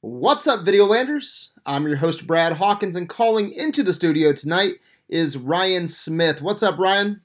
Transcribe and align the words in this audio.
What's 0.00 0.46
up, 0.46 0.64
Videolanders? 0.64 1.50
I'm 1.64 1.86
your 1.86 1.96
host, 1.96 2.26
Brad 2.26 2.54
Hawkins, 2.54 2.96
and 2.96 3.08
calling 3.08 3.52
into 3.52 3.82
the 3.82 3.92
studio 3.92 4.32
tonight 4.32 4.74
is 5.08 5.36
Ryan 5.36 5.88
Smith. 5.88 6.42
What's 6.42 6.62
up, 6.62 6.78
Ryan? 6.78 7.20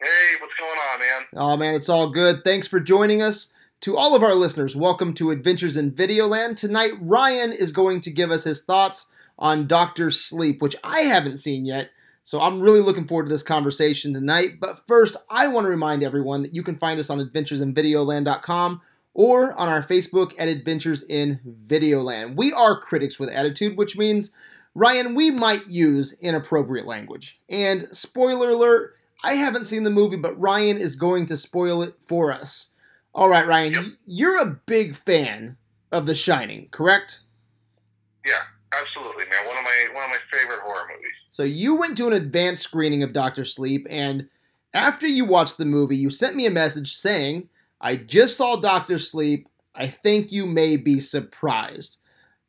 Hey, 0.00 0.36
what's 0.40 0.54
going 0.58 0.70
on, 0.70 1.00
man? 1.00 1.26
Oh, 1.34 1.56
man, 1.56 1.74
it's 1.74 1.88
all 1.88 2.10
good. 2.10 2.44
Thanks 2.44 2.66
for 2.66 2.80
joining 2.80 3.22
us. 3.22 3.52
To 3.82 3.96
all 3.96 4.16
of 4.16 4.24
our 4.24 4.34
listeners, 4.34 4.74
welcome 4.74 5.14
to 5.14 5.30
Adventures 5.30 5.76
in 5.76 5.92
Videoland. 5.92 6.56
Tonight, 6.56 6.92
Ryan 7.00 7.52
is 7.52 7.70
going 7.70 8.00
to 8.00 8.10
give 8.10 8.32
us 8.32 8.42
his 8.42 8.64
thoughts 8.64 9.06
on 9.38 9.68
Doctor 9.68 10.10
Sleep, 10.10 10.60
which 10.60 10.74
I 10.82 11.02
haven't 11.02 11.36
seen 11.36 11.64
yet. 11.64 11.90
So 12.28 12.42
I'm 12.42 12.60
really 12.60 12.80
looking 12.82 13.06
forward 13.06 13.24
to 13.24 13.30
this 13.30 13.42
conversation 13.42 14.12
tonight. 14.12 14.60
But 14.60 14.86
first, 14.86 15.16
I 15.30 15.48
want 15.48 15.64
to 15.64 15.70
remind 15.70 16.02
everyone 16.02 16.42
that 16.42 16.52
you 16.52 16.62
can 16.62 16.76
find 16.76 17.00
us 17.00 17.08
on 17.08 17.26
adventuresinvideoland.com 17.26 18.82
or 19.14 19.54
on 19.54 19.68
our 19.70 19.82
Facebook 19.82 20.34
at 20.38 20.46
Adventures 20.46 21.02
in 21.02 21.40
Videoland. 21.66 22.36
We 22.36 22.52
are 22.52 22.78
critics 22.78 23.18
with 23.18 23.30
attitude, 23.30 23.78
which 23.78 23.96
means, 23.96 24.32
Ryan, 24.74 25.14
we 25.14 25.30
might 25.30 25.68
use 25.68 26.18
inappropriate 26.20 26.84
language. 26.84 27.40
And 27.48 27.88
spoiler 27.92 28.50
alert, 28.50 28.94
I 29.24 29.32
haven't 29.32 29.64
seen 29.64 29.84
the 29.84 29.90
movie, 29.90 30.18
but 30.18 30.38
Ryan 30.38 30.76
is 30.76 30.96
going 30.96 31.24
to 31.28 31.36
spoil 31.38 31.80
it 31.80 31.94
for 32.02 32.30
us. 32.30 32.68
All 33.14 33.30
right, 33.30 33.46
Ryan, 33.46 33.72
Yep. 33.72 33.84
you're 34.06 34.42
a 34.42 34.60
big 34.66 34.94
fan 34.96 35.56
of 35.90 36.04
The 36.04 36.14
Shining, 36.14 36.68
correct? 36.72 37.20
Yeah, 38.26 38.42
absolutely, 38.72 39.24
man. 39.24 39.46
One 39.46 39.56
of 39.56 39.64
my 39.64 39.88
one 39.94 40.04
of 40.04 40.10
my 40.10 40.38
favorite 40.38 40.60
horror 40.60 40.88
movies. 40.94 41.12
So 41.30 41.42
you 41.42 41.76
went 41.76 41.96
to 41.98 42.06
an 42.06 42.12
advanced 42.12 42.62
screening 42.62 43.02
of 43.02 43.12
Doctor 43.12 43.44
Sleep, 43.44 43.86
and 43.88 44.28
after 44.74 45.06
you 45.06 45.24
watched 45.24 45.58
the 45.58 45.64
movie, 45.64 45.96
you 45.96 46.10
sent 46.10 46.36
me 46.36 46.46
a 46.46 46.50
message 46.50 46.94
saying, 46.94 47.48
"I 47.80 47.96
just 47.96 48.36
saw 48.36 48.56
Doctor 48.56 48.98
Sleep. 48.98 49.48
I 49.74 49.86
think 49.86 50.32
you 50.32 50.46
may 50.46 50.76
be 50.76 51.00
surprised." 51.00 51.96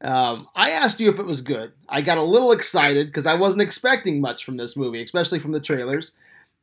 Um, 0.01 0.47
I 0.55 0.69
asked 0.71 0.99
you 0.99 1.09
if 1.09 1.19
it 1.19 1.25
was 1.25 1.41
good. 1.41 1.73
I 1.89 2.01
got 2.01 2.17
a 2.17 2.23
little 2.23 2.51
excited 2.51 3.07
because 3.07 3.25
I 3.25 3.33
wasn't 3.33 3.63
expecting 3.63 4.21
much 4.21 4.45
from 4.45 4.57
this 4.57 4.77
movie, 4.77 5.03
especially 5.03 5.39
from 5.39 5.51
the 5.51 5.59
trailers. 5.59 6.13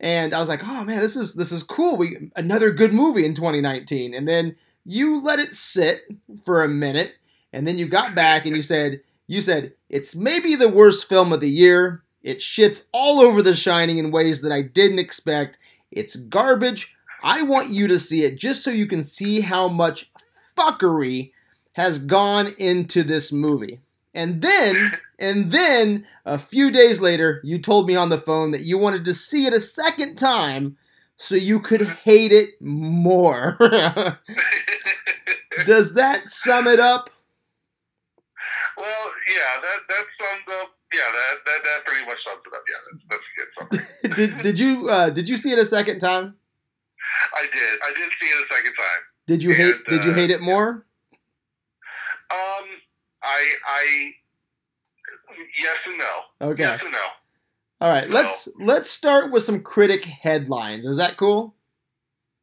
And 0.00 0.34
I 0.34 0.38
was 0.38 0.48
like, 0.48 0.66
"Oh 0.66 0.84
man, 0.84 1.00
this 1.00 1.16
is 1.16 1.34
this 1.34 1.52
is 1.52 1.62
cool. 1.62 1.96
We 1.96 2.30
another 2.36 2.70
good 2.70 2.92
movie 2.92 3.24
in 3.24 3.34
2019." 3.34 4.14
And 4.14 4.26
then 4.26 4.56
you 4.84 5.20
let 5.20 5.38
it 5.38 5.54
sit 5.54 6.02
for 6.44 6.62
a 6.62 6.68
minute, 6.68 7.16
and 7.52 7.66
then 7.66 7.78
you 7.78 7.86
got 7.86 8.14
back 8.14 8.46
and 8.46 8.54
you 8.54 8.62
said, 8.62 9.00
"You 9.26 9.40
said 9.40 9.72
it's 9.88 10.14
maybe 10.14 10.54
the 10.54 10.68
worst 10.68 11.08
film 11.08 11.32
of 11.32 11.40
the 11.40 11.50
year. 11.50 12.02
It 12.22 12.38
shits 12.38 12.84
all 12.92 13.20
over 13.20 13.42
The 13.42 13.54
Shining 13.54 13.98
in 13.98 14.10
ways 14.10 14.40
that 14.40 14.52
I 14.52 14.62
didn't 14.62 14.98
expect. 14.98 15.58
It's 15.90 16.16
garbage. 16.16 16.94
I 17.22 17.42
want 17.42 17.70
you 17.70 17.86
to 17.88 17.98
see 17.98 18.22
it 18.22 18.36
just 18.36 18.62
so 18.62 18.70
you 18.70 18.86
can 18.86 19.02
see 19.02 19.40
how 19.40 19.68
much 19.68 20.10
fuckery 20.56 21.32
has 21.74 21.98
gone 21.98 22.54
into 22.58 23.02
this 23.02 23.32
movie." 23.32 23.80
And 24.16 24.40
then, 24.40 24.98
and 25.18 25.52
then 25.52 26.06
a 26.24 26.38
few 26.38 26.70
days 26.70 27.00
later, 27.00 27.38
you 27.44 27.58
told 27.58 27.86
me 27.86 27.94
on 27.94 28.08
the 28.08 28.16
phone 28.16 28.50
that 28.52 28.62
you 28.62 28.78
wanted 28.78 29.04
to 29.04 29.14
see 29.14 29.44
it 29.44 29.52
a 29.52 29.60
second 29.60 30.16
time 30.16 30.78
so 31.18 31.34
you 31.34 31.60
could 31.60 31.82
hate 31.82 32.32
it 32.32 32.60
more. 32.60 33.58
Does 35.66 35.92
that 35.94 36.28
sum 36.28 36.66
it 36.66 36.80
up? 36.80 37.10
Yeah, 39.26 39.60
that 39.62 39.78
that 39.88 40.04
sums 40.20 40.60
up. 40.60 40.70
Yeah, 40.94 41.00
that 41.12 41.34
that, 41.44 41.64
that 41.64 41.86
pretty 41.86 42.06
much 42.06 42.18
sums 42.26 42.42
it 42.46 42.54
up. 42.54 42.62
Yeah, 42.66 42.80
that's, 42.86 43.04
that's 43.10 43.24
a 43.26 43.34
good 43.36 43.50
summary. 43.58 44.16
did 44.28 44.42
did 44.42 44.58
you 44.58 44.88
uh, 44.88 45.10
did 45.10 45.28
you 45.28 45.36
see 45.36 45.50
it 45.52 45.58
a 45.58 45.66
second 45.66 45.98
time? 45.98 46.36
I 47.34 47.42
did. 47.42 47.78
I 47.86 47.92
did 47.94 48.10
see 48.20 48.26
it 48.26 48.46
a 48.50 48.54
second 48.54 48.72
time. 48.74 49.02
Did 49.26 49.42
you 49.42 49.52
hate 49.52 49.74
And, 49.74 49.84
did 49.88 50.04
you 50.04 50.12
uh, 50.12 50.14
hate 50.14 50.30
it 50.30 50.40
more? 50.40 50.86
Um, 52.30 52.64
I 53.22 53.52
I 53.66 54.10
yes 55.58 55.76
and 55.86 55.98
no. 55.98 56.48
Okay. 56.52 56.62
Yes 56.62 56.80
and 56.82 56.92
no. 56.92 57.06
All 57.80 57.90
right. 57.90 58.08
Let's 58.08 58.48
let's 58.58 58.90
start 58.90 59.32
with 59.32 59.42
some 59.42 59.60
critic 59.60 60.04
headlines. 60.04 60.86
Is 60.86 60.96
that 60.98 61.16
cool? 61.16 61.54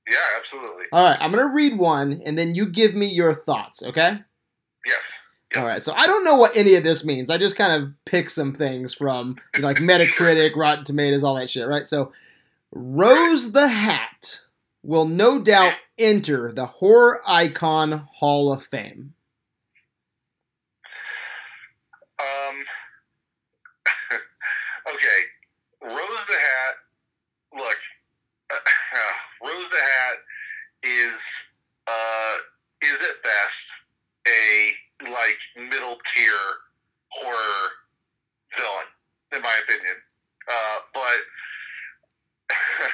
Yeah, 0.10 0.18
absolutely. 0.38 0.86
All 0.92 1.10
right. 1.10 1.18
I'm 1.20 1.32
gonna 1.32 1.54
read 1.54 1.78
one, 1.78 2.22
and 2.26 2.38
then 2.38 2.56
you 2.56 2.66
give 2.66 2.94
me 2.94 3.08
your 3.08 3.34
thoughts. 3.34 3.82
Okay. 3.84 4.20
Yes. 4.86 5.00
All 5.56 5.66
right. 5.66 5.84
So 5.84 5.94
I 5.94 6.08
don't 6.08 6.24
know 6.24 6.36
what 6.36 6.56
any 6.56 6.76
of 6.76 6.84
this 6.84 7.06
means. 7.06 7.30
I 7.30 7.38
just 7.38 7.56
kind 7.56 7.84
of 7.84 7.94
pick 8.06 8.30
some 8.30 8.54
things 8.54 8.94
from 8.94 9.38
you 9.56 9.62
know, 9.62 9.68
like 9.68 9.78
Metacritic, 9.78 10.56
Rotten 10.56 10.84
Tomatoes, 10.84 11.24
all 11.24 11.36
that 11.36 11.50
shit. 11.50 11.68
Right. 11.68 11.88
So 11.88 12.12
Rose 12.72 13.52
the 13.52 13.68
Hat 13.68 14.42
will 14.82 15.06
no 15.06 15.40
doubt 15.40 15.76
enter 15.98 16.52
the 16.52 16.66
horror 16.66 17.22
icon 17.28 18.08
Hall 18.14 18.52
of 18.52 18.64
Fame. 18.64 19.14
Um. 22.20 22.56
okay, 24.94 25.20
Rose 25.84 26.26
the 26.28 26.34
Hat. 26.34 26.76
Look, 27.56 27.78
Rose 29.44 29.66
the 29.72 29.78
Hat 29.78 30.18
is 30.84 31.14
uh 31.88 32.38
is 32.82 32.94
at 32.94 33.24
best 33.24 33.63
like 35.14 35.38
middle 35.70 35.98
tier 36.14 36.44
horror 37.10 37.62
villain, 38.58 38.90
in 39.36 39.42
my 39.42 39.56
opinion. 39.64 39.98
Uh, 40.50 40.78
but 40.94 41.20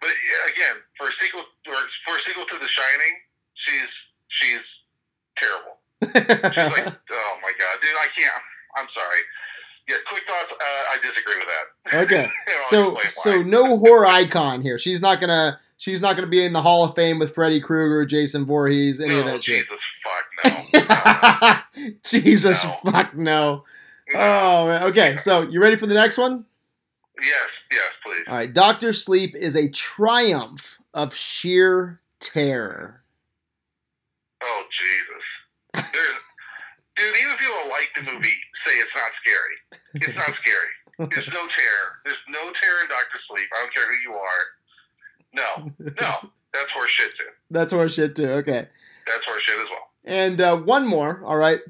but 0.00 0.10
again, 0.54 0.76
for 0.96 1.08
a 1.08 1.14
sequel 1.20 1.42
or 1.68 1.80
for 2.06 2.16
a 2.16 2.22
sequel 2.26 2.46
to 2.46 2.58
The 2.58 2.68
Shining, 2.68 3.14
she's 3.54 3.92
she's 4.28 4.64
terrible. 5.36 5.76
She's 6.02 6.72
like, 6.72 6.94
oh 7.12 7.34
my 7.42 7.52
god, 7.58 7.74
dude, 7.82 7.98
I 7.98 8.08
can't. 8.16 8.42
I'm 8.76 8.88
sorry. 8.94 9.20
Yeah, 9.88 9.96
quick 10.08 10.22
thoughts. 10.26 10.50
Uh, 10.50 10.92
I 10.92 10.98
disagree 11.02 11.36
with 11.36 11.48
that. 11.48 12.02
Okay. 12.04 12.30
So 12.70 12.96
so 13.22 13.42
no 13.42 13.76
horror 13.76 14.06
icon 14.06 14.62
here. 14.62 14.78
She's 14.78 15.02
not 15.02 15.20
gonna 15.20 15.60
she's 15.84 16.00
not 16.00 16.16
gonna 16.16 16.26
be 16.26 16.42
in 16.42 16.54
the 16.54 16.62
Hall 16.62 16.82
of 16.82 16.94
Fame 16.94 17.18
with 17.18 17.34
Freddy 17.34 17.60
Krueger, 17.60 18.06
Jason 18.06 18.46
Voorhees, 18.46 19.00
any 19.00 19.18
of 19.18 19.26
no, 19.26 19.32
that 19.32 19.42
shit. 19.42 19.66
Jesus, 20.42 20.72
fuck 20.72 21.62
no. 21.84 21.94
Jesus 22.04 22.64
No. 22.64 22.90
fuck 22.90 23.14
no. 23.14 23.64
No. 24.12 24.18
Oh 24.18 24.66
man. 24.68 24.82
Okay, 24.84 25.16
so 25.18 25.42
you 25.42 25.60
ready 25.60 25.76
for 25.76 25.86
the 25.86 25.94
next 25.94 26.16
one? 26.16 26.46
Yes, 27.20 27.48
yes, 27.70 27.90
please. 28.04 28.24
All 28.26 28.34
right. 28.34 28.52
Doctor 28.52 28.92
Sleep 28.92 29.36
is 29.36 29.54
a 29.56 29.68
triumph 29.68 30.80
of 30.94 31.14
sheer 31.14 32.00
terror. 32.18 33.02
Oh 34.42 34.62
Jesus, 34.72 35.88
There's, 35.92 36.08
dude. 36.96 37.16
Even 37.16 37.32
if 37.32 37.40
you 37.40 37.48
don't 37.48 37.68
like 37.68 37.90
the 37.94 38.02
movie, 38.02 38.36
say 38.64 38.72
it's 38.72 38.90
not 38.94 39.12
scary. 39.22 39.56
It's 39.94 40.16
not 40.16 40.36
scary. 40.36 41.10
There's 41.10 41.28
no 41.28 41.46
terror. 41.46 41.88
There's 42.04 42.24
no 42.28 42.40
terror 42.40 42.80
in 42.82 42.88
Doctor 42.88 43.18
Sleep. 43.28 43.48
I 43.56 43.62
don't 43.62 43.74
care 43.74 43.84
who 43.88 44.10
you 44.10 44.14
are. 44.14 44.44
No, 45.34 45.72
no, 45.78 45.92
that's 46.52 46.70
horse 46.72 46.90
shit 46.90 47.10
too. 47.18 47.26
That's 47.50 47.72
horse 47.72 47.94
shit 47.94 48.14
too. 48.16 48.28
Okay. 48.30 48.68
That's 49.06 49.24
horse 49.26 49.42
shit 49.42 49.58
as 49.58 49.66
well. 49.70 49.88
And 50.04 50.40
uh, 50.40 50.56
one 50.56 50.86
more. 50.86 51.22
All 51.24 51.36
right. 51.36 51.60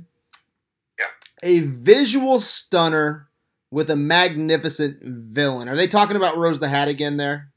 Yeah. 0.98 1.06
A 1.42 1.60
visual 1.60 2.40
stunner 2.40 3.28
with 3.70 3.90
a 3.90 3.96
magnificent 3.96 5.02
villain. 5.02 5.68
Are 5.68 5.76
they 5.76 5.88
talking 5.88 6.16
about 6.16 6.36
Rose 6.36 6.60
the 6.60 6.68
Hat 6.68 6.88
again 6.88 7.16
there? 7.16 7.48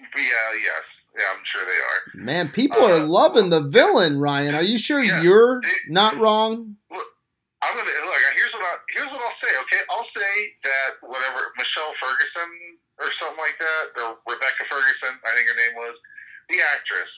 Yeah, 0.00 0.24
yes, 0.60 0.82
yeah, 1.16 1.24
I'm 1.32 1.42
sure 1.44 1.64
they 1.64 1.70
are. 1.70 2.24
Man, 2.24 2.48
people 2.48 2.78
are 2.84 2.94
Uh, 3.00 3.06
loving 3.06 3.50
the 3.50 3.60
villain, 3.60 4.18
Ryan. 4.18 4.54
Are 4.56 4.62
you 4.62 4.78
sure 4.78 5.00
Yeah. 5.02 5.20
you're 5.22 5.60
They- 5.62 5.68
not 5.92 6.16
wrong? 6.16 6.76
Look, 6.90 7.06
I'm 7.62 7.76
gonna 7.76 7.86
look. 7.88 8.16
Here's 8.34 8.52
what 8.52 8.62
I 8.62 8.76
here's 8.96 9.06
what 9.08 9.20
I'll 9.20 9.36
say. 9.48 9.56
Okay, 9.60 9.82
I'll 9.90 10.08
say 10.16 10.54
that 10.64 10.90
whatever 11.02 11.52
Michelle 11.58 11.92
Ferguson 12.00 12.50
or 13.00 13.08
something 13.20 13.40
like 13.40 13.58
that, 13.58 13.84
or 14.04 14.16
Rebecca 14.28 14.64
Ferguson, 14.70 15.16
I 15.24 15.30
think 15.34 15.48
her 15.48 15.56
name 15.56 15.74
was, 15.76 15.96
the 16.48 16.56
actress. 16.76 17.10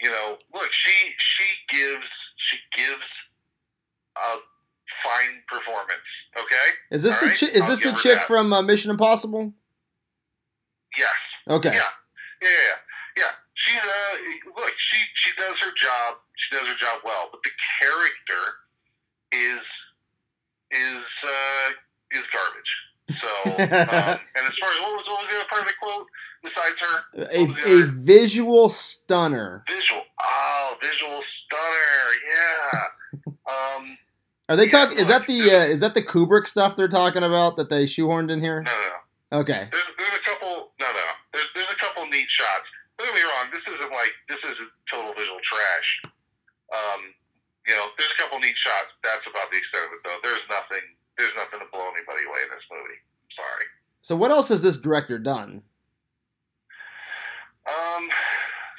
You 0.00 0.10
know, 0.10 0.38
look, 0.54 0.70
she 0.72 1.14
she 1.18 1.46
gives 1.68 2.06
she 2.36 2.56
gives 2.76 3.06
a 4.16 4.36
fine 5.02 5.42
performance. 5.48 6.08
Okay. 6.38 6.66
Is 6.90 7.02
this 7.02 7.14
All 7.14 7.20
the 7.22 7.26
right, 7.28 7.38
chi- 7.38 7.46
is 7.46 7.62
I'll 7.62 7.68
this 7.70 7.80
the 7.82 7.92
chick 7.92 8.18
that. 8.18 8.26
from 8.26 8.52
uh, 8.52 8.62
Mission 8.62 8.90
Impossible? 8.90 9.52
Yes. 10.96 11.14
Okay. 11.48 11.70
Yeah. 11.74 11.82
Yeah, 12.42 12.48
yeah, 12.48 12.48
yeah. 13.16 13.22
yeah. 13.24 13.30
She's 13.54 13.76
uh 13.80 14.16
look, 14.56 14.72
she 14.78 14.98
she 15.14 15.30
does 15.38 15.58
her 15.60 15.72
job. 15.76 16.16
She 16.36 16.56
does 16.56 16.66
her 16.68 16.76
job 16.76 17.00
well, 17.04 17.28
but 17.30 17.40
the 17.44 17.50
character 17.80 18.42
is 19.32 19.62
is 20.72 21.04
uh 21.22 21.70
is 22.12 22.22
garbage. 22.32 22.72
So, 23.10 23.28
um, 23.44 23.54
and 23.58 23.70
as 23.70 24.54
far 24.60 24.70
as 24.70 24.80
what 24.80 24.92
was 24.96 25.04
what 25.06 25.20
was 25.22 25.28
the 25.30 25.36
other 25.36 25.48
part 25.50 25.62
of 25.62 25.68
the 25.68 25.74
quote 25.82 26.06
besides 26.42 26.76
her 26.80 27.28
A, 27.30 27.82
a 27.82 27.86
visual 27.86 28.68
stunner. 28.70 29.62
visual? 29.68 30.02
Oh, 30.22 30.74
visual 30.82 31.20
stunner. 31.46 32.04
Yeah. 32.32 32.80
Um, 33.44 33.96
Are 34.48 34.56
they 34.56 34.64
Yeah, 34.64 34.70
talking? 34.88 34.98
Is 34.98 35.06
that 35.08 35.26
the 35.28 35.38
uh, 35.52 35.64
is 35.68 35.80
that 35.80 35.92
the 35.94 36.02
Kubrick 36.02 36.48
stuff 36.48 36.74
they're 36.76 36.88
talking 36.88 37.22
about 37.22 37.56
that 37.56 37.68
they 37.70 37.84
shoehorned 37.84 38.30
in 38.32 38.40
here? 38.40 38.62
no, 38.64 38.72
no, 38.72 38.88
no. 38.88 39.38
Okay. 39.44 39.68
There's, 39.70 39.84
there's 39.98 40.16
a 40.18 40.24
couple. 40.24 40.72
No, 40.80 40.88
no. 40.90 41.06
There's 41.32 41.46
there's 41.54 41.70
a 41.70 41.76
couple 41.76 42.06
neat 42.08 42.26
shots. 42.28 42.64
don't 42.98 43.06
get 43.08 43.14
me 43.14 43.22
wrong. 43.22 43.46
This 43.52 43.62
isn't 43.68 43.92
like 43.92 44.12
this 44.28 44.40
isn't 44.44 44.70
total 44.90 45.12
visual 45.14 45.38
trash. 45.44 45.88
Um, 46.72 47.00
you 47.68 47.74
know, 47.76 47.86
there's 47.98 48.10
a 48.12 48.18
couple 48.20 48.40
neat 48.40 48.56
shots. 48.56 48.90
That's 49.04 49.24
about 49.28 49.52
the 49.52 49.58
extent 49.60 49.84
of 49.86 49.92
it, 49.92 50.00
though. 50.04 50.18
There's 50.24 50.44
nothing. 50.50 50.84
There's 51.18 51.34
nothing 51.36 51.60
to 51.60 51.66
blow 51.70 51.86
anybody 51.94 52.26
away 52.26 52.42
in 52.42 52.50
this 52.50 52.66
movie. 52.70 53.00
Sorry. 53.34 53.66
So 54.02 54.16
what 54.16 54.30
else 54.30 54.48
has 54.48 54.62
this 54.62 54.76
director 54.76 55.18
done? 55.18 55.62
Um, 57.64 58.04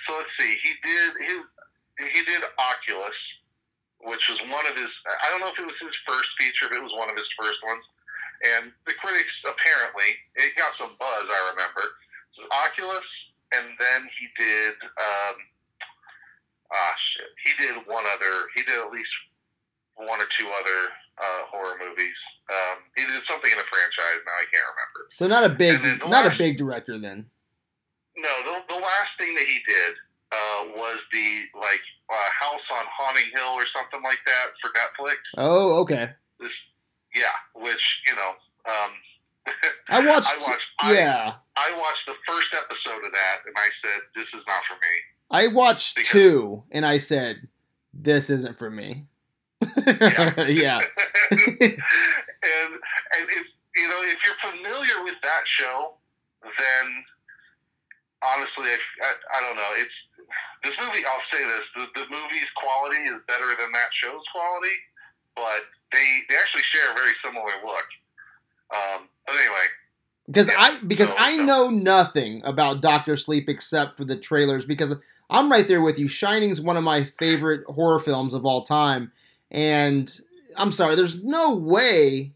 so 0.06 0.18
let's 0.18 0.30
see. 0.40 0.58
He 0.62 0.74
did 0.84 1.12
his. 1.26 1.42
He 1.96 2.22
did 2.28 2.44
Oculus, 2.60 3.16
which 4.04 4.30
was 4.30 4.40
one 4.52 4.68
of 4.68 4.78
his. 4.78 4.92
I 5.08 5.32
don't 5.32 5.40
know 5.40 5.50
if 5.50 5.58
it 5.58 5.66
was 5.66 5.80
his 5.80 5.96
first 6.06 6.28
feature, 6.38 6.68
but 6.70 6.78
it 6.78 6.84
was 6.84 6.94
one 6.94 7.10
of 7.10 7.16
his 7.16 7.28
first 7.40 7.58
ones. 7.66 7.84
And 8.54 8.72
the 8.86 8.94
critics 9.00 9.32
apparently 9.48 10.12
it 10.36 10.54
got 10.60 10.76
some 10.78 10.94
buzz. 11.00 11.26
I 11.26 11.42
remember. 11.56 11.84
So 12.36 12.44
Oculus, 12.68 13.08
and 13.56 13.66
then 13.80 14.10
he 14.20 14.28
did. 14.38 14.76
Um, 14.76 15.36
ah, 16.70 16.94
shit. 17.00 17.32
He 17.48 17.52
did 17.64 17.76
one 17.88 18.04
other. 18.12 18.52
He 18.54 18.62
did 18.62 18.78
at 18.78 18.92
least 18.92 19.16
one 19.96 20.20
or 20.20 20.28
two 20.38 20.52
other 20.52 20.92
uh, 21.18 21.42
horror 21.52 21.78
movies. 21.80 22.16
Um, 22.52 22.78
he 22.96 23.04
did 23.04 23.22
something 23.30 23.52
in 23.52 23.58
the 23.58 23.64
franchise. 23.66 24.20
Now 24.26 24.38
I 24.38 24.46
can't 24.52 24.68
remember. 24.70 25.02
So 25.10 25.28
not 25.28 25.44
a 25.44 25.50
big, 25.50 25.76
And 25.76 25.86
then 25.86 26.00
the 26.00 26.08
not 26.10 26.26
a 26.34 26.38
big 26.38 26.58
director 26.58 26.98
then. 27.00 27.26
No, 28.18 28.30
the, 28.46 28.74
the 28.76 28.80
last 28.80 29.12
thing 29.20 29.34
that 29.36 29.46
he 29.46 29.60
did 29.68 29.94
uh, 30.32 30.62
was 30.78 30.98
the 31.12 31.28
like 31.60 31.82
uh, 32.10 32.30
House 32.32 32.62
on 32.78 32.86
Haunting 32.98 33.30
Hill 33.34 33.54
or 33.58 33.66
something 33.76 34.02
like 34.04 34.20
that 34.26 34.48
for 34.62 34.70
Netflix. 34.72 35.18
Oh, 35.38 35.80
okay. 35.82 36.12
This, 36.40 36.52
yeah, 37.16 37.36
which 37.56 37.84
you 38.08 38.16
know, 38.16 38.32
um, 38.70 38.92
I 39.90 40.06
watched. 40.06 40.34
I 40.34 40.38
watched. 40.38 40.64
I, 40.82 40.94
yeah, 40.94 41.34
I 41.58 41.72
watched 41.78 42.06
the 42.08 42.14
first 42.28 42.54
episode 42.54 43.06
of 43.06 43.12
that, 43.12 43.38
and 43.46 43.56
I 43.58 43.70
said, 43.84 44.02
"This 44.16 44.26
is 44.26 44.44
not 44.48 44.64
for 44.66 44.74
me." 44.76 44.96
I 45.32 45.48
watched 45.48 45.96
Because- 45.96 46.12
two, 46.12 46.64
and 46.72 46.86
I 46.86 46.98
said, 47.00 47.48
"This 47.94 48.30
isn't 48.30 48.58
for 48.60 48.70
me." 48.70 49.06
yeah. 50.50 50.80
and 51.32 51.40
and 51.52 53.24
if 53.30 53.46
you 53.76 53.88
know 53.88 54.02
if 54.04 54.18
you're 54.24 54.40
familiar 54.52 55.04
with 55.04 55.16
that 55.24 55.42
show, 55.46 55.94
then 56.44 57.04
honestly, 58.24 58.66
I, 58.72 58.78
I, 59.04 59.38
I 59.38 59.42
don't 59.42 59.56
know. 59.58 59.72
It's 59.76 59.94
this 60.64 60.74
movie. 60.80 61.04
I'll 61.06 61.28
say 61.32 61.44
this: 61.46 61.62
the, 61.76 62.02
the 62.02 62.06
movie's 62.10 62.50
quality 62.56 63.02
is 63.04 63.16
better 63.28 63.50
than 63.60 63.72
that 63.74 63.90
show's 63.94 64.24
quality, 64.34 64.76
but 65.36 65.62
they 65.92 66.20
they 66.30 66.36
actually 66.36 66.64
share 66.64 66.92
a 66.92 66.96
very 66.96 67.14
similar 67.24 67.54
look. 67.66 67.86
Um, 68.74 69.08
but 69.28 69.36
anyway, 69.36 69.66
because 70.28 70.48
Yeah, 70.48 70.56
I 70.58 70.80
because 70.86 71.10
so- 71.10 71.16
I 71.18 71.38
so- 71.38 71.44
know 71.44 71.70
nothing 71.70 72.42
about 72.46 72.82
Doctor 72.82 73.16
Sleep 73.18 73.50
except 73.50 73.96
for 73.96 74.06
the 74.06 74.16
trailers 74.16 74.66
because 74.66 74.96
I'm 75.30 75.52
right 75.52 75.68
there 75.68 75.82
with 75.82 75.98
you. 76.00 76.08
Shining's 76.08 76.62
one 76.62 76.78
of 76.78 76.84
my 76.84 77.04
favorite 77.04 77.64
horror 77.68 78.00
films 78.00 78.34
of 78.34 78.46
all 78.46 78.64
time, 78.64 79.12
and 79.56 80.20
I'm 80.58 80.72
sorry, 80.72 80.96
there's 80.96 81.24
no 81.24 81.56
way, 81.56 82.34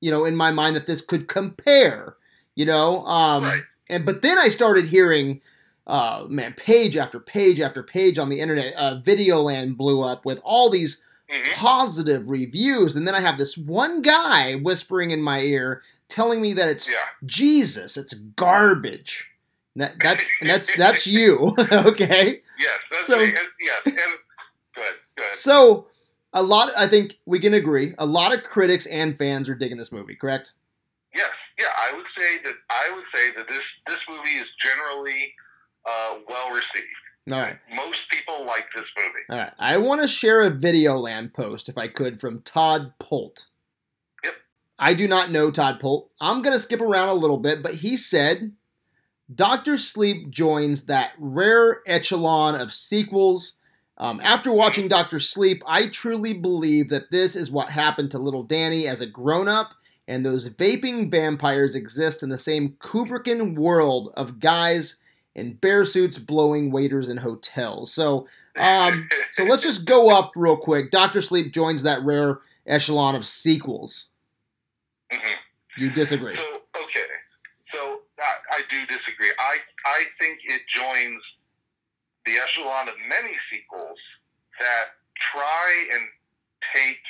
you 0.00 0.10
know, 0.10 0.24
in 0.24 0.34
my 0.36 0.50
mind 0.52 0.76
that 0.76 0.86
this 0.86 1.00
could 1.02 1.28
compare. 1.28 2.16
You 2.54 2.64
know, 2.64 3.04
um, 3.06 3.44
Right. 3.44 3.62
and 3.90 4.06
but 4.06 4.22
then 4.22 4.38
I 4.38 4.48
started 4.48 4.86
hearing. 4.86 5.42
Uh, 5.88 6.24
man, 6.28 6.52
page 6.54 6.96
after 6.96 7.20
page 7.20 7.60
after 7.60 7.80
page 7.80 8.18
on 8.18 8.28
the 8.28 8.40
internet, 8.40 8.74
uh, 8.76 9.00
Videoland 9.00 9.76
blew 9.76 10.02
up 10.02 10.24
with 10.24 10.40
all 10.42 10.68
these 10.68 11.00
Mhm. 11.30 11.52
positive 11.54 12.28
reviews, 12.28 12.96
and 12.96 13.06
then 13.06 13.14
I 13.14 13.20
have 13.20 13.38
this 13.38 13.56
one 13.56 14.02
guy 14.02 14.54
whispering 14.56 15.12
in 15.12 15.22
my 15.22 15.42
ear, 15.42 15.82
telling 16.08 16.42
me 16.42 16.52
that 16.54 16.68
it's 16.68 16.88
yeah, 16.88 16.94
Jesus, 17.24 17.96
it's 17.96 18.14
garbage. 18.14 19.28
That, 19.76 19.94
that's 20.00 20.24
and 20.40 20.50
that's 20.50 20.74
that's 20.76 21.06
you, 21.06 21.54
okay? 21.72 22.42
yes, 22.58 22.78
that's 22.90 23.06
So- 23.06 23.18
me. 23.18 23.24
And, 23.26 23.38
yes, 23.60 23.82
and 23.84 23.96
good, 24.74 24.94
good. 25.16 25.34
So 25.34 25.86
a 26.36 26.42
lot, 26.42 26.70
I 26.76 26.86
think 26.86 27.18
we 27.24 27.40
can 27.40 27.54
agree, 27.54 27.94
a 27.98 28.06
lot 28.06 28.32
of 28.32 28.44
critics 28.44 28.86
and 28.86 29.16
fans 29.18 29.48
are 29.48 29.54
digging 29.56 29.78
this 29.78 29.90
movie, 29.90 30.14
correct? 30.14 30.52
Yes, 31.14 31.30
yeah, 31.58 31.66
I 31.76 31.96
would 31.96 32.04
say 32.16 32.38
that 32.44 32.54
I 32.70 32.94
would 32.94 33.04
say 33.12 33.30
that 33.36 33.48
this 33.48 33.62
this 33.88 33.98
movie 34.10 34.36
is 34.36 34.46
generally 34.60 35.32
uh, 35.88 36.16
well 36.28 36.50
received. 36.50 36.86
All 37.32 37.40
right, 37.40 37.56
Most 37.74 38.02
people 38.10 38.44
like 38.46 38.66
this 38.76 38.84
movie. 38.96 39.24
all 39.30 39.38
right. 39.38 39.52
I 39.58 39.78
want 39.78 40.00
to 40.02 40.06
share 40.06 40.42
a 40.42 40.50
Videoland 40.50 41.32
post, 41.34 41.68
if 41.68 41.76
I 41.76 41.88
could, 41.88 42.20
from 42.20 42.42
Todd 42.42 42.92
Polt. 43.00 43.46
Yep. 44.22 44.34
I 44.78 44.94
do 44.94 45.08
not 45.08 45.32
know 45.32 45.50
Todd 45.50 45.80
Polt. 45.80 46.12
I'm 46.20 46.42
gonna 46.42 46.60
skip 46.60 46.80
around 46.82 47.08
a 47.08 47.14
little 47.14 47.38
bit, 47.38 47.62
but 47.62 47.76
he 47.76 47.96
said, 47.96 48.52
"Doctor 49.34 49.76
Sleep 49.78 50.30
joins 50.30 50.84
that 50.84 51.12
rare 51.18 51.80
echelon 51.86 52.54
of 52.60 52.72
sequels." 52.74 53.54
Um, 53.98 54.20
after 54.22 54.52
watching 54.52 54.88
Doctor 54.88 55.18
Sleep, 55.18 55.62
I 55.66 55.88
truly 55.88 56.34
believe 56.34 56.90
that 56.90 57.10
this 57.10 57.34
is 57.34 57.50
what 57.50 57.70
happened 57.70 58.10
to 58.10 58.18
little 58.18 58.42
Danny 58.42 58.86
as 58.86 59.00
a 59.00 59.06
grown 59.06 59.48
up, 59.48 59.74
and 60.06 60.24
those 60.24 60.50
vaping 60.50 61.10
vampires 61.10 61.74
exist 61.74 62.22
in 62.22 62.28
the 62.28 62.38
same 62.38 62.76
Kubrickian 62.78 63.56
world 63.56 64.12
of 64.14 64.38
guys 64.38 64.96
in 65.34 65.54
bear 65.54 65.84
suits 65.84 66.18
blowing 66.18 66.70
waiters 66.70 67.08
in 67.08 67.18
hotels. 67.18 67.92
So, 67.92 68.26
um, 68.56 69.08
so 69.32 69.44
let's 69.44 69.62
just 69.62 69.86
go 69.86 70.10
up 70.10 70.32
real 70.36 70.56
quick. 70.56 70.90
Doctor 70.90 71.20
Sleep 71.22 71.52
joins 71.52 71.82
that 71.82 72.02
rare 72.02 72.40
echelon 72.66 73.14
of 73.14 73.26
sequels. 73.26 74.06
Mhm. 75.12 75.34
You 75.78 75.90
disagree? 75.90 76.36
So 76.36 76.42
okay, 76.82 77.06
so 77.72 78.00
I, 78.18 78.34
I 78.56 78.62
do 78.70 78.86
disagree. 78.86 79.30
I 79.38 79.58
I 79.84 80.04
think 80.20 80.40
it 80.44 80.62
joins 80.68 81.22
the 82.26 82.34
echelon 82.42 82.88
of 82.88 82.94
many 83.08 83.34
sequels 83.50 83.98
that 84.58 84.98
try 85.14 85.86
and 85.94 86.02
take 86.74 87.00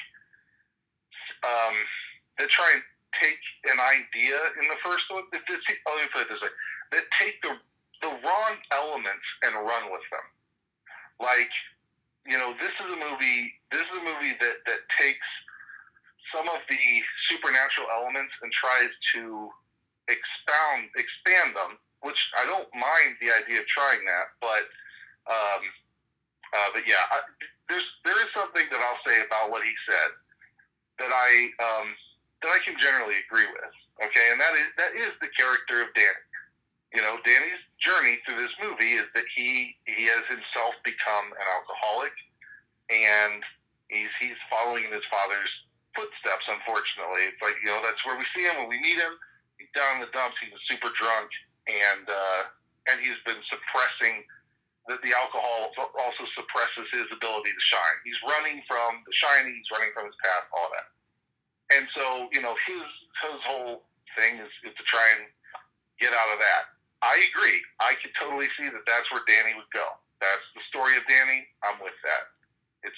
um, 1.42 1.74
that 2.38 2.48
try 2.50 2.68
and 2.74 2.82
take 3.16 3.40
an 3.72 3.80
idea 3.80 4.36
in 4.60 4.68
the 4.68 4.78
first 4.84 5.04
one. 5.08 5.24
That, 5.32 5.42
let 5.48 5.96
me 5.96 6.08
put 6.12 6.22
it 6.22 6.28
this 6.28 6.40
way: 6.40 6.52
that 6.92 7.04
take 7.18 7.40
the 7.42 7.56
the 8.02 8.12
wrong 8.12 8.54
elements 8.72 9.26
and 9.42 9.54
run 9.56 9.88
with 9.90 10.04
them. 10.12 10.26
Like, 11.18 11.50
you 12.28 12.36
know, 12.36 12.52
this 12.60 12.74
is 12.76 12.88
a 12.92 12.98
movie. 13.00 13.56
This 13.72 13.82
is 13.82 13.98
a 13.98 14.04
movie 14.04 14.36
that 14.40 14.60
that 14.66 14.82
takes 15.00 15.26
some 16.34 16.48
of 16.48 16.60
the 16.68 16.84
supernatural 17.30 17.88
elements 17.94 18.34
and 18.42 18.52
tries 18.52 18.92
to 19.14 19.48
expound, 20.08 20.92
expand 20.96 21.56
them. 21.56 21.78
Which 22.04 22.20
I 22.38 22.44
don't 22.44 22.68
mind 22.76 23.16
the 23.18 23.32
idea 23.32 23.64
of 23.64 23.66
trying 23.66 24.04
that, 24.04 24.36
but 24.40 24.68
um, 25.26 25.62
uh, 26.54 26.68
but 26.74 26.86
yeah, 26.86 27.02
I, 27.10 27.20
there's 27.68 27.86
there 28.04 28.16
is 28.22 28.30
something 28.34 28.66
that 28.70 28.80
I'll 28.80 29.02
say 29.06 29.22
about 29.26 29.50
what 29.50 29.62
he 29.62 29.74
said 29.88 30.10
that 30.98 31.12
I 31.12 31.30
um, 31.60 31.88
that 32.42 32.50
I 32.54 32.60
can 32.64 32.78
generally 32.78 33.18
agree 33.26 33.48
with. 33.50 33.74
Okay, 34.04 34.26
and 34.30 34.40
that 34.40 34.54
is 34.54 34.68
that 34.78 34.92
is 34.94 35.12
the 35.20 35.30
character 35.34 35.82
of 35.82 35.90
Danny. 35.94 36.24
You 36.94 37.02
know, 37.02 37.18
Danny's 37.26 37.60
journey 37.82 38.22
through 38.24 38.38
this 38.38 38.54
movie 38.62 38.96
is 38.96 39.08
that 39.14 39.26
he 39.34 39.76
he 39.84 40.06
has 40.06 40.24
himself 40.30 40.78
become 40.84 41.32
an 41.34 41.46
alcoholic, 41.58 42.14
and 42.88 43.42
he's 43.88 44.12
he's 44.20 44.38
following 44.48 44.86
in 44.86 44.92
his 44.92 45.06
father's 45.10 45.50
footsteps. 45.96 46.46
Unfortunately, 46.46 47.26
it's 47.28 47.42
like 47.42 47.58
you 47.64 47.72
know 47.72 47.82
that's 47.82 48.04
where 48.06 48.16
we 48.16 48.24
see 48.36 48.46
him 48.46 48.62
when 48.62 48.70
we 48.70 48.78
meet 48.78 49.00
him. 49.00 49.18
He's 49.58 49.72
down 49.74 49.98
in 49.98 50.06
the 50.06 50.12
dumps. 50.12 50.38
He's 50.38 50.54
super 50.70 50.92
drunk, 50.94 51.28
and 51.66 52.06
uh, 52.06 52.42
and 52.92 53.00
he's 53.00 53.18
been 53.26 53.40
suppressing 53.50 54.22
that 54.88 55.02
the 55.02 55.12
alcohol 55.18 55.74
also 55.76 56.24
suppresses 56.38 56.86
his 56.94 57.10
ability 57.10 57.50
to 57.50 57.62
shine. 57.62 57.96
He's 58.06 58.18
running 58.22 58.62
from 58.70 59.02
the 59.02 59.14
shining. 59.14 59.54
He's 59.54 59.70
running 59.74 59.90
from 59.94 60.06
his 60.06 60.14
past. 60.22 60.46
All 60.54 60.70
that. 60.70 60.88
And 61.74 61.84
so 61.96 62.30
you 62.32 62.42
know 62.42 62.54
his 62.66 62.86
his 63.26 63.40
whole 63.44 63.82
thing 64.14 64.38
is, 64.38 64.50
is 64.62 64.74
to 64.78 64.84
try 64.86 65.02
and 65.18 65.26
get 65.98 66.14
out 66.14 66.30
of 66.32 66.38
that. 66.38 66.76
I 67.02 67.18
agree. 67.34 67.60
I 67.80 67.94
could 68.00 68.14
totally 68.18 68.46
see 68.56 68.70
that 68.70 68.84
that's 68.86 69.10
where 69.12 69.22
Danny 69.26 69.54
would 69.54 69.70
go. 69.74 69.84
That's 70.20 70.46
the 70.54 70.62
story 70.70 70.96
of 70.96 71.02
Danny. 71.08 71.46
I'm 71.62 71.78
with 71.82 71.96
that. 72.04 72.32
It's 72.82 72.96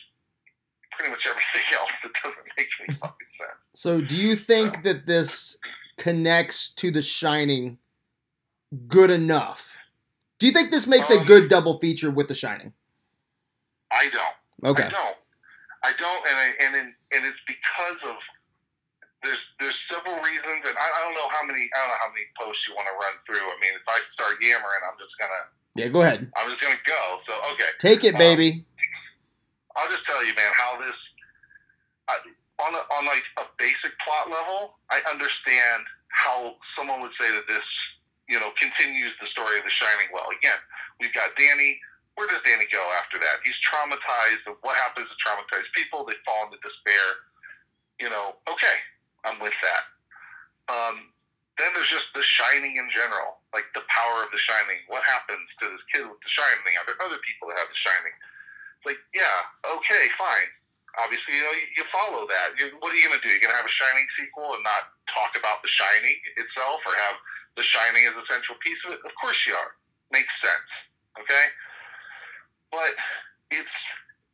pretty 0.92 1.10
much 1.10 1.26
everything 1.26 1.66
else 1.78 1.90
that 2.02 2.12
doesn't 2.22 2.48
make 2.56 2.68
any 2.84 2.98
fucking 2.98 3.32
sense. 3.40 3.58
So, 3.74 4.00
do 4.00 4.16
you 4.16 4.36
think 4.36 4.82
that 4.82 5.06
this 5.06 5.58
connects 5.96 6.70
to 6.74 6.90
The 6.90 7.02
Shining 7.02 7.78
good 8.86 9.10
enough? 9.10 9.77
Do 10.38 10.46
you 10.46 10.52
think 10.52 10.70
this 10.70 10.86
makes 10.86 11.10
a 11.10 11.18
Um, 11.20 11.26
good 11.26 11.48
double 11.48 11.78
feature 11.78 12.10
with 12.10 12.28
The 12.28 12.34
Shining? 12.34 12.72
I 13.90 14.08
don't. 14.10 14.70
Okay. 14.70 14.84
I 14.84 14.90
don't. 14.90 15.16
I 15.84 15.92
don't, 15.94 16.22
and 16.28 16.36
I, 16.36 16.46
and 16.66 16.72
in, 16.76 16.86
and 17.14 17.22
it's 17.26 17.38
because 17.46 17.98
of 18.10 18.16
there's 19.22 19.38
there's 19.60 19.78
several 19.90 20.16
reasons, 20.22 20.62
and 20.66 20.76
I, 20.76 20.86
I 20.86 21.00
don't 21.06 21.14
know 21.14 21.28
how 21.30 21.42
many 21.46 21.62
I 21.70 21.78
don't 21.78 21.88
know 21.88 22.00
how 22.02 22.10
many 22.10 22.26
posts 22.38 22.66
you 22.66 22.74
want 22.74 22.86
to 22.90 22.94
run 22.98 23.14
through. 23.26 23.46
I 23.46 23.56
mean, 23.62 23.74
if 23.74 23.86
I 23.86 23.98
start 24.14 24.42
yammering, 24.42 24.82
I'm 24.86 24.98
just 24.98 25.14
gonna 25.18 25.42
Yeah, 25.74 25.88
go 25.88 26.02
ahead. 26.02 26.30
I'm 26.36 26.50
just 26.50 26.60
gonna 26.60 26.82
go. 26.86 27.20
So 27.26 27.32
okay, 27.54 27.70
Take 27.78 28.02
it, 28.04 28.14
Um, 28.14 28.18
baby. 28.18 28.64
I'll 29.76 29.88
just 29.90 30.04
tell 30.06 30.18
you, 30.26 30.34
man, 30.34 30.50
how 30.58 30.78
this 30.82 30.98
on 32.58 32.74
a, 32.74 32.82
on 32.98 33.06
like 33.06 33.22
a 33.38 33.46
basic 33.58 33.94
plot 34.02 34.30
level, 34.30 34.74
I 34.90 34.98
understand 35.10 35.86
how 36.08 36.56
someone 36.76 37.00
would 37.02 37.14
say 37.20 37.30
that 37.30 37.46
this 37.46 37.62
you 38.28 38.38
know 38.38 38.52
continues 38.60 39.12
the 39.20 39.28
story 39.32 39.58
of 39.58 39.64
The 39.64 39.74
Shining 39.74 40.12
well. 40.12 40.28
Again, 40.30 40.60
We've 41.00 41.14
got 41.14 41.30
Danny. 41.38 41.78
Where 42.18 42.26
does 42.26 42.42
Danny 42.42 42.66
go 42.74 42.82
after 42.98 43.18
that? 43.22 43.38
He's 43.46 43.58
traumatized. 43.62 44.42
And 44.50 44.58
What 44.66 44.74
happens 44.74 45.06
to 45.06 45.16
traumatized 45.22 45.70
people? 45.74 46.02
They 46.02 46.18
fall 46.26 46.50
into 46.50 46.58
despair. 46.58 47.06
You 48.02 48.10
know, 48.10 48.34
okay, 48.50 48.78
I'm 49.26 49.38
with 49.38 49.54
that. 49.62 49.82
Um, 50.70 51.14
then 51.58 51.74
there's 51.74 51.90
just 51.90 52.06
The 52.14 52.22
Shining 52.22 52.78
in 52.78 52.86
general, 52.90 53.42
like 53.50 53.66
the 53.74 53.82
power 53.90 54.22
of 54.26 54.30
The 54.30 54.38
Shining. 54.38 54.82
What 54.86 55.02
happens 55.06 55.42
to 55.62 55.70
this 55.70 55.82
kid 55.90 56.06
with 56.06 56.18
The 56.22 56.30
Shining? 56.30 56.78
Are 56.78 56.86
there 56.86 56.98
other 57.02 57.18
people 57.22 57.50
that 57.50 57.58
have 57.58 57.70
The 57.70 57.78
Shining? 57.82 58.14
It's 58.78 58.86
like, 58.86 59.02
yeah, 59.10 59.74
okay, 59.74 60.06
fine. 60.14 60.50
Obviously, 61.02 61.38
you 61.38 61.42
know, 61.42 61.54
you, 61.54 61.66
you 61.82 61.84
follow 61.90 62.26
that. 62.30 62.54
You, 62.58 62.74
what 62.78 62.94
are 62.94 62.98
you 62.98 63.06
going 63.10 63.18
to 63.18 63.22
do? 63.22 63.30
You're 63.30 63.42
going 63.42 63.54
to 63.54 63.58
have 63.58 63.66
a 63.66 63.74
Shining 63.74 64.06
sequel 64.14 64.54
and 64.54 64.62
not 64.62 64.94
talk 65.10 65.34
about 65.34 65.62
The 65.66 65.70
Shining 65.70 66.18
itself, 66.38 66.82
or 66.86 66.94
have 66.94 67.18
The 67.58 67.66
Shining 67.66 68.06
is 68.06 68.14
a 68.14 68.22
central 68.30 68.56
piece 68.62 68.78
of 68.86 68.94
it? 68.94 69.00
Of 69.02 69.10
course 69.20 69.42
you 69.42 69.52
are. 69.52 69.74
Makes 70.14 70.30
sense. 70.38 70.70
Okay, 71.18 71.46
but 72.70 72.94
it's 73.50 73.76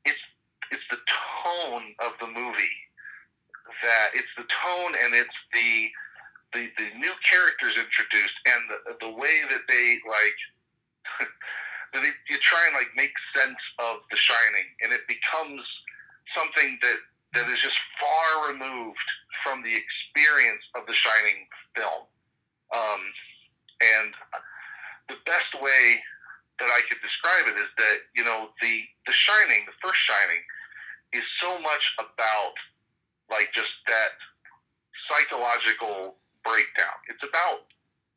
it's 0.04 0.20
it's 0.70 0.84
the 0.92 1.00
tone 1.08 1.96
of 2.04 2.12
the 2.20 2.28
movie 2.28 2.76
that 3.82 4.12
it's 4.12 4.28
the 4.36 4.44
tone 4.52 4.92
and 5.00 5.16
it's 5.16 5.38
the 5.56 5.88
the, 6.52 6.68
the 6.76 6.88
new 7.00 7.16
characters 7.24 7.80
introduced 7.80 8.36
and 8.44 8.60
the, 8.68 9.08
the 9.08 9.12
way 9.16 9.40
that 9.48 9.64
they 9.72 9.98
like 10.04 10.38
that 11.96 12.04
they, 12.04 12.12
you 12.28 12.36
try 12.44 12.60
and 12.68 12.76
like 12.76 12.92
make 12.94 13.16
sense 13.34 13.58
of 13.80 14.04
the 14.12 14.20
shining 14.20 14.68
and 14.84 14.92
it 14.92 15.08
becomes 15.08 15.64
something 16.36 16.78
that 16.82 17.00
that 17.32 17.48
is 17.48 17.58
just 17.58 17.80
far 17.96 18.52
removed 18.52 19.08
from 19.42 19.64
the 19.64 19.72
experience 19.72 20.62
of 20.76 20.84
the 20.86 20.92
shining 20.92 21.48
film 21.74 22.04
um, 22.74 23.00
and 23.80 24.14
the 25.08 25.16
best 25.26 25.54
way 25.60 26.00
that 26.58 26.70
I 26.70 26.80
could 26.88 27.00
describe 27.02 27.48
it 27.48 27.58
is 27.58 27.70
that 27.78 27.98
you 28.14 28.24
know 28.24 28.50
the 28.60 28.82
the 29.06 29.12
shining 29.12 29.66
the 29.66 29.76
first 29.82 30.00
shining 30.00 30.42
is 31.12 31.24
so 31.40 31.58
much 31.60 31.94
about 31.98 32.54
like 33.30 33.50
just 33.54 33.70
that 33.86 34.18
psychological 35.08 36.16
breakdown. 36.44 36.96
It's 37.08 37.24
about 37.24 37.66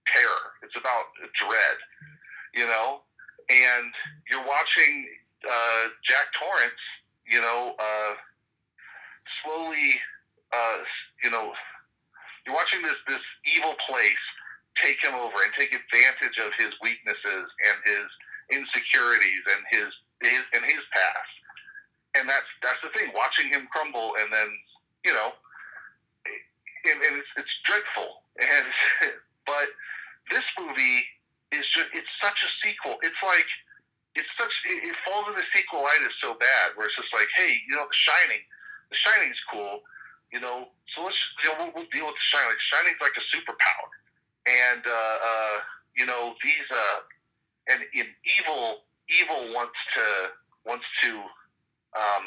terror. 0.05 0.57
It's 0.63 0.75
about 0.77 1.05
dread, 1.35 1.77
you 2.55 2.65
know. 2.65 3.01
And 3.49 3.91
you're 4.29 4.43
watching 4.43 5.07
uh, 5.47 5.87
Jack 6.03 6.27
Torrance, 6.33 6.83
you 7.29 7.39
know, 7.39 7.75
uh, 7.79 8.13
slowly, 9.43 9.91
uh, 10.53 10.77
you 11.23 11.29
know, 11.31 11.53
you're 12.45 12.55
watching 12.55 12.81
this 12.81 12.95
this 13.07 13.23
evil 13.55 13.75
place 13.87 14.25
take 14.83 15.01
him 15.03 15.13
over 15.15 15.35
and 15.41 15.51
take 15.57 15.73
advantage 15.73 16.37
of 16.41 16.53
his 16.57 16.73
weaknesses 16.81 17.45
and 17.47 17.77
his 17.85 18.07
insecurities 18.51 19.43
and 19.51 19.61
his, 19.71 19.89
his 20.23 20.43
and 20.53 20.63
his 20.65 20.83
past. 20.93 21.33
And 22.17 22.29
that's 22.29 22.49
that's 22.63 22.81
the 22.81 22.89
thing. 22.97 23.11
Watching 23.13 23.49
him 23.49 23.67
crumble 23.71 24.13
and 24.19 24.33
then 24.33 24.49
you 25.05 25.13
know, 25.13 25.31
and, 26.27 26.97
and 26.99 27.13
it's, 27.19 27.31
it's 27.37 27.55
dreadful. 27.63 28.23
And 28.37 29.17
but 29.49 29.65
this 30.29 30.45
movie 30.61 31.01
is 31.49 31.65
just 31.73 31.89
it's 31.89 32.13
such 32.21 32.37
a 32.45 32.49
sequel. 32.61 33.01
It's 33.01 33.17
like 33.25 33.49
it's 34.13 34.29
such 34.37 34.53
it, 34.69 34.93
it 34.93 34.95
falls 35.01 35.25
into 35.25 35.41
sequelitis 35.49 36.13
so 36.21 36.37
bad 36.37 36.77
where 36.77 36.85
it's 36.85 36.93
just 36.93 37.09
like, 37.17 37.25
hey, 37.33 37.57
you 37.65 37.73
know, 37.73 37.89
The 37.89 37.97
Shining, 37.97 38.43
The 38.93 38.97
Shining's 38.97 39.41
cool, 39.49 39.81
you 40.29 40.37
know, 40.37 40.69
so 40.93 41.01
let's 41.01 41.17
you 41.41 41.49
know 41.49 41.55
we'll, 41.65 41.81
we'll 41.81 41.89
deal 41.89 42.05
with 42.05 42.13
The 42.13 42.27
Shining. 42.29 42.57
Shining's 42.61 43.01
like 43.01 43.17
a 43.17 43.25
superpower, 43.33 43.86
and 44.47 44.81
uh, 44.85 45.15
uh, 45.23 45.57
you 45.95 46.05
know 46.05 46.33
these 46.43 46.67
uh, 46.71 46.99
and 47.73 47.83
in 47.93 48.07
evil 48.39 48.87
evil 49.11 49.53
wants 49.53 49.77
to 49.93 50.05
wants 50.65 50.85
to 51.03 51.11
um, 51.95 52.23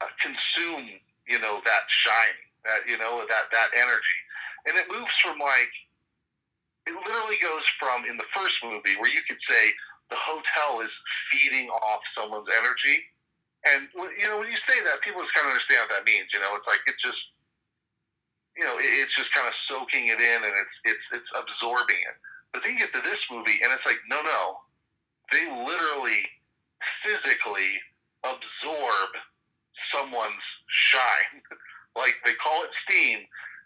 uh, 0.00 0.10
consume 0.22 0.86
you 1.26 1.38
know 1.38 1.60
that 1.64 1.84
shine 1.88 2.38
that 2.64 2.86
you 2.86 2.98
know 2.98 3.24
that 3.28 3.50
that 3.52 3.68
energy. 3.74 4.20
And 4.66 4.76
it 4.76 4.86
moves 4.90 5.14
from 5.22 5.38
like 5.38 5.74
it 6.86 6.94
literally 6.94 7.38
goes 7.42 7.66
from 7.78 8.04
in 8.06 8.16
the 8.16 8.28
first 8.34 8.54
movie 8.62 8.96
where 8.98 9.10
you 9.10 9.20
could 9.28 9.40
say 9.48 9.72
the 10.10 10.16
hotel 10.16 10.80
is 10.80 10.92
feeding 11.30 11.68
off 11.68 12.00
someone's 12.16 12.48
energy. 12.52 13.04
And 13.66 13.88
you 14.18 14.26
know 14.30 14.38
when 14.38 14.50
you 14.50 14.60
say 14.68 14.78
that 14.86 15.02
people 15.02 15.22
just 15.22 15.34
kind 15.34 15.50
of 15.50 15.58
understand 15.58 15.90
what 15.90 15.92
that 15.98 16.06
means 16.06 16.30
you 16.32 16.40
know? 16.40 16.54
It's 16.54 16.66
like 16.66 16.82
it's 16.86 17.02
just 17.02 17.18
you 18.58 18.64
know 18.64 18.74
it's 18.76 19.14
just 19.14 19.30
kind 19.32 19.46
of 19.46 19.54
soaking 19.70 20.08
it 20.10 20.20
in 20.20 20.40
and 20.42 20.54
it's 20.58 20.76
it's 20.84 21.06
it's 21.14 21.30
absorbing 21.38 22.02
it 22.02 22.16
but 22.52 22.62
then 22.64 22.74
you 22.74 22.80
get 22.82 22.92
to 22.92 23.00
this 23.00 23.22
movie 23.30 23.62
and 23.62 23.70
it's 23.72 23.86
like 23.86 24.02
no 24.10 24.20
no 24.22 24.58
they 25.30 25.44
literally 25.46 26.24
physically 27.04 27.80
absorb 28.24 29.10
someone's 29.92 30.46
shine. 30.66 31.42
like 31.96 32.14
they 32.24 32.32
call 32.34 32.62
it 32.64 32.70
steam, 32.88 33.18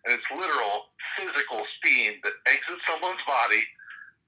and 0.05 0.19
it's 0.19 0.31
literal 0.31 0.91
physical 1.17 1.63
steam 1.79 2.15
that 2.25 2.33
exits 2.47 2.83
someone's 2.89 3.23
body 3.27 3.63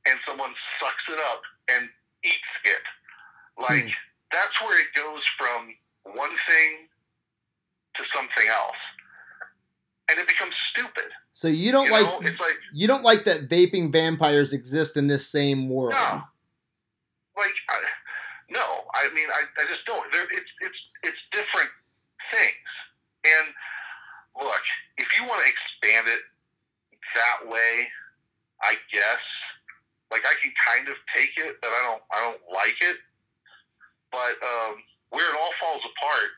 and 0.06 0.20
someone 0.28 0.52
sucks 0.80 1.04
it 1.08 1.18
up 1.32 1.40
and 1.70 1.88
eats 2.24 2.54
it. 2.64 2.84
Like 3.58 3.84
hmm. 3.84 3.96
that's 4.32 4.60
where 4.60 4.78
it 4.80 4.92
goes 4.94 5.22
from 5.38 5.74
one 6.14 6.36
thing 6.46 6.88
to 7.96 8.02
something 8.12 8.46
else. 8.50 8.82
And 10.10 10.18
it 10.18 10.28
becomes 10.28 10.54
stupid. 10.70 11.10
So 11.32 11.48
you 11.48 11.72
don't 11.72 11.86
you 11.86 11.92
like, 11.92 12.06
know? 12.06 12.20
it's 12.20 12.40
like 12.40 12.58
you 12.72 12.86
don't 12.86 13.02
like 13.02 13.24
that 13.24 13.48
vaping 13.48 13.90
vampires 13.90 14.52
exist 14.52 14.96
in 14.96 15.08
this 15.08 15.26
same 15.26 15.68
world. 15.68 15.94
No. 15.94 16.22
Like 17.36 17.54
I, 17.70 17.78
no, 18.50 18.84
I 18.94 19.08
mean 19.14 19.28
I, 19.28 19.42
I 19.62 19.66
just 19.68 19.84
don't. 19.86 20.04
There, 20.12 20.24
it's 20.30 20.50
it's 20.60 20.78
it's 21.02 21.18
different 21.32 21.70
things. 22.30 22.70
And 23.24 24.46
look, 24.46 24.62
if 24.98 25.08
you 25.18 25.26
want 25.26 25.40
to 25.42 25.48
expand 25.48 26.08
it 26.08 26.20
that 27.14 27.50
way, 27.50 27.88
I 28.62 28.76
guess. 28.92 29.24
Like 30.10 30.22
I 30.22 30.34
can 30.40 30.52
kind 30.54 30.86
of 30.88 30.94
take 31.16 31.34
it, 31.38 31.56
but 31.60 31.68
I 31.68 31.80
don't. 31.82 32.02
I 32.12 32.18
don't 32.22 32.42
like 32.54 32.76
it. 32.80 32.96
But 34.12 34.38
um, 34.38 34.78
where 35.10 35.26
it 35.26 35.34
all 35.34 35.50
falls 35.58 35.82
apart, 35.82 36.30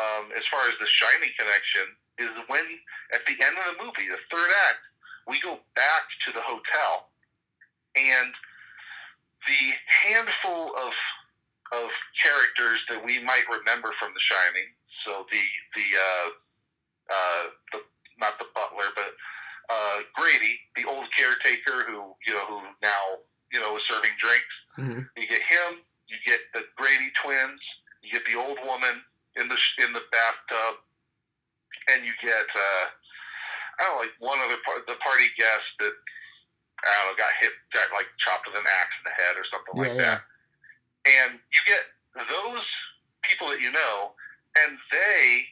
um, 0.00 0.32
as 0.32 0.44
far 0.48 0.64
as 0.68 0.74
the 0.80 0.86
Shining 0.88 1.28
connection, 1.36 1.92
is 2.22 2.36
when 2.46 2.64
at 3.12 3.26
the 3.26 3.36
end 3.44 3.56
of 3.58 3.64
the 3.74 3.82
movie, 3.82 4.08
the 4.08 4.20
third 4.30 4.50
act, 4.68 4.82
we 5.26 5.40
go 5.40 5.58
back 5.74 6.02
to 6.26 6.32
the 6.32 6.42
hotel, 6.42 7.10
and 7.96 8.32
the 9.46 9.62
handful 10.06 10.72
of 10.78 10.92
of 11.72 11.88
characters 12.20 12.84
that 12.90 13.02
we 13.02 13.18
might 13.24 13.44
remember 13.48 13.92
from 13.98 14.12
The 14.12 14.20
Shining 14.20 14.68
so 15.04 15.26
the 15.30 15.42
the 15.76 15.86
uh, 15.98 16.28
uh, 17.10 17.42
the 17.72 17.78
not 18.20 18.38
the 18.38 18.46
butler, 18.54 18.90
but 18.94 19.12
uh, 19.70 19.98
Grady, 20.14 20.58
the 20.76 20.84
old 20.86 21.06
caretaker 21.16 21.90
who 21.90 22.14
you 22.26 22.34
know 22.34 22.46
who 22.46 22.60
now 22.82 23.22
you 23.52 23.60
know 23.60 23.76
is 23.76 23.82
serving 23.88 24.14
drinks. 24.18 24.54
Mm-hmm. 24.78 25.00
You 25.16 25.26
get 25.28 25.42
him. 25.42 25.82
You 26.08 26.16
get 26.26 26.40
the 26.54 26.62
Grady 26.76 27.10
twins. 27.22 27.60
You 28.02 28.12
get 28.12 28.26
the 28.26 28.38
old 28.38 28.58
woman 28.66 29.02
in 29.36 29.48
the 29.48 29.58
in 29.84 29.92
the 29.92 30.02
bathtub, 30.12 30.82
and 31.90 32.04
you 32.06 32.12
get 32.22 32.46
uh, 32.54 32.84
I 33.78 33.88
don't 33.88 33.96
know 33.96 34.02
like 34.06 34.16
one 34.20 34.38
other 34.44 34.60
part 34.62 34.86
the 34.86 34.98
party 35.02 35.28
guest 35.34 35.66
that 35.80 35.94
I 36.82 36.90
don't 37.02 37.14
know 37.14 37.18
got 37.18 37.32
hit 37.40 37.54
got 37.74 37.90
like 37.94 38.06
chopped 38.18 38.46
with 38.46 38.58
an 38.58 38.66
axe 38.66 38.94
in 39.00 39.04
the 39.06 39.14
head 39.16 39.34
or 39.38 39.46
something 39.50 39.74
yeah, 39.74 39.82
like 39.82 39.96
yeah. 39.98 40.06
that. 40.06 40.20
And 41.02 41.30
you 41.38 41.60
get 41.66 41.82
those 42.14 42.66
people 43.22 43.48
that 43.48 43.60
you 43.60 43.72
know, 43.72 44.14
and 44.62 44.78
they 44.90 45.46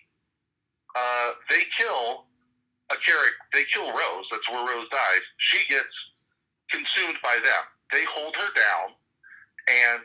uh, 0.95 1.31
they 1.49 1.63
kill 1.79 2.27
a 2.91 2.97
character. 2.99 3.43
They 3.53 3.65
kill 3.73 3.87
Rose. 3.87 4.27
That's 4.31 4.49
where 4.51 4.67
Rose 4.67 4.89
dies. 4.91 5.25
She 5.39 5.67
gets 5.71 5.95
consumed 6.71 7.19
by 7.23 7.39
them. 7.43 7.65
They 7.93 8.03
hold 8.07 8.35
her 8.37 8.51
down 8.55 8.95
and 9.67 10.03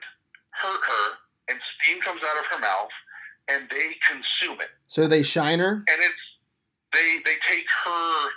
hurt 0.52 0.82
her, 0.86 1.06
and 1.50 1.60
steam 1.82 2.02
comes 2.02 2.22
out 2.22 2.38
of 2.38 2.46
her 2.54 2.60
mouth, 2.62 2.94
and 3.50 3.70
they 3.70 3.96
consume 4.08 4.60
it. 4.62 4.70
So 4.88 5.08
they 5.08 5.24
shine 5.24 5.60
her, 5.60 5.84
and 5.88 6.00
it's 6.00 6.24
they 6.94 7.18
they 7.26 7.38
take 7.50 7.66
her 7.86 8.30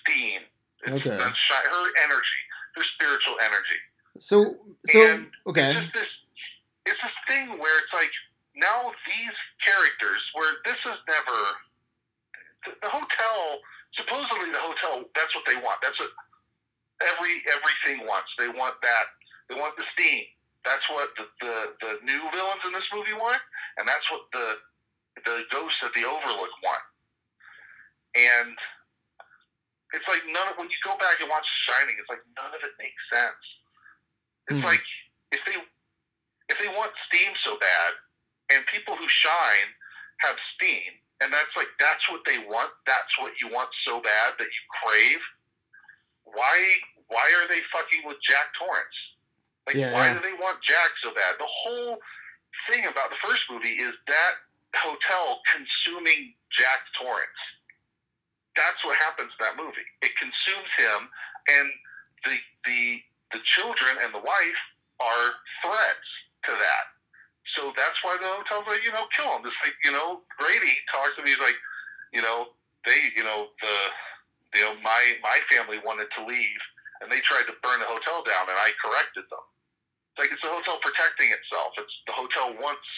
steam. 0.00 0.40
It's 0.84 1.06
okay. 1.06 1.18
Her 1.18 1.86
energy, 2.04 2.42
her 2.76 2.82
spiritual 2.94 3.36
energy. 3.42 3.80
So 4.18 4.56
so 4.90 4.98
and 4.98 5.26
okay. 5.46 5.72
It's 5.72 5.92
this, 5.94 6.10
it's 6.86 7.02
this 7.02 7.16
thing 7.28 7.58
where 7.58 7.78
it's 7.82 7.92
like 7.92 8.10
now 8.56 8.92
these 9.06 9.38
characters, 9.64 10.22
where 10.34 10.54
this 10.64 10.78
is 10.86 10.98
never 11.08 11.38
the, 12.66 12.72
the 12.82 12.88
hotel. 12.88 13.60
Supposedly, 13.96 14.52
the 14.52 14.60
hotel. 14.60 15.02
That's 15.16 15.34
what 15.34 15.44
they 15.46 15.56
want. 15.56 15.80
That's 15.82 15.98
what 15.98 16.10
every 17.02 17.42
everything 17.50 18.06
wants. 18.06 18.28
They 18.38 18.48
want 18.48 18.74
that. 18.82 19.04
They 19.48 19.56
want 19.56 19.76
the 19.76 19.84
steam. 19.96 20.24
That's 20.64 20.88
what 20.90 21.08
the, 21.16 21.24
the, 21.40 21.54
the 21.80 21.92
new 22.04 22.20
villains 22.34 22.60
in 22.66 22.72
this 22.72 22.84
movie 22.92 23.14
want, 23.14 23.40
that's 23.88 24.08
what 24.12 24.28
the 24.36 24.60
the 25.24 25.48
ghosts 25.50 25.80
of 25.82 25.90
the 25.96 26.04
Overlook 26.04 26.52
want. 26.62 26.84
And 28.14 28.54
it's 29.96 30.06
like 30.06 30.22
none 30.28 30.52
of 30.52 30.60
when 30.60 30.68
you 30.68 30.78
go 30.84 30.92
back 31.00 31.16
and 31.24 31.32
watch 31.32 31.48
Shining, 31.64 31.96
it's 31.96 32.12
like 32.12 32.22
none 32.36 32.52
of 32.52 32.60
it 32.60 32.76
makes 32.76 33.00
sense. 33.08 33.44
It's 34.52 34.60
mm. 34.60 34.68
like 34.68 34.84
if 35.32 35.40
they 35.48 35.56
if 36.52 36.56
they 36.60 36.68
want 36.68 36.92
steam 37.08 37.32
so 37.40 37.56
bad, 37.56 37.90
and 38.52 38.64
people 38.68 38.96
who 38.96 39.08
shine 39.08 39.72
have 40.20 40.36
steam, 40.56 40.92
and 41.24 41.32
that's 41.32 41.52
like 41.56 41.72
that's 41.80 42.04
what 42.12 42.20
they 42.28 42.38
want. 42.44 42.70
That's 42.86 43.16
what 43.18 43.32
you 43.40 43.48
want 43.48 43.72
so 43.88 44.00
bad 44.00 44.36
that 44.38 44.50
you 44.52 44.64
crave. 44.84 45.22
Why? 46.24 46.56
Why 47.08 47.24
are 47.40 47.48
they 47.48 47.64
fucking 47.72 48.04
with 48.04 48.20
Jack 48.20 48.52
Torrance? 48.52 49.00
Like, 49.66 49.76
Yeah, 49.76 49.92
why 49.96 50.08
yeah. 50.08 50.14
do 50.14 50.20
they 50.20 50.36
want 50.36 50.60
Jack 50.60 50.92
so 51.02 51.08
bad? 51.12 51.40
The 51.40 51.48
whole 51.48 51.98
thing 52.68 52.84
about 52.86 53.10
the 53.10 53.20
first 53.24 53.42
movie 53.50 53.80
is 53.80 53.92
that 54.06 54.32
hotel 54.76 55.40
consuming 55.48 56.34
Jack 56.52 56.80
Torrance. 57.00 57.42
That's 58.56 58.80
what 58.84 58.96
happens 59.00 59.32
in 59.32 59.40
that 59.46 59.56
movie. 59.56 59.86
It 60.02 60.12
consumes 60.16 60.70
him, 60.76 61.08
and 61.48 61.66
the 62.24 62.36
the 62.66 62.82
the 63.32 63.40
children 63.44 63.96
and 64.04 64.12
the 64.12 64.20
wife 64.20 64.60
are 65.00 65.28
threats 65.62 66.10
to 66.44 66.52
that. 66.52 66.84
So 67.56 67.72
that's 67.76 68.02
why 68.04 68.16
the 68.20 68.28
hotel's 68.28 68.66
like, 68.68 68.84
you 68.84 68.92
know, 68.92 69.08
kill 69.16 69.30
him. 69.36 69.42
It's 69.46 69.56
like, 69.64 69.74
you 69.84 69.92
know, 69.92 70.20
Grady 70.36 70.74
talks 70.92 71.16
to 71.16 71.22
me. 71.22 71.30
He's 71.32 71.40
like, 71.40 71.56
you 72.12 72.20
know, 72.20 72.52
they, 72.84 73.10
you 73.16 73.24
know, 73.24 73.48
the, 73.62 73.74
you 74.58 74.62
know, 74.64 74.74
my 74.84 75.02
my 75.22 75.38
family 75.48 75.80
wanted 75.84 76.08
to 76.18 76.26
leave, 76.26 76.62
and 77.00 77.10
they 77.10 77.20
tried 77.24 77.48
to 77.48 77.54
burn 77.62 77.80
the 77.80 77.88
hotel 77.88 78.22
down, 78.24 78.48
and 78.48 78.58
I 78.58 78.72
corrected 78.82 79.24
them. 79.30 79.44
It's 80.18 80.26
like 80.26 80.32
it's 80.34 80.42
the 80.42 80.50
hotel 80.50 80.78
protecting 80.82 81.30
itself. 81.30 81.72
It's 81.78 81.94
the 82.06 82.12
hotel 82.12 82.50
wants. 82.60 82.88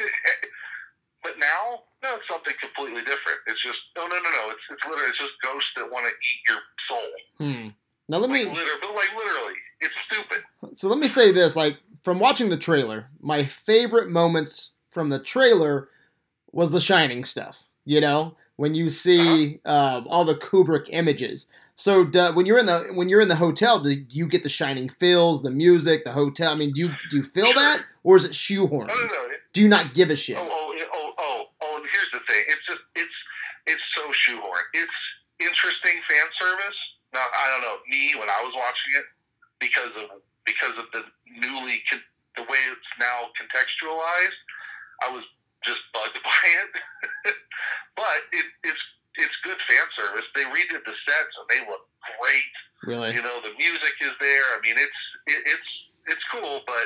but 1.22 1.32
now, 1.38 1.84
no, 2.02 2.16
it's 2.16 2.24
something 2.28 2.54
completely 2.60 3.02
different. 3.02 3.38
It's 3.48 3.62
just 3.62 3.78
no, 3.96 4.06
no, 4.06 4.16
no, 4.16 4.30
no. 4.30 4.50
It's 4.50 4.64
it's 4.70 4.84
literally 4.88 5.08
it's 5.10 5.18
just 5.18 5.32
ghosts 5.44 5.70
that 5.76 5.90
want 5.90 6.06
to 6.06 6.12
eat 6.12 6.40
your 6.48 6.58
soul. 6.88 7.10
Hmm. 7.38 7.68
Now 8.08 8.18
let 8.18 8.30
me 8.30 8.44
Like 8.44 8.56
literally, 8.56 8.80
but 8.80 8.94
like 8.94 9.10
literally, 9.14 9.54
it's 9.80 9.94
stupid. 10.10 10.42
so 10.74 10.88
let 10.88 10.98
me 10.98 11.08
say 11.08 11.32
this 11.32 11.54
like 11.54 11.76
from 12.02 12.18
watching 12.18 12.48
the 12.48 12.56
trailer 12.56 13.08
my 13.20 13.44
favorite 13.44 14.08
moments 14.08 14.70
from 14.90 15.10
the 15.10 15.18
trailer 15.18 15.88
was 16.52 16.70
the 16.72 16.80
shining 16.80 17.24
stuff 17.24 17.64
you 17.84 18.00
know 18.00 18.34
when 18.56 18.74
you 18.74 18.90
see 18.90 19.60
um, 19.64 20.06
all 20.08 20.24
the 20.24 20.34
kubrick 20.34 20.86
images 20.90 21.46
so 21.80 22.04
do, 22.04 22.32
when 22.32 22.44
you're 22.46 22.58
in 22.58 22.66
the 22.66 22.88
when 22.92 23.08
you're 23.08 23.20
in 23.20 23.28
the 23.28 23.36
hotel 23.36 23.80
do 23.80 24.04
you 24.10 24.26
get 24.26 24.42
the 24.42 24.48
shining 24.48 24.88
fills, 24.88 25.42
the 25.42 25.50
music 25.50 26.04
the 26.04 26.12
hotel 26.12 26.52
i 26.52 26.54
mean 26.54 26.72
do 26.72 26.80
you 26.80 26.90
do 27.10 27.16
you 27.18 27.22
feel 27.22 27.52
that 27.54 27.84
or 28.04 28.16
is 28.16 28.24
it 28.24 28.32
shoehorned 28.32 28.88
No, 28.88 28.94
no, 28.94 29.06
no. 29.06 29.28
Do 29.52 29.60
you 29.60 29.68
not 29.68 29.94
give 29.94 30.10
a 30.10 30.16
shit 30.16 30.36
Oh, 30.38 30.46
oh, 30.48 30.74
oh, 30.94 31.12
oh, 31.18 31.44
oh, 31.62 31.76
and 31.76 31.86
here's 31.90 32.10
the 32.12 32.20
thing. 32.26 32.42
It's 32.48 32.64
just, 32.66 32.84
it's, 32.94 33.16
it's 33.66 33.82
so 33.94 34.06
shoehorned. 34.14 34.68
It's 34.74 34.98
interesting 35.40 35.98
fan 36.08 36.28
service. 36.38 36.78
Now, 37.12 37.26
I 37.26 37.50
don't 37.50 37.62
know, 37.66 37.76
me, 37.90 38.14
when 38.14 38.30
I 38.30 38.40
was 38.46 38.54
watching 38.54 38.92
it, 38.94 39.06
because 39.58 39.90
of, 39.98 40.22
because 40.46 40.74
of 40.78 40.86
the 40.94 41.02
newly, 41.26 41.82
the 42.36 42.42
way 42.46 42.60
it's 42.70 42.92
now 43.00 43.34
contextualized, 43.34 44.40
I 45.02 45.10
was 45.10 45.24
just 45.64 45.80
bugged 45.92 46.18
by 46.24 46.44
it. 46.62 47.34
but 47.96 48.16
it, 48.32 48.46
it's, 48.64 48.84
it's 49.16 49.36
good 49.44 49.56
fan 49.68 49.86
service. 49.96 50.24
They 50.34 50.42
redid 50.44 50.84
the 50.84 50.94
sets 51.06 51.34
and 51.40 51.46
they 51.50 51.60
look 51.66 51.86
great. 52.20 52.52
really 52.84 53.14
You 53.14 53.22
know, 53.22 53.40
the 53.42 53.52
music 53.58 53.92
is 54.00 54.12
there. 54.20 54.42
I 54.56 54.58
mean, 54.62 54.76
it's, 54.78 55.00
it, 55.26 55.42
it's, 55.46 55.68
it's 56.06 56.24
cool, 56.32 56.60
but 56.66 56.84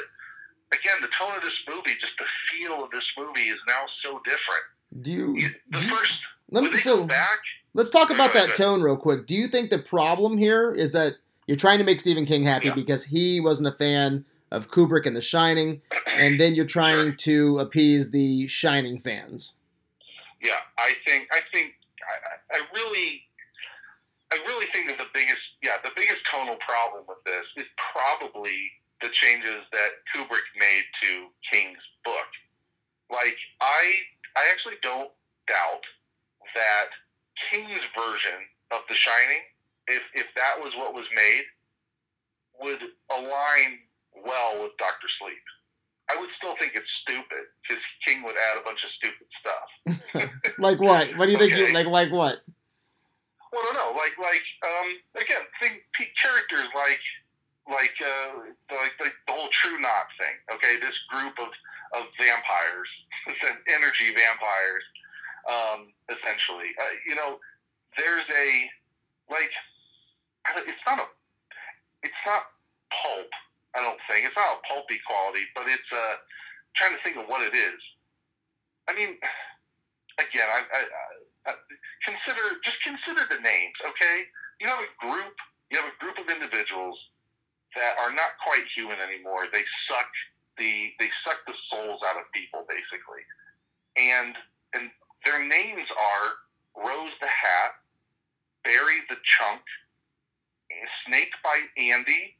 again, 0.72 0.96
the 1.02 1.08
tone 1.18 1.34
of 1.36 1.42
this 1.42 1.54
movie, 1.68 1.92
just 2.00 2.12
the 2.18 2.24
feel 2.50 2.84
of 2.84 2.90
this 2.90 3.04
movie 3.18 3.48
is 3.48 3.58
now 3.68 3.84
so 4.04 4.20
different. 4.24 4.64
do 5.02 5.12
you, 5.12 5.34
You- 5.36 5.48
The 5.70 5.78
do 5.80 5.84
you- 5.86 5.96
first, 5.96 6.12
let 6.50 6.64
me 6.64 6.76
so 6.78 7.04
back, 7.06 7.38
Let's 7.76 7.90
talk 7.90 8.10
about 8.10 8.34
ahead, 8.34 8.50
that 8.50 8.56
tone 8.56 8.82
real 8.82 8.96
quick. 8.96 9.26
Do 9.26 9.34
you 9.34 9.48
think 9.48 9.70
the 9.70 9.78
problem 9.78 10.38
here 10.38 10.70
is 10.70 10.92
that 10.92 11.14
you're 11.46 11.56
trying 11.56 11.78
to 11.78 11.84
make 11.84 12.00
Stephen 12.00 12.24
King 12.26 12.44
happy 12.44 12.68
Yeah. 12.68 12.74
because 12.74 13.06
he 13.06 13.40
wasn't 13.40 13.68
a 13.68 13.72
fan 13.76 14.24
of 14.52 14.70
Kubrick 14.70 15.06
and 15.06 15.16
The 15.16 15.20
Shining, 15.20 15.82
and 16.16 16.38
then 16.40 16.54
you're 16.54 16.66
trying 16.66 17.16
to 17.16 17.58
appease 17.58 18.12
the 18.12 18.46
Shining 18.46 18.98
fans? 19.00 19.54
yeah, 20.42 20.58
I 20.78 20.92
think, 21.06 21.26
I 21.32 21.40
think, 21.52 21.72
I, 22.08 22.58
I 22.58 22.60
really, 22.74 23.22
I 24.32 24.36
really 24.46 24.66
think 24.72 24.88
that 24.88 24.98
the 24.98 25.10
biggest, 25.12 25.40
yeah, 25.62 25.76
the 25.82 25.92
biggest 25.96 26.20
tonal 26.30 26.56
problem 26.60 27.04
with 27.08 27.22
this 27.24 27.44
is 27.56 27.66
probably 27.76 28.72
the 29.02 29.08
changes 29.10 29.64
that 29.72 29.90
Kubrick 30.12 30.46
made 30.58 30.84
to 31.02 31.28
King's 31.52 31.82
book. 32.04 32.30
Like, 33.10 33.36
I, 33.60 33.82
I 34.36 34.42
actually 34.52 34.80
don't 34.82 35.10
doubt 35.46 35.84
that 36.54 36.88
King's 37.50 37.84
version 37.96 38.40
of 38.70 38.80
The 38.88 38.94
Shining, 38.94 39.42
if 39.86 40.02
if 40.14 40.26
that 40.36 40.56
was 40.58 40.74
what 40.76 40.94
was 40.94 41.04
made, 41.14 41.44
would 42.60 42.80
align 43.10 43.78
well 44.24 44.62
with 44.62 44.72
Doctor 44.78 45.08
Sleep. 45.18 45.44
I 46.10 46.20
would 46.20 46.28
still 46.36 46.54
think 46.60 46.72
it's 46.74 46.90
stupid 47.02 47.48
because 47.62 47.82
King 48.06 48.22
would 48.24 48.36
add 48.36 48.60
a 48.60 48.64
bunch 48.64 48.80
of 48.84 48.90
stupid 48.98 49.26
stuff. 49.40 50.30
Like 50.58 50.78
what? 50.78 51.16
What 51.16 51.26
do 51.26 51.32
you 51.32 51.38
think? 51.38 51.56
You, 51.56 51.72
like 51.74 51.86
like 51.86 52.12
what? 52.12 52.38
Well, 53.54 53.62
don't 53.62 53.74
know. 53.74 53.92
Like, 53.94 54.18
like, 54.18 54.42
um, 54.66 54.98
again, 55.14 55.42
think 55.62 55.82
characters 56.20 56.66
like, 56.74 56.98
like, 57.70 57.94
uh, 58.02 58.38
like, 58.74 58.92
like 59.00 59.14
the 59.26 59.32
whole 59.32 59.48
True 59.50 59.80
Knot 59.80 60.06
thing. 60.18 60.34
Okay, 60.54 60.76
this 60.80 60.98
group 61.08 61.38
of 61.38 61.48
of 61.94 62.06
vampires, 62.18 62.88
energy 63.68 64.10
vampires, 64.10 64.84
um, 65.46 65.92
essentially. 66.10 66.74
Uh, 66.80 66.94
you 67.06 67.14
know, 67.14 67.38
there's 67.96 68.26
a 68.36 68.70
like, 69.30 69.50
it's 70.66 70.82
not 70.86 70.98
a, 70.98 71.06
it's 72.02 72.22
not 72.26 72.42
pulp. 72.90 73.30
I 73.74 73.82
don't 73.82 73.98
think 74.08 74.26
it's 74.26 74.36
not 74.36 74.58
a 74.58 74.66
pulpy 74.66 75.00
quality, 75.06 75.44
but 75.54 75.66
it's 75.66 75.90
uh, 75.92 76.14
trying 76.76 76.96
to 76.96 77.02
think 77.02 77.16
of 77.16 77.26
what 77.26 77.42
it 77.42 77.54
is. 77.54 77.80
I 78.88 78.94
mean, 78.94 79.18
again, 80.18 80.46
I, 80.46 80.60
I, 80.62 80.80
I 81.50 81.52
consider 82.04 82.60
just 82.64 82.78
consider 82.82 83.26
the 83.28 83.40
names, 83.42 83.74
okay? 83.82 84.24
You 84.60 84.68
have 84.68 84.80
a 84.80 84.90
group, 85.00 85.34
you 85.70 85.80
have 85.80 85.90
a 85.90 85.96
group 85.98 86.18
of 86.18 86.30
individuals 86.30 86.98
that 87.74 87.98
are 87.98 88.12
not 88.12 88.38
quite 88.46 88.64
human 88.76 88.98
anymore. 89.00 89.46
They 89.52 89.64
suck 89.90 90.10
the 90.58 90.92
they 91.00 91.10
suck 91.26 91.38
the 91.46 91.54
souls 91.70 92.00
out 92.06 92.16
of 92.16 92.30
people, 92.32 92.64
basically, 92.68 93.26
and 93.96 94.34
and 94.74 94.90
their 95.24 95.42
names 95.42 95.88
are 95.90 96.84
Rose 96.86 97.12
the 97.20 97.28
Hat, 97.28 97.74
Barry 98.62 99.02
the 99.08 99.16
Chunk, 99.24 99.62
Snake 101.06 101.32
Bite 101.42 101.70
Andy, 101.78 102.36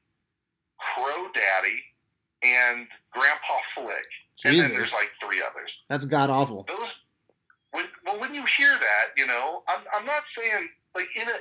Crow 0.78 1.28
Daddy, 1.34 1.80
and 2.42 2.86
Grandpa 3.12 3.58
Flick. 3.74 4.06
And 4.44 4.60
then 4.60 4.70
there's 4.70 4.92
like 4.92 5.10
three 5.22 5.40
others. 5.40 5.70
That's 5.88 6.04
god 6.04 6.28
awful. 6.30 6.64
those 6.68 6.90
when 7.70 7.84
well 8.04 8.20
when 8.20 8.34
you 8.34 8.44
hear 8.58 8.70
that 8.70 9.14
you 9.16 9.26
know 9.26 9.62
i'm, 9.68 9.82
I'm 9.94 10.06
not 10.06 10.22
saying 10.36 10.68
like 10.94 11.08
in 11.16 11.28
a 11.28 11.38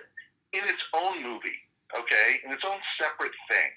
in 0.58 0.63
its 0.69 0.82
own 0.96 1.22
movie 1.22 1.58
okay 1.98 2.39
in 2.46 2.52
its 2.52 2.63
own 2.65 2.78
separate 3.02 3.34
thing. 3.50 3.69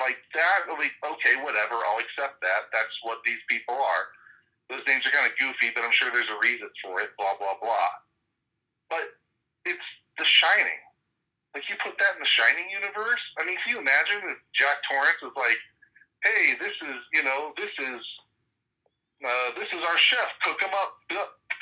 Like 0.00 0.16
that 0.34 0.72
like 0.72 0.92
okay 1.04 1.36
whatever 1.44 1.74
i'll 1.74 2.00
accept 2.00 2.40
that. 2.40 2.72
That's 2.72 2.96
what 3.02 3.20
these 3.24 3.40
people 3.48 3.76
are. 3.76 4.04
Those 4.70 4.82
names 4.88 5.06
are 5.06 5.10
kind 5.10 5.26
of 5.26 5.36
goofy 5.38 5.72
but 5.74 5.84
i'm 5.84 5.92
sure 5.92 6.10
there's 6.10 6.32
a 6.32 6.40
reason 6.42 6.68
for 6.82 7.00
it 7.00 7.10
blah 7.18 7.36
blah 7.38 7.54
blah. 7.62 7.90
But 8.88 9.04
it's 9.66 9.84
the 10.18 10.24
shining 10.24 10.80
like 11.54 11.64
you 11.68 11.74
put 11.82 11.98
that 11.98 12.14
in 12.14 12.20
the 12.20 12.26
shining 12.28 12.68
universe 12.70 13.20
i 13.38 13.44
mean 13.44 13.56
can 13.64 13.74
you 13.74 13.80
imagine 13.80 14.18
if 14.30 14.38
jack 14.54 14.78
torrance 14.88 15.18
was 15.22 15.32
like 15.36 15.58
hey 16.24 16.54
this 16.60 16.74
is 16.88 16.98
you 17.12 17.22
know 17.24 17.52
this 17.56 17.70
is 17.78 18.00
uh, 19.24 19.50
this 19.58 19.68
is 19.68 19.84
our 19.84 19.98
chef. 19.98 20.28
Cook 20.42 20.62
him 20.62 20.70
up, 20.72 20.94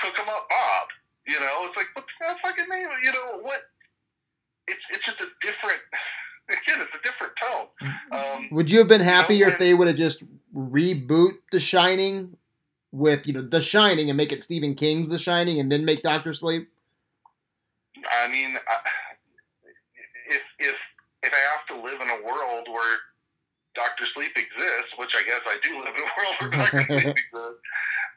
cook 0.01 0.17
him 0.17 0.29
up, 0.29 0.49
Bob. 0.49 0.87
You 1.27 1.41
know, 1.41 1.65
it's 1.67 1.77
like 1.77 1.87
what's 1.95 2.07
that 2.21 2.37
fucking 2.41 2.67
name? 2.71 2.87
You 3.03 3.13
know 3.13 3.41
what? 3.41 3.63
It's 4.69 4.81
it's 4.91 5.05
just 5.05 5.21
a 5.21 5.27
different. 5.43 5.81
Again, 6.51 6.81
it's 6.81 6.93
a 6.95 7.03
different 7.05 7.33
tone. 7.43 7.67
Um, 8.13 8.49
Would 8.53 8.71
you 8.71 8.79
have 8.79 8.89
been 8.89 9.01
happier 9.03 9.47
when- 9.47 9.53
if 9.55 9.59
they 9.59 9.75
would 9.75 9.87
have 9.89 9.97
just 9.97 10.23
reboot 10.55 11.33
The 11.53 11.61
Shining 11.61 12.37
with 12.93 13.27
you 13.27 13.33
know 13.35 13.43
The 13.43 13.61
Shining 13.61 14.09
and 14.09 14.17
make 14.17 14.31
it 14.33 14.41
Stephen 14.41 14.75
King's 14.75 15.09
The 15.09 15.19
Shining 15.19 15.59
and 15.61 15.71
then 15.71 15.85
make 15.85 16.03
Doctor 16.03 16.33
Sleep? 16.33 16.71
I 18.23 18.29
mean, 18.29 18.57
I, 18.69 18.77
if 20.29 20.43
if 20.59 20.77
if 21.23 21.33
I 21.33 21.43
have 21.57 21.65
to 21.75 21.77
live 21.83 22.01
in 22.01 22.11
a 22.11 22.21
world 22.23 22.69
where 22.71 22.97
Doctor 23.75 24.05
Sleep 24.15 24.33
exists, 24.37 24.93
which 24.97 25.15
I 25.17 25.23
guess 25.27 25.43
I 25.47 25.59
do 25.63 25.79
live 25.79 25.95
in 25.95 26.05
a 26.05 26.13
world 26.15 26.35
where 26.39 26.51
Doctor 26.51 26.85
Sleep 26.87 27.19
exists, 27.25 27.63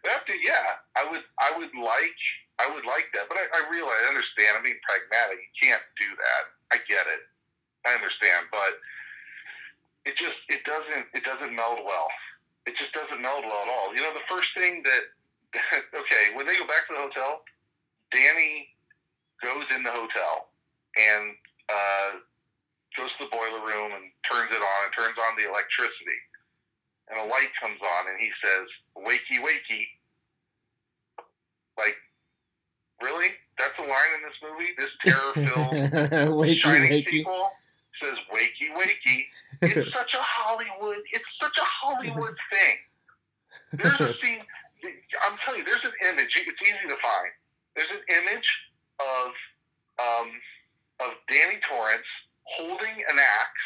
that 0.04 0.26
yeah, 0.42 0.82
I 0.98 1.06
would 1.10 1.24
I 1.40 1.52
would 1.58 1.74
like 1.78 2.22
I 2.60 2.70
would 2.70 2.86
like 2.86 3.10
that, 3.14 3.26
but 3.30 3.38
I, 3.38 3.46
I 3.50 3.62
realize 3.70 3.98
I 4.06 4.10
understand. 4.10 4.58
I'm 4.58 4.64
being 4.64 4.82
pragmatic. 4.86 5.42
You 5.42 5.54
can't 5.70 5.86
do 5.98 6.10
that. 6.14 6.44
I 6.74 6.78
get 6.86 7.06
it. 7.10 7.26
I 7.86 7.98
understand, 7.98 8.46
but 8.52 8.78
it 10.06 10.18
just 10.18 10.38
it 10.50 10.62
doesn't 10.66 11.10
it 11.14 11.24
doesn't 11.24 11.54
meld 11.54 11.82
well. 11.86 12.10
It 12.66 12.78
just 12.78 12.94
doesn't 12.94 13.22
meld 13.22 13.46
well 13.46 13.62
at 13.66 13.70
all. 13.70 13.94
You 13.96 14.02
know, 14.02 14.14
the 14.14 14.26
first 14.30 14.50
thing 14.58 14.84
that 14.86 15.04
okay 15.94 16.34
when 16.34 16.46
they 16.46 16.58
go 16.58 16.66
back 16.66 16.86
to 16.90 16.94
the 16.94 17.02
hotel, 17.02 17.42
Danny 18.14 18.70
goes 19.42 19.66
in 19.74 19.84
the 19.84 19.92
hotel 19.92 20.50
and 20.98 21.34
uh, 21.72 22.10
goes 22.98 23.10
to 23.20 23.26
the 23.26 23.32
boiler 23.32 23.64
room 23.66 23.92
and 23.96 24.12
turns 24.28 24.52
it 24.52 24.60
on 24.62 24.80
and 24.86 24.92
turns 24.94 25.18
on 25.18 25.36
the 25.38 25.48
electricity. 25.50 26.20
and 27.10 27.20
a 27.20 27.26
light 27.26 27.52
comes 27.60 27.80
on, 27.82 28.08
and 28.10 28.20
he 28.20 28.32
says, 28.44 28.68
"Wakey, 28.98 29.40
wakey." 29.44 29.86
Like, 31.78 31.96
really? 33.02 33.30
That's 33.58 33.78
a 33.80 33.82
line 33.84 34.12
in 34.16 34.22
this 34.24 34.38
movie. 34.42 34.72
This 34.78 34.92
terror-filled 35.06 36.32
wakey, 36.40 36.58
shining 36.58 36.92
wakey. 36.92 37.06
people 37.06 37.52
says 38.04 38.18
"Wakey, 38.34 38.74
wakey." 38.76 39.26
It's 39.62 39.94
such 39.98 40.14
a 40.16 40.22
Hollywood. 40.22 40.98
It's 41.14 41.26
such 41.42 41.58
a 41.58 41.64
Hollywood 41.64 42.36
thing. 42.52 42.76
There's 43.74 44.00
a 44.00 44.14
scene. 44.24 44.42
I'm 45.24 45.38
telling 45.46 45.60
you, 45.60 45.66
there's 45.66 45.84
an 45.86 45.92
image. 46.10 46.42
It's 46.46 46.62
easy 46.70 46.88
to 46.90 46.98
find. 47.02 47.32
There's 47.76 47.92
an 47.92 48.02
image 48.24 48.50
of 49.00 49.28
um, 50.00 50.28
of 50.28 50.32
Danny 51.32 51.60
Torrance 51.64 52.12
holding 52.44 52.96
an 53.08 53.18
axe 53.18 53.66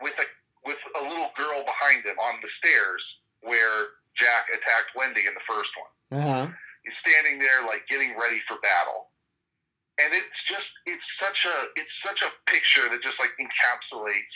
with 0.00 0.16
a 0.16 0.26
with 0.64 0.80
a 1.00 1.02
little 1.04 1.30
girl 1.36 1.62
behind 1.64 2.04
him 2.04 2.16
on 2.18 2.40
the 2.40 2.48
stairs 2.60 3.02
where 3.44 4.00
Jack 4.16 4.48
attacked 4.50 4.96
Wendy 4.96 5.24
in 5.28 5.32
the 5.32 5.46
first 5.46 5.70
one. 5.78 5.92
Uh-huh. 6.18 6.46
He's 6.82 6.98
standing 7.04 7.38
there 7.38 7.62
like 7.68 7.86
getting 7.88 8.16
ready 8.18 8.42
for 8.48 8.58
battle. 8.64 9.12
And 10.00 10.14
it's 10.14 10.40
just 10.48 10.66
it's 10.86 11.04
such 11.20 11.44
a 11.44 11.56
it's 11.76 11.96
such 12.04 12.22
a 12.24 12.30
picture 12.50 12.88
that 12.88 13.02
just 13.02 13.20
like 13.20 13.36
encapsulates 13.36 14.34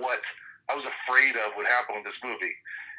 what 0.00 0.22
I 0.70 0.74
was 0.74 0.84
afraid 0.84 1.36
of 1.36 1.52
would 1.56 1.66
happen 1.68 1.96
with 2.00 2.04
this 2.04 2.20
movie. 2.24 2.56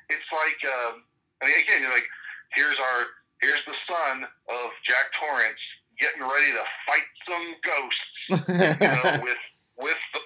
It's 0.09 0.29
like 0.29 0.59
um, 0.69 1.03
I 1.41 1.49
mean 1.49 1.59
again 1.59 1.81
you're 1.81 1.93
like 1.93 2.07
here's 2.53 2.77
our 2.77 2.99
here's 3.41 3.63
the 3.65 3.77
son 3.87 4.23
of 4.23 4.67
Jack 4.83 5.11
Torrance 5.15 5.63
getting 5.99 6.21
ready 6.21 6.51
to 6.53 6.63
fight 6.87 7.07
some 7.27 7.45
ghosts, 7.63 8.11
you 8.47 8.87
know, 8.87 9.19
with 9.23 9.41
with 9.77 10.01
the 10.13 10.19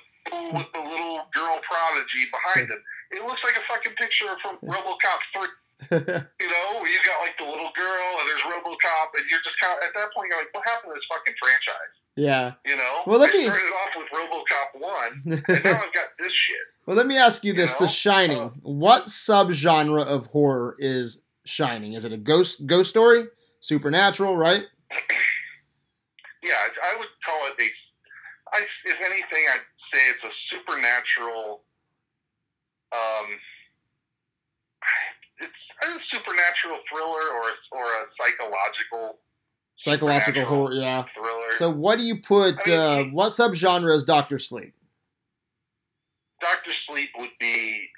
with 0.54 0.68
the 0.74 0.80
little 0.82 1.26
girl 1.34 1.60
prodigy 1.70 2.26
behind 2.32 2.70
him. 2.70 2.82
It 3.12 3.22
looks 3.26 3.42
like 3.44 3.56
a 3.58 3.62
fucking 3.72 3.94
picture 3.94 4.26
from 4.42 4.58
RoboCop 4.64 5.20
3 5.36 5.48
you 5.92 6.00
know, 6.00 6.68
you've 6.86 7.04
got 7.06 7.20
like 7.22 7.38
the 7.38 7.44
little 7.44 7.70
girl 7.76 8.08
and 8.20 8.28
there's 8.30 8.42
RoboCop, 8.42 9.08
and 9.18 9.26
you're 9.30 9.42
just 9.44 9.60
kind 9.62 9.78
of 9.78 9.84
at 9.84 9.94
that 9.96 10.08
point 10.16 10.30
you're 10.32 10.40
like, 10.40 10.54
what 10.54 10.64
happened 10.66 10.94
to 10.94 10.96
this 10.96 11.06
fucking 11.12 11.34
franchise? 11.42 11.94
yeah. 12.16 12.54
You 12.66 12.78
know, 12.78 13.02
Well, 13.06 13.20
let 13.20 13.34
I 13.34 13.38
me- 13.38 13.44
started 13.44 13.74
off 13.74 13.90
with 13.98 14.08
RoboCop 14.16 14.82
one, 14.82 15.44
and 15.48 15.64
now 15.66 15.82
I've 15.84 15.94
got 15.94 16.08
this 16.20 16.32
shit. 16.32 16.56
well, 16.86 16.96
let 16.96 17.06
me 17.06 17.18
ask 17.18 17.44
you 17.44 17.54
this: 17.54 17.72
You 17.74 17.80
The 17.80 17.86
know? 17.86 17.92
Shining. 17.92 18.38
Uh, 18.40 18.50
what 18.62 19.06
subgenre 19.06 20.06
of 20.06 20.28
horror 20.28 20.76
is 20.80 21.22
Shining? 21.46 21.94
Is 21.94 22.06
it 22.06 22.14
a 22.14 22.18
ghost 22.18 22.66
ghost 22.66 22.90
story? 22.90 23.26
Supernatural, 23.60 24.38
right? 24.38 24.64
Yeah, 26.44 26.54
I 26.60 26.94
I 26.94 27.00
would 27.00 27.08
call 27.26 27.40
it 27.48 27.56
a. 27.60 27.68
I, 28.54 28.62
if 28.86 29.00
anything, 29.02 29.44
I'd 29.50 29.66
say 29.92 30.02
it's 30.12 30.24
a 30.24 30.34
supernatural. 30.52 31.64
Um, 32.92 33.28
it's 35.40 35.62
a 35.82 36.16
supernatural 36.16 36.78
thriller 36.92 37.26
or 37.34 37.44
a, 37.50 37.56
or 37.72 37.84
a 37.84 38.04
psychological 38.20 39.18
Psychological 39.78 40.46
horror. 40.46 40.74
Yeah. 40.74 41.04
thriller. 41.14 41.58
So, 41.58 41.70
what 41.70 41.98
do 41.98 42.04
you 42.04 42.22
put? 42.22 42.56
I 42.66 42.70
mean, 42.70 42.80
uh, 42.80 43.04
what 43.12 43.30
subgenre 43.30 43.94
is 43.94 44.04
Doctor 44.04 44.40
Sleep? 44.40 44.74
Doctor 46.40 46.72
Sleep 46.88 47.10
would 47.18 47.32
be 47.40 47.90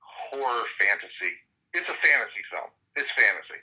horror 0.00 0.64
fantasy. 0.80 1.34
It's 1.74 1.88
a 1.88 1.94
fantasy 1.94 2.42
film. 2.50 2.70
It's 2.96 3.08
fantasy. 3.16 3.60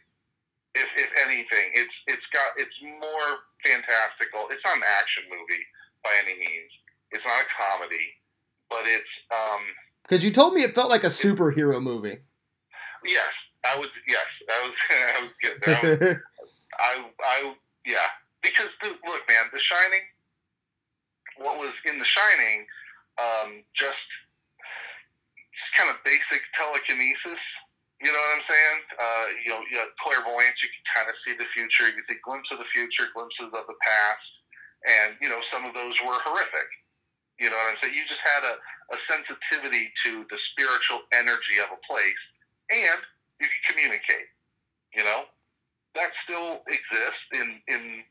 If, 0.76 0.88
if 0.98 1.10
anything, 1.26 1.72
it's 1.74 1.94
it's 2.08 2.26
got 2.34 2.52
it's 2.58 2.76
more 2.84 3.30
fantastical. 3.64 4.48
It's 4.52 4.62
not 4.66 4.78
an 4.78 4.84
action 5.00 5.24
movie 5.30 5.64
by 6.04 6.12
any 6.24 6.38
means. 6.38 6.72
It's 7.12 7.24
not 7.26 7.44
a 7.44 7.48
comedy, 7.48 8.08
but 8.70 8.84
it's 8.86 9.14
um 9.32 9.62
Because 10.04 10.24
you 10.24 10.32
told 10.32 10.54
me 10.54 10.64
it 10.64 10.76
felt 10.76 10.90
like 10.90 11.04
a 11.04 11.08
superhero 11.08 11.82
movie. 11.82 12.20
yes, 13.06 13.34
I 13.64 13.78
was 13.78 13.88
yes, 14.08 14.26
I 14.52 14.68
was 14.68 14.76
I 14.92 15.22
was 15.24 15.32
good. 15.42 15.64
I, 15.66 15.82
was, 15.82 16.18
I 16.80 17.06
I 17.24 17.56
yeah, 17.86 18.08
because 18.42 18.70
the, 18.82 18.90
look, 18.90 19.22
man, 19.30 19.46
The 19.54 19.60
Shining. 19.60 20.02
What 21.38 21.58
was 21.60 21.74
in 21.86 22.00
The 22.00 22.06
Shining? 22.06 22.66
Um, 23.18 23.64
just 23.76 24.08
kind 25.78 25.90
of 25.90 25.98
basic 26.04 26.42
telekinesis. 26.56 27.42
You 28.04 28.12
know 28.12 28.20
what 28.20 28.36
I'm 28.36 28.46
saying? 28.52 28.80
Uh, 29.00 29.26
you 29.44 29.50
know, 29.56 29.62
you 29.72 29.78
know, 29.80 29.88
clairvoyance. 30.04 30.60
You 30.60 30.68
can 30.68 30.86
kind 30.92 31.08
of 31.08 31.16
see 31.24 31.32
the 31.40 31.48
future. 31.56 31.88
You 31.88 32.04
see 32.08 32.20
glimpse 32.20 32.52
of 32.52 32.60
the 32.60 32.68
future, 32.76 33.08
glimpses 33.16 33.56
of 33.56 33.64
the 33.72 33.78
past, 33.80 34.28
and 34.84 35.16
you 35.24 35.32
know 35.32 35.40
some 35.48 35.64
of 35.64 35.72
those 35.72 35.96
were 36.04 36.20
horrific. 36.28 36.70
You 37.40 37.48
know 37.52 37.56
what 37.56 37.76
I'm 37.76 37.80
saying? 37.84 37.96
You 37.96 38.04
just 38.08 38.24
had 38.24 38.44
a, 38.48 38.56
a 38.96 38.98
sensitivity 39.08 39.92
to 40.08 40.28
the 40.28 40.40
spiritual 40.52 41.08
energy 41.16 41.60
of 41.64 41.72
a 41.72 41.80
place, 41.88 42.24
and 42.72 43.00
you 43.40 43.48
can 43.48 43.64
communicate. 43.72 44.28
You 44.92 45.04
know, 45.04 45.28
that 45.96 46.12
still 46.28 46.64
exists 46.68 47.26
in 47.32 47.64
in 47.72 48.04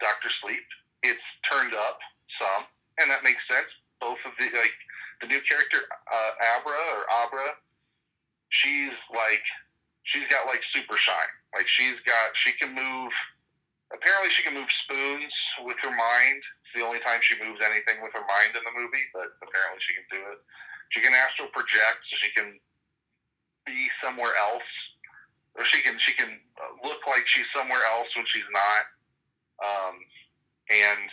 Doctor 0.00 0.28
Sleep. 0.44 0.64
It's 1.02 1.24
turned 1.48 1.72
up 1.72 1.98
some, 2.36 2.68
and 3.00 3.08
that 3.08 3.24
makes 3.24 3.40
sense. 3.48 3.68
Both 4.00 4.20
of 4.28 4.36
the 4.36 4.52
like 4.52 4.76
the 5.24 5.28
new 5.28 5.40
character 5.48 5.88
uh, 5.88 6.32
Abra 6.58 6.76
or 6.96 7.08
Abra, 7.24 7.56
she's 8.52 8.92
like 9.10 9.44
she's 10.04 10.28
got 10.28 10.46
like 10.46 10.60
super 10.72 10.96
shine. 10.96 11.34
Like 11.56 11.66
she's 11.68 11.98
got 12.04 12.36
she 12.36 12.52
can 12.60 12.76
move. 12.76 13.12
Apparently, 13.92 14.32
she 14.32 14.40
can 14.40 14.56
move 14.56 14.68
spoons 14.84 15.32
with 15.68 15.76
her 15.84 15.92
mind. 15.92 16.40
It's 16.64 16.72
the 16.72 16.84
only 16.84 17.00
time 17.04 17.20
she 17.20 17.36
moves 17.36 17.60
anything 17.60 18.00
with 18.00 18.12
her 18.16 18.24
mind 18.24 18.56
in 18.56 18.64
the 18.64 18.72
movie, 18.72 19.04
but 19.12 19.36
apparently 19.44 19.80
she 19.84 19.92
can 19.92 20.08
do 20.08 20.20
it. 20.32 20.40
She 20.96 21.04
can 21.04 21.12
astral 21.12 21.52
project, 21.52 22.00
so 22.08 22.16
she 22.16 22.32
can 22.32 22.56
be 23.68 23.92
somewhere 24.00 24.32
else, 24.48 24.68
or 25.56 25.64
she 25.64 25.84
can 25.84 26.00
she 26.00 26.16
can 26.16 26.40
uh, 26.56 26.72
look 26.84 27.04
like 27.08 27.24
she's 27.28 27.48
somewhere 27.52 27.84
else 27.92 28.08
when 28.16 28.24
she's 28.28 28.48
not. 28.52 28.84
Um, 29.60 29.94
and 30.72 31.04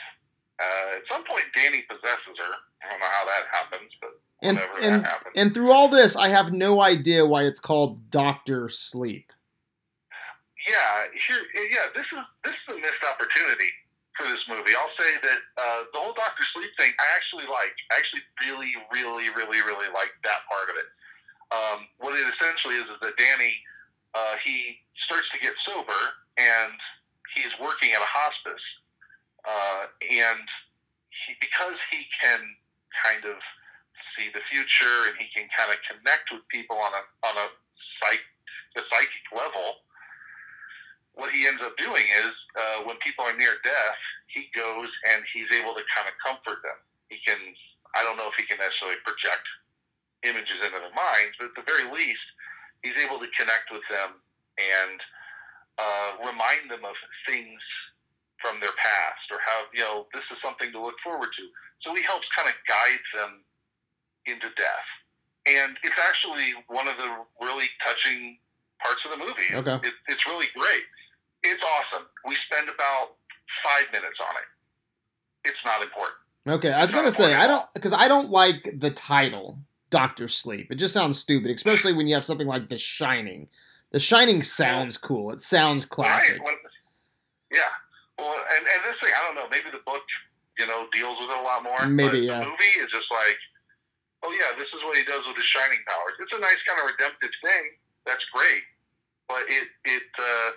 uh, 0.59 0.87
at 0.99 1.03
some 1.11 1.23
point, 1.27 1.47
Danny 1.55 1.83
possesses 1.87 2.35
her. 2.39 2.53
I 2.79 2.91
don't 2.91 2.99
know 3.03 3.11
how 3.11 3.27
that 3.27 3.43
happens, 3.51 3.91
but 3.99 4.15
And 4.41 4.59
and 4.81 5.05
and 5.35 5.53
through 5.53 5.71
all 5.71 5.89
this, 5.89 6.15
I 6.15 6.29
have 6.29 6.53
no 6.53 6.81
idea 6.81 7.25
why 7.25 7.43
it's 7.43 7.59
called 7.59 8.09
Doctor 8.09 8.69
Sleep. 8.69 9.33
yeah, 10.67 11.11
here, 11.27 11.43
yeah, 11.71 11.91
this 11.95 12.05
is 12.11 12.23
this 12.45 12.53
is 12.55 12.67
a 12.71 12.77
missed 12.79 13.03
opportunity 13.03 13.67
for 14.15 14.27
this 14.27 14.43
movie. 14.47 14.71
I'll 14.75 14.95
say 14.99 15.11
that 15.23 15.39
uh, 15.57 15.81
the 15.91 15.99
whole 15.99 16.13
Doctor 16.13 16.43
Sleep 16.55 16.71
thing, 16.77 16.91
I 16.99 17.07
actually 17.15 17.47
like. 17.51 17.75
I 17.91 17.99
actually 17.99 18.23
really, 18.47 18.71
really, 18.93 19.27
really, 19.35 19.59
really 19.63 19.91
like 19.91 20.11
that 20.23 20.43
part 20.47 20.71
of 20.71 20.75
it. 20.79 20.87
Um, 21.51 21.79
what 21.97 22.13
it 22.13 22.23
essentially 22.23 22.75
is 22.75 22.87
is 22.87 22.99
that 23.01 23.17
Danny, 23.17 23.55
uh, 24.13 24.35
he 24.45 24.79
starts 25.07 25.27
to 25.33 25.39
get 25.39 25.53
sober, 25.65 25.99
and 26.37 26.75
he's 27.35 27.51
working 27.59 27.91
at 27.91 27.99
a 27.99 28.11
hospice, 28.11 28.65
uh, 29.47 29.83
and 29.99 30.45
he, 31.09 31.33
because 31.41 31.75
he 31.91 32.05
can 32.21 32.39
kind 33.03 33.25
of 33.25 33.39
see 34.19 34.27
the 34.35 34.43
future 34.51 35.07
and 35.07 35.15
he 35.15 35.31
can 35.31 35.47
kind 35.55 35.71
of 35.71 35.79
connect 35.87 36.27
with 36.35 36.43
people 36.51 36.75
on 36.75 36.91
a 36.91 37.03
on 37.23 37.35
a 37.39 37.47
psych 38.03 38.21
the 38.75 38.83
psychic 38.91 39.25
level 39.31 39.79
what 41.19 41.35
he 41.35 41.47
ends 41.47 41.59
up 41.61 41.75
doing 41.75 42.07
is 42.23 42.33
uh, 42.55 42.87
when 42.87 42.95
people 43.03 43.27
are 43.27 43.35
near 43.35 43.59
death, 43.63 43.99
he 44.31 44.47
goes 44.55 44.87
and 45.11 45.23
he's 45.35 45.51
able 45.51 45.75
to 45.75 45.83
kind 45.91 46.07
of 46.07 46.15
comfort 46.23 46.63
them. 46.63 46.79
He 47.11 47.19
can, 47.27 47.37
I 47.93 48.03
don't 48.07 48.15
know 48.15 48.31
if 48.31 48.39
he 48.39 48.47
can 48.47 48.55
necessarily 48.55 48.95
project 49.03 49.43
images 50.23 50.63
into 50.63 50.79
their 50.79 50.95
minds, 50.95 51.35
but 51.35 51.51
at 51.51 51.55
the 51.59 51.67
very 51.67 51.91
least, 51.91 52.23
he's 52.87 52.95
able 52.95 53.19
to 53.19 53.27
connect 53.35 53.67
with 53.67 53.83
them 53.91 54.15
and 54.55 54.97
uh, 55.75 56.09
remind 56.23 56.71
them 56.71 56.87
of 56.87 56.95
things 57.27 57.59
from 58.39 58.63
their 58.63 58.75
past 58.79 59.27
or 59.35 59.43
how, 59.43 59.67
you 59.75 59.83
know, 59.83 60.07
this 60.15 60.23
is 60.31 60.39
something 60.39 60.71
to 60.71 60.79
look 60.79 60.95
forward 61.03 61.27
to. 61.35 61.45
So 61.83 61.91
he 61.91 62.03
helps 62.03 62.27
kind 62.31 62.47
of 62.47 62.55
guide 62.63 63.03
them 63.11 63.43
into 64.25 64.47
death. 64.57 64.89
And 65.45 65.77
it's 65.83 65.99
actually 66.07 66.53
one 66.67 66.87
of 66.87 66.97
the 66.97 67.09
really 67.41 67.67
touching 67.85 68.37
parts 68.83 69.01
of 69.05 69.11
the 69.11 69.17
movie. 69.17 69.53
Okay. 69.53 69.87
It, 69.87 69.93
it's 70.07 70.25
really 70.25 70.47
great. 70.55 70.83
It's 71.43 71.63
awesome. 71.63 72.05
We 72.25 72.35
spend 72.51 72.69
about 72.69 73.15
five 73.63 73.91
minutes 73.91 74.19
on 74.21 74.35
it. 74.35 75.49
It's 75.49 75.59
not 75.65 75.81
important. 75.81 76.17
Okay, 76.47 76.71
I 76.71 76.81
was 76.81 76.91
gonna 76.91 77.11
say 77.11 77.33
I 77.33 77.47
don't 77.47 77.65
because 77.73 77.93
I 77.93 78.07
don't 78.07 78.29
like 78.29 78.75
the 78.77 78.91
title 78.91 79.59
Doctor 79.89 80.27
Sleep. 80.27 80.71
It 80.71 80.75
just 80.75 80.93
sounds 80.93 81.19
stupid, 81.19 81.51
especially 81.51 81.93
when 81.93 82.07
you 82.07 82.15
have 82.15 82.25
something 82.25 82.47
like 82.47 82.69
The 82.69 82.77
Shining. 82.77 83.47
The 83.91 83.99
Shining 83.99 84.43
sounds 84.43 84.97
cool. 84.97 85.31
It 85.31 85.41
sounds 85.41 85.85
classic. 85.85 86.39
Right? 86.39 86.55
Yeah. 87.51 87.59
Well, 88.17 88.33
and, 88.33 88.67
and 88.67 88.85
this 88.85 88.95
thing, 89.01 89.13
I 89.15 89.25
don't 89.25 89.35
know. 89.35 89.47
Maybe 89.49 89.71
the 89.71 89.81
book, 89.85 90.01
you 90.57 90.67
know, 90.67 90.87
deals 90.91 91.17
with 91.19 91.29
it 91.29 91.37
a 91.37 91.41
lot 91.41 91.63
more. 91.63 91.87
Maybe, 91.87 92.09
but 92.09 92.21
yeah. 92.21 92.39
The 92.39 92.45
movie 92.45 92.77
is 92.77 92.89
just 92.91 93.07
like, 93.09 93.37
oh 94.23 94.31
yeah, 94.35 94.55
this 94.57 94.69
is 94.75 94.83
what 94.83 94.97
he 94.97 95.03
does 95.07 95.23
with 95.27 95.37
his 95.37 95.47
shining 95.47 95.79
powers. 95.87 96.15
It's 96.19 96.35
a 96.35 96.41
nice 96.41 96.61
kind 96.67 96.79
of 96.79 96.91
redemptive 96.91 97.33
thing. 97.43 97.65
That's 98.05 98.23
great. 98.33 98.63
But 99.27 99.45
it 99.47 99.67
it 99.85 100.07
uh, 100.17 100.49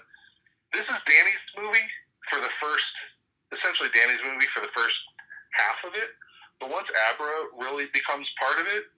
this 0.73 0.87
is 0.89 0.99
Danny's 1.05 1.45
movie 1.55 1.89
for 2.31 2.41
the 2.41 2.51
first, 2.59 2.93
essentially 3.53 3.93
Danny's 3.93 4.23
movie 4.25 4.49
for 4.55 4.65
the 4.65 4.73
first 4.73 4.97
half 5.53 5.79
of 5.85 5.93
it. 5.95 6.17
But 6.59 6.71
once 6.71 6.89
Abra 7.11 7.53
really 7.59 7.91
becomes 7.93 8.27
part 8.41 8.59
of 8.63 8.67
it, 8.73 8.89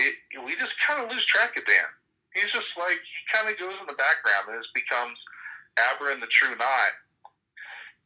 it 0.00 0.14
we 0.44 0.56
just 0.56 0.74
kind 0.80 1.02
of 1.02 1.10
lose 1.10 1.24
track 1.26 1.58
of 1.58 1.66
Dan. 1.66 1.90
He's 2.34 2.50
just 2.50 2.70
like 2.78 2.98
he 2.98 3.20
kind 3.30 3.50
of 3.50 3.58
goes 3.58 3.74
in 3.76 3.86
the 3.86 3.98
background, 3.98 4.54
and 4.54 4.58
it 4.58 4.70
becomes 4.74 5.18
Abra 5.90 6.14
and 6.14 6.22
the 6.22 6.30
True 6.30 6.54
Knot 6.56 6.94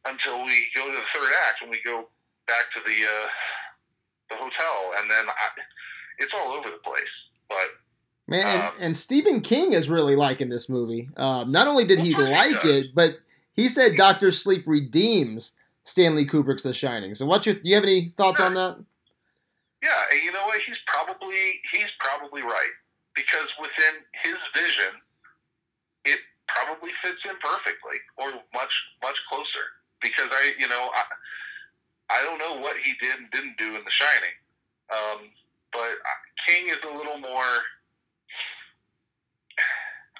until 0.05 0.43
we 0.43 0.67
go 0.75 0.85
to 0.85 0.93
the 0.93 1.07
third 1.15 1.31
act 1.47 1.61
when 1.61 1.71
we 1.71 1.79
go 1.85 2.09
back 2.47 2.67
to 2.75 2.81
the 2.83 2.97
uh, 3.07 3.27
the 4.29 4.35
hotel, 4.35 4.97
and 4.99 5.09
then 5.09 5.25
I, 5.29 5.47
it's 6.19 6.33
all 6.33 6.53
over 6.53 6.69
the 6.69 6.77
place. 6.83 7.03
But 7.49 7.67
Man, 8.27 8.45
and, 8.45 8.61
Um, 8.61 8.73
and 8.79 8.95
Stephen 8.95 9.41
King 9.41 9.73
is 9.73 9.89
really 9.89 10.15
liking 10.15 10.49
this 10.49 10.69
movie. 10.69 11.09
Um, 11.17 11.51
not 11.51 11.67
only 11.67 11.85
did 11.85 11.99
he 11.99 12.13
course 12.13 12.27
he 12.27 12.33
like 12.33 12.65
it, 12.65 12.95
but 12.95 13.17
he 13.51 13.67
said 13.67 13.97
Doctor 13.97 14.31
Sleep 14.31 14.63
redeems 14.65 15.55
Stanley 15.83 16.25
Kubrick's 16.25 16.63
The 16.63 16.73
Shining. 16.73 17.13
So, 17.15 17.25
what's 17.25 17.45
your? 17.45 17.55
Do 17.55 17.67
you 17.69 17.75
have 17.75 17.83
any 17.83 18.13
thoughts 18.15 18.39
on 18.39 18.53
that? 18.55 18.77
yeah, 19.83 19.89
and 20.11 20.23
you 20.23 20.31
know 20.31 20.45
what? 20.45 20.59
He's 20.65 20.79
probably 20.87 21.59
he's 21.73 21.91
probably 21.99 22.41
right 22.41 22.71
because 23.15 23.47
within 23.59 24.01
his 24.23 24.37
vision, 24.55 24.93
it 26.05 26.19
probably 26.47 26.91
fits 27.03 27.19
in 27.25 27.35
perfectly, 27.43 27.97
or 28.17 28.31
much 28.53 28.73
much 29.03 29.19
closer. 29.29 29.65
Because 30.01 30.29
I, 30.31 30.53
you 30.57 30.67
know, 30.69 30.89
I 30.95 31.03
I 32.09 32.23
don't 32.23 32.37
know 32.39 32.61
what 32.61 32.77
he 32.77 32.93
did 33.01 33.19
and 33.19 33.29
didn't 33.31 33.57
do 33.57 33.75
in 33.75 33.83
The 33.83 33.91
Shining, 33.91 34.35
um, 34.91 35.19
but 35.73 35.97
King 36.47 36.69
is 36.69 36.77
a 36.83 36.93
little 36.93 37.17
more. 37.17 37.53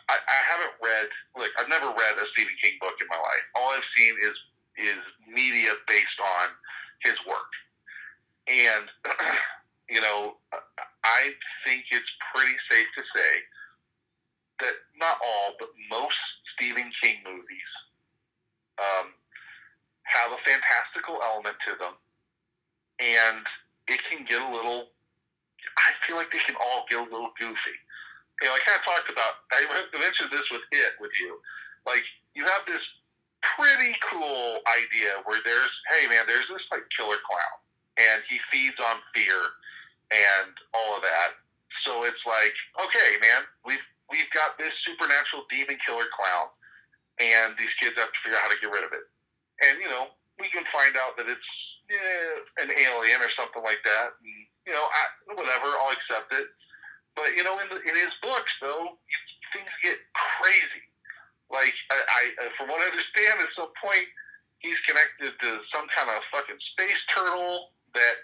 I, 0.10 0.18
I 0.18 0.40
haven't 0.52 0.74
read 0.84 1.08
look. 1.38 1.52
I've 1.60 1.70
never 1.70 1.88
read 1.88 2.14
a 2.18 2.26
Stephen 2.34 2.54
King 2.62 2.78
book 2.82 2.94
in 3.00 3.08
my 3.08 3.18
life. 3.18 3.46
All 3.56 3.70
I've 3.70 3.88
seen 3.96 4.14
is 4.22 4.36
is 4.78 5.02
media 5.28 5.72
based 5.88 6.20
on 6.20 6.48
his 7.04 7.16
work, 7.28 7.52
and 8.48 8.90
you 9.90 10.02
know, 10.02 10.38
I 11.04 11.32
think 11.66 11.86
it's 11.92 12.10
pretty 12.34 12.56
safe 12.70 12.88
to 12.98 13.04
say 13.16 13.32
that 14.60 14.74
not 15.00 15.18
all, 15.24 15.54
but 15.60 15.70
most 15.90 16.18
Stephen 16.56 16.92
King 17.02 17.18
movies 17.26 17.72
um, 18.80 19.12
have 20.04 20.32
a 20.32 20.38
fantastical 20.44 21.20
element 21.24 21.56
to 21.68 21.76
them, 21.80 21.94
and 23.00 23.46
it 23.88 24.02
can 24.10 24.26
get 24.26 24.42
a 24.42 24.52
little. 24.52 24.90
I 25.78 25.90
feel 26.06 26.16
like 26.16 26.32
they 26.32 26.44
can 26.44 26.56
all 26.60 26.86
get 26.90 27.00
a 27.00 27.08
little 27.08 27.32
goofy. 27.40 27.78
You 28.42 28.50
know, 28.50 28.56
I 28.56 28.62
kind 28.66 28.80
of 28.80 28.86
talked 28.86 29.10
about. 29.12 29.46
I 29.54 29.64
mentioned 29.98 30.32
this 30.32 30.48
with 30.52 30.66
it 30.72 30.94
with 31.00 31.14
you. 31.22 31.40
Like 31.86 32.04
you 32.36 32.44
have 32.46 32.66
this 32.68 32.82
pretty 33.44 33.94
cool 34.02 34.64
idea 34.72 35.20
where 35.26 35.40
there's, 35.44 35.74
hey 35.92 36.08
man, 36.08 36.24
there's 36.28 36.48
this 36.48 36.64
like 36.72 36.84
killer 36.96 37.20
clown, 37.28 37.58
and 38.00 38.24
he 38.28 38.40
feeds 38.52 38.80
on 38.80 38.98
fear 39.14 39.38
and 40.12 40.52
all 40.74 40.98
of 40.98 41.02
that. 41.04 41.40
So 41.86 42.04
it's 42.08 42.24
like, 42.26 42.56
okay, 42.84 43.20
man, 43.22 43.44
we've 43.66 43.84
we've 44.10 44.30
got 44.34 44.58
this 44.58 44.74
supernatural 44.88 45.46
demon 45.52 45.78
killer 45.86 46.08
clown, 46.16 46.48
and 47.20 47.54
these 47.60 47.74
kids 47.78 47.96
have 48.00 48.10
to 48.10 48.20
figure 48.24 48.38
out 48.40 48.48
how 48.48 48.52
to 48.52 48.60
get 48.60 48.72
rid 48.72 48.84
of 48.84 48.92
it. 48.96 49.06
And 49.68 49.80
you 49.80 49.90
know, 49.92 50.10
we 50.40 50.50
can 50.50 50.64
find 50.72 50.96
out 50.98 51.16
that 51.20 51.30
it's 51.30 51.52
yeah, 51.92 52.64
an 52.64 52.72
alien 52.72 53.20
or 53.22 53.32
something 53.38 53.62
like 53.62 53.84
that. 53.84 54.16
And, 54.24 54.48
you 54.66 54.74
know, 54.74 54.86
I, 54.86 55.02
whatever, 55.36 55.68
I'll 55.82 55.94
accept 55.94 56.34
it. 56.34 56.48
But 57.16 57.38
you 57.38 57.44
know, 57.44 57.60
in 57.60 57.70
the, 57.70 57.80
in 57.82 57.96
his 57.96 58.14
books, 58.22 58.52
though, 58.62 58.98
things 59.54 59.70
get 59.84 59.98
crazy. 60.14 60.84
Like 61.52 61.74
I, 61.92 62.00
I, 62.02 62.22
uh, 62.46 62.50
from 62.58 62.70
what 62.70 62.82
I 62.82 62.90
understand, 62.90 63.40
at 63.40 63.52
some 63.56 63.70
point, 63.78 64.10
he's 64.60 64.80
connected 64.82 65.38
to 65.38 65.50
some 65.70 65.86
kind 65.94 66.10
of 66.10 66.24
fucking 66.34 66.58
space 66.74 66.98
turtle 67.14 67.70
that 67.94 68.16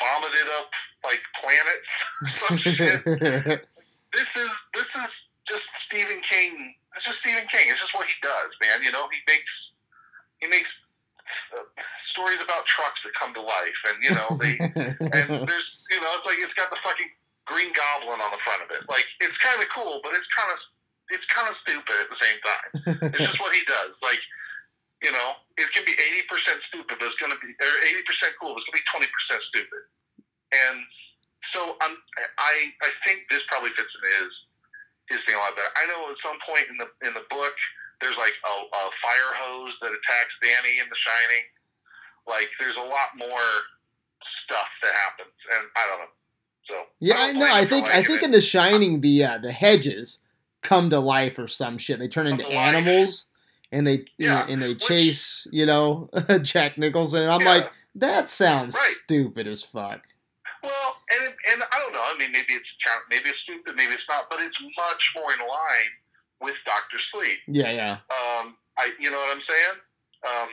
vomited 0.00 0.48
up 0.56 0.70
like 1.04 1.20
planets. 1.36 1.92
some 2.48 2.56
shit. 2.58 3.64
This 4.08 4.24
is 4.40 4.48
this 4.72 4.88
is 5.04 5.12
just 5.46 5.68
Stephen 5.84 6.22
King. 6.24 6.72
It's 6.96 7.04
just 7.04 7.18
Stephen 7.20 7.44
King. 7.52 7.68
It's 7.68 7.78
just 7.78 7.92
what 7.92 8.06
he 8.08 8.16
does, 8.22 8.50
man. 8.64 8.82
You 8.82 8.90
know, 8.90 9.04
he 9.12 9.20
makes 9.28 9.52
he 10.40 10.48
makes 10.48 10.72
uh, 11.56 11.64
stories 12.12 12.40
about 12.42 12.66
trucks 12.66 13.00
that 13.04 13.14
come 13.14 13.32
to 13.34 13.42
life, 13.42 13.80
and 13.88 13.96
you 14.02 14.12
know 14.12 14.28
they 14.36 14.54
and 15.18 15.26
there's 15.48 15.68
you 15.90 16.00
know 16.00 16.10
it's 16.16 16.26
like 16.26 16.40
it's 16.40 16.54
got 16.54 16.70
the 16.70 16.80
fucking 16.82 17.08
Green 17.46 17.72
Goblin 17.72 18.20
on 18.20 18.30
the 18.30 18.42
front 18.44 18.60
of 18.62 18.68
it. 18.74 18.84
Like 18.88 19.04
it's 19.20 19.36
kind 19.38 19.56
of 19.60 19.68
cool, 19.72 20.00
but 20.04 20.12
it's 20.12 20.28
kind 20.34 20.50
of 20.52 20.58
it's 21.08 21.24
kind 21.32 21.48
of 21.48 21.54
stupid 21.64 21.96
at 21.96 22.08
the 22.12 22.20
same 22.20 22.38
time. 22.44 22.70
It's 23.12 23.24
just 23.24 23.40
what 23.40 23.56
he 23.56 23.64
does. 23.64 23.96
Like 24.04 24.20
you 25.02 25.12
know, 25.14 25.38
it 25.56 25.70
can 25.72 25.86
be 25.86 25.94
eighty 25.94 26.26
percent 26.26 26.58
stupid, 26.68 26.98
but 26.98 27.06
it's 27.06 27.20
going 27.22 27.32
to 27.32 27.40
be 27.40 27.54
or 27.56 27.74
eighty 27.86 28.02
percent 28.02 28.34
cool, 28.36 28.52
but 28.52 28.60
it's 28.60 28.68
going 28.68 28.78
to 28.78 28.82
be 28.84 28.90
twenty 28.92 29.08
percent 29.08 29.40
stupid. 29.48 29.82
And 30.52 30.78
so 31.54 31.60
I'm 31.80 31.94
I 32.36 32.52
I 32.82 32.90
think 33.06 33.30
this 33.30 33.44
probably 33.48 33.70
fits 33.78 33.92
in 33.94 34.02
his 34.04 34.32
his 35.16 35.20
thing 35.24 35.36
a 35.36 35.40
lot 35.40 35.56
better. 35.56 35.72
I 35.78 35.88
know 35.88 36.12
at 36.12 36.18
some 36.20 36.36
point 36.44 36.66
in 36.68 36.76
the 36.76 36.88
in 37.06 37.12
the 37.14 37.24
book 37.32 37.56
there's 38.00 38.16
like 38.16 38.32
a, 38.44 38.54
a 38.76 38.90
fire 39.02 39.32
hose 39.34 39.74
that 39.82 39.88
attacks 39.88 40.34
Danny 40.42 40.78
in 40.78 40.86
The 40.88 40.96
Shining. 40.96 41.44
Like 42.26 42.48
there's 42.60 42.76
a 42.76 42.80
lot 42.80 43.08
more 43.16 43.48
stuff 44.44 44.68
that 44.82 44.92
happens, 44.94 45.34
and 45.56 45.66
I 45.76 45.86
don't 45.88 45.98
know. 46.00 46.12
So 46.70 46.74
yeah, 47.00 47.16
I 47.18 47.32
know. 47.32 47.52
I 47.52 47.64
think 47.64 47.86
I 47.86 48.02
think 48.02 48.22
it. 48.22 48.26
in 48.26 48.30
The 48.32 48.40
Shining, 48.40 49.00
the 49.00 49.24
uh, 49.24 49.38
the 49.38 49.52
hedges 49.52 50.20
come 50.62 50.90
to 50.90 50.98
life 51.00 51.38
or 51.38 51.46
some 51.46 51.78
shit. 51.78 51.98
They 51.98 52.08
turn 52.08 52.24
Come 52.26 52.32
into 52.40 52.44
to 52.44 52.50
life. 52.50 52.74
animals, 52.74 53.30
and 53.72 53.86
they 53.86 54.04
Yeah, 54.18 54.46
and 54.48 54.62
they 54.62 54.68
which- 54.70 54.86
chase 54.86 55.46
you 55.52 55.64
know 55.66 56.10
Jack 56.42 56.76
Nicholson. 56.78 57.22
And 57.22 57.32
I'm 57.32 57.40
Yeah. 57.40 57.48
like, 57.48 57.72
that 57.94 58.28
sounds 58.30 58.74
Right. 58.74 58.94
stupid 59.04 59.46
as 59.48 59.62
fuck. 59.62 60.02
Well, 60.62 60.96
and 61.18 61.28
and 61.52 61.62
I 61.72 61.78
don't 61.78 61.92
know. 61.94 62.02
I 62.04 62.14
mean, 62.18 62.32
maybe 62.32 62.52
it's 62.52 62.68
maybe 63.08 63.30
it's 63.30 63.38
stupid, 63.44 63.74
maybe 63.76 63.92
it's 63.94 64.02
not, 64.10 64.28
but 64.28 64.40
it's 64.42 64.58
much 64.76 65.12
more 65.16 65.32
in 65.32 65.38
line 65.40 65.90
with 66.40 66.54
Doctor 66.66 66.98
Sleep. 67.12 67.38
Yeah, 67.46 67.70
yeah. 67.70 67.92
Um, 67.92 68.56
I 68.78 68.90
you 69.00 69.10
know 69.10 69.16
what 69.16 69.36
I'm 69.36 69.42
saying? 69.48 69.78
Um, 70.26 70.48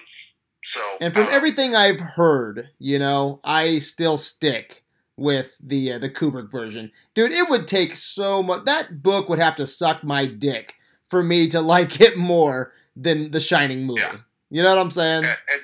so 0.74 0.82
And 1.02 1.14
from 1.14 1.26
don't 1.26 1.34
everything 1.34 1.76
I've 1.76 2.00
heard, 2.00 2.70
you 2.80 3.00
know, 3.00 3.40
I 3.44 3.80
still 3.80 4.18
stick 4.18 4.84
with 5.18 5.58
the 5.64 5.94
uh, 5.94 6.00
the 6.00 6.10
Kubrick 6.10 6.52
version. 6.52 6.92
Dude, 7.14 7.32
it 7.32 7.50
would 7.50 7.68
take 7.68 7.96
so 7.96 8.44
much. 8.44 8.66
That 8.66 9.02
book 9.02 9.30
would 9.30 9.40
have 9.40 9.56
to 9.58 9.68
suck 9.68 10.04
my 10.04 10.26
dick 10.26 10.76
for 11.08 11.24
me 11.24 11.48
to 11.50 11.62
like 11.76 12.02
it 12.02 12.18
more 12.18 12.74
than 12.96 13.32
the 13.32 13.40
Shining 13.40 13.86
movie. 13.86 14.02
Yeah. 14.02 14.18
You 14.50 14.64
know 14.64 14.76
what 14.76 14.80
I'm 14.80 14.92
saying? 14.92 15.26
And, 15.26 15.38
and, 15.52 15.62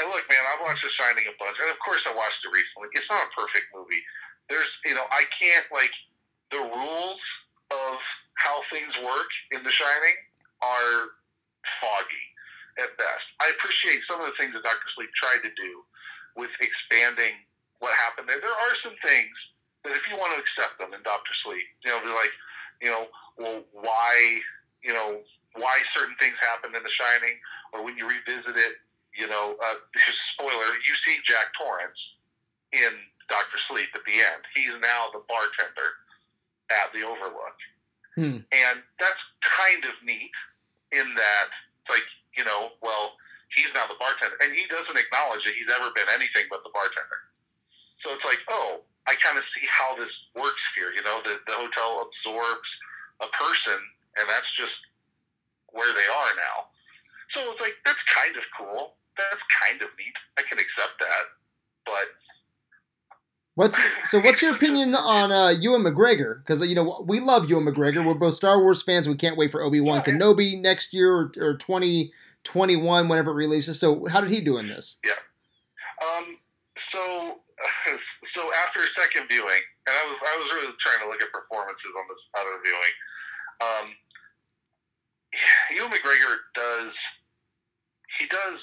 and 0.00 0.06
look, 0.10 0.22
man, 0.30 0.44
I've 0.52 0.60
watched 0.62 0.82
The 0.82 0.90
Shining 0.90 1.24
a 1.26 1.34
bunch, 1.42 1.56
and 1.60 1.70
of 1.70 1.78
course 1.84 2.02
I 2.06 2.14
watched 2.14 2.38
it 2.44 2.52
recently. 2.54 2.88
It's 2.92 3.10
not 3.10 3.24
a 3.24 3.30
perfect 3.40 3.66
movie. 3.74 4.02
There's, 4.50 4.68
you 4.84 4.94
know, 4.94 5.04
I 5.10 5.24
can't 5.40 5.64
like 5.72 5.90
the 6.52 6.60
rules 6.60 7.20
of 7.72 7.98
how 8.34 8.60
things 8.72 8.94
work 9.02 9.30
in 9.52 9.62
The 9.62 9.70
Shining 9.70 10.16
are 10.62 11.14
foggy 11.80 12.26
at 12.78 12.90
best. 12.98 13.26
I 13.40 13.52
appreciate 13.54 14.02
some 14.10 14.20
of 14.20 14.26
the 14.26 14.36
things 14.38 14.52
that 14.54 14.64
Doctor 14.66 14.88
Sleep 14.94 15.10
tried 15.14 15.42
to 15.46 15.52
do 15.54 15.82
with 16.34 16.50
expanding 16.58 17.38
what 17.78 17.94
happened 17.94 18.28
there. 18.28 18.42
There 18.42 18.50
are 18.50 18.74
some 18.82 18.96
things 19.06 19.34
that 19.84 19.94
if 19.94 20.08
you 20.10 20.16
want 20.16 20.34
to 20.34 20.40
accept 20.40 20.80
them 20.80 20.90
in 20.96 21.02
Doctor 21.04 21.30
Sleep, 21.44 21.66
you 21.84 21.92
know, 21.92 22.00
they're 22.02 22.16
like, 22.16 22.34
you 22.82 22.90
know, 22.90 23.06
well, 23.38 23.62
why, 23.72 24.40
you 24.82 24.92
know, 24.92 25.20
why 25.54 25.78
certain 25.94 26.16
things 26.18 26.34
happened 26.42 26.74
in 26.74 26.82
The 26.82 26.90
Shining, 26.90 27.38
or 27.72 27.84
when 27.84 27.96
you 27.96 28.08
revisit 28.08 28.56
it, 28.58 28.82
you 29.14 29.30
know, 29.30 29.54
uh, 29.62 29.78
spoiler, 30.34 30.70
you 30.82 30.94
see 31.06 31.22
Jack 31.22 31.54
Torrance 31.54 32.02
in 32.72 32.90
Doctor 33.30 33.58
Sleep 33.70 33.88
at 33.94 34.02
the 34.04 34.18
end. 34.18 34.42
He's 34.54 34.74
now 34.82 35.14
the 35.14 35.22
bartender 35.30 35.90
at 36.74 36.90
the 36.90 37.06
Overlook, 37.06 37.54
Hmm. 38.14 38.46
and 38.54 38.76
that's 39.00 39.22
kind 39.42 39.84
of 39.84 39.94
neat 40.06 40.30
in 40.92 41.06
that 41.14 41.48
it's 41.82 41.90
like 41.90 42.06
you 42.36 42.44
know, 42.44 42.74
well, 42.82 43.14
he's 43.54 43.70
now 43.74 43.86
the 43.86 43.98
bartender, 43.98 44.34
and 44.42 44.50
he 44.52 44.66
doesn't 44.66 44.98
acknowledge 44.98 45.46
that 45.46 45.54
he's 45.54 45.70
ever 45.70 45.90
been 45.94 46.10
anything 46.14 46.50
but 46.50 46.66
the 46.66 46.74
bartender. 46.74 47.30
So 48.02 48.12
it's 48.12 48.26
like, 48.26 48.42
oh, 48.50 48.82
I 49.06 49.14
kind 49.22 49.38
of 49.38 49.44
see 49.54 49.64
how 49.70 49.94
this 49.96 50.10
works 50.34 50.64
here. 50.74 50.90
You 50.92 51.02
know, 51.06 51.22
the 51.22 51.38
the 51.46 51.54
hotel 51.54 52.06
absorbs 52.06 52.70
a 53.22 53.28
person, 53.30 53.78
and 54.18 54.26
that's 54.26 54.50
just 54.58 54.74
where 55.70 55.90
they 55.94 56.08
are 56.10 56.32
now. 56.36 56.56
So 57.34 57.50
it's 57.54 57.62
like 57.62 57.78
that's 57.86 58.02
kind 58.10 58.34
of 58.36 58.44
cool. 58.58 58.98
That's 59.16 59.42
kind 59.62 59.78
of 59.82 59.88
neat. 59.94 60.18
I 60.38 60.42
can 60.42 60.58
accept 60.58 60.98
that, 60.98 61.24
but 61.86 62.10
What's 63.54 63.78
so? 64.06 64.20
What's 64.20 64.42
your 64.42 64.54
opinion 64.56 64.94
on 64.94 65.30
uh, 65.30 65.48
Ewan 65.50 65.82
McGregor? 65.82 66.38
Because 66.44 66.66
you 66.66 66.74
know 66.74 67.04
we 67.06 67.20
love 67.20 67.48
Ewan 67.48 67.64
McGregor. 67.64 68.04
We're 68.04 68.14
both 68.14 68.34
Star 68.34 68.60
Wars 68.60 68.82
fans. 68.82 69.08
We 69.08 69.14
can't 69.16 69.36
wait 69.36 69.50
for 69.50 69.62
Obi 69.62 69.80
Wan 69.80 70.02
Yeah, 70.06 70.12
yeah. 70.14 70.18
Kenobi 70.18 70.60
next 70.60 70.92
year 70.92 71.14
or, 71.14 71.32
or 71.38 71.56
twenty 71.56 72.12
twenty 72.42 72.76
one, 72.76 73.08
whenever 73.08 73.30
it 73.30 73.34
releases. 73.34 73.78
So 73.78 74.06
how 74.06 74.20
did 74.20 74.30
he 74.30 74.40
do 74.40 74.58
in 74.58 74.68
this? 74.68 74.98
Yeah. 75.04 75.12
Um, 76.02 76.38
so, 76.92 77.00
so 78.36 78.50
after 78.66 78.80
a 78.80 79.00
second 79.00 79.28
viewing, 79.30 79.62
and 79.86 79.94
I 79.94 80.04
was 80.08 80.18
I 80.20 80.36
was 80.36 80.46
really 80.54 80.74
trying 80.80 81.06
to 81.06 81.08
look 81.10 81.22
at 81.22 81.30
performances 81.32 81.92
on 81.96 82.04
this 82.08 82.22
other 82.40 82.58
viewing. 82.64 82.94
Um, 83.62 83.86
Ewan 85.76 85.90
McGregor 85.90 86.34
does 86.54 86.92
he 88.18 88.26
does 88.26 88.58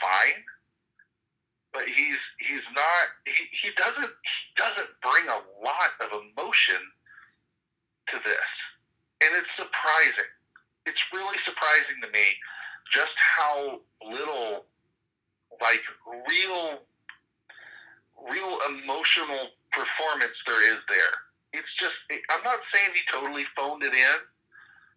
fine, 0.00 0.42
but 1.72 1.84
he's 1.86 2.18
he's 2.38 2.66
not 2.74 3.04
he, 3.26 3.44
he 3.62 3.70
doesn't 3.76 4.12
he 4.12 4.40
doesn't 4.56 4.90
bring 5.02 5.26
a 5.28 5.40
lot 5.64 5.92
of 6.02 6.10
emotion 6.12 6.80
to 8.08 8.18
this. 8.24 8.50
and 9.22 9.30
it's 9.36 9.50
surprising. 9.56 10.30
It's 10.86 11.02
really 11.14 11.36
surprising 11.44 12.00
to 12.02 12.08
me 12.10 12.24
just 12.92 13.12
how 13.16 13.80
little, 14.02 14.64
like, 15.60 15.82
real, 16.28 16.80
real 18.30 18.58
emotional 18.68 19.54
performance 19.72 20.34
there 20.46 20.72
is 20.72 20.78
there. 20.88 21.14
It's 21.52 21.72
just, 21.78 21.94
I'm 22.30 22.42
not 22.44 22.60
saying 22.74 22.90
he 22.94 23.02
totally 23.12 23.44
phoned 23.56 23.84
it 23.84 23.92
in, 23.94 24.18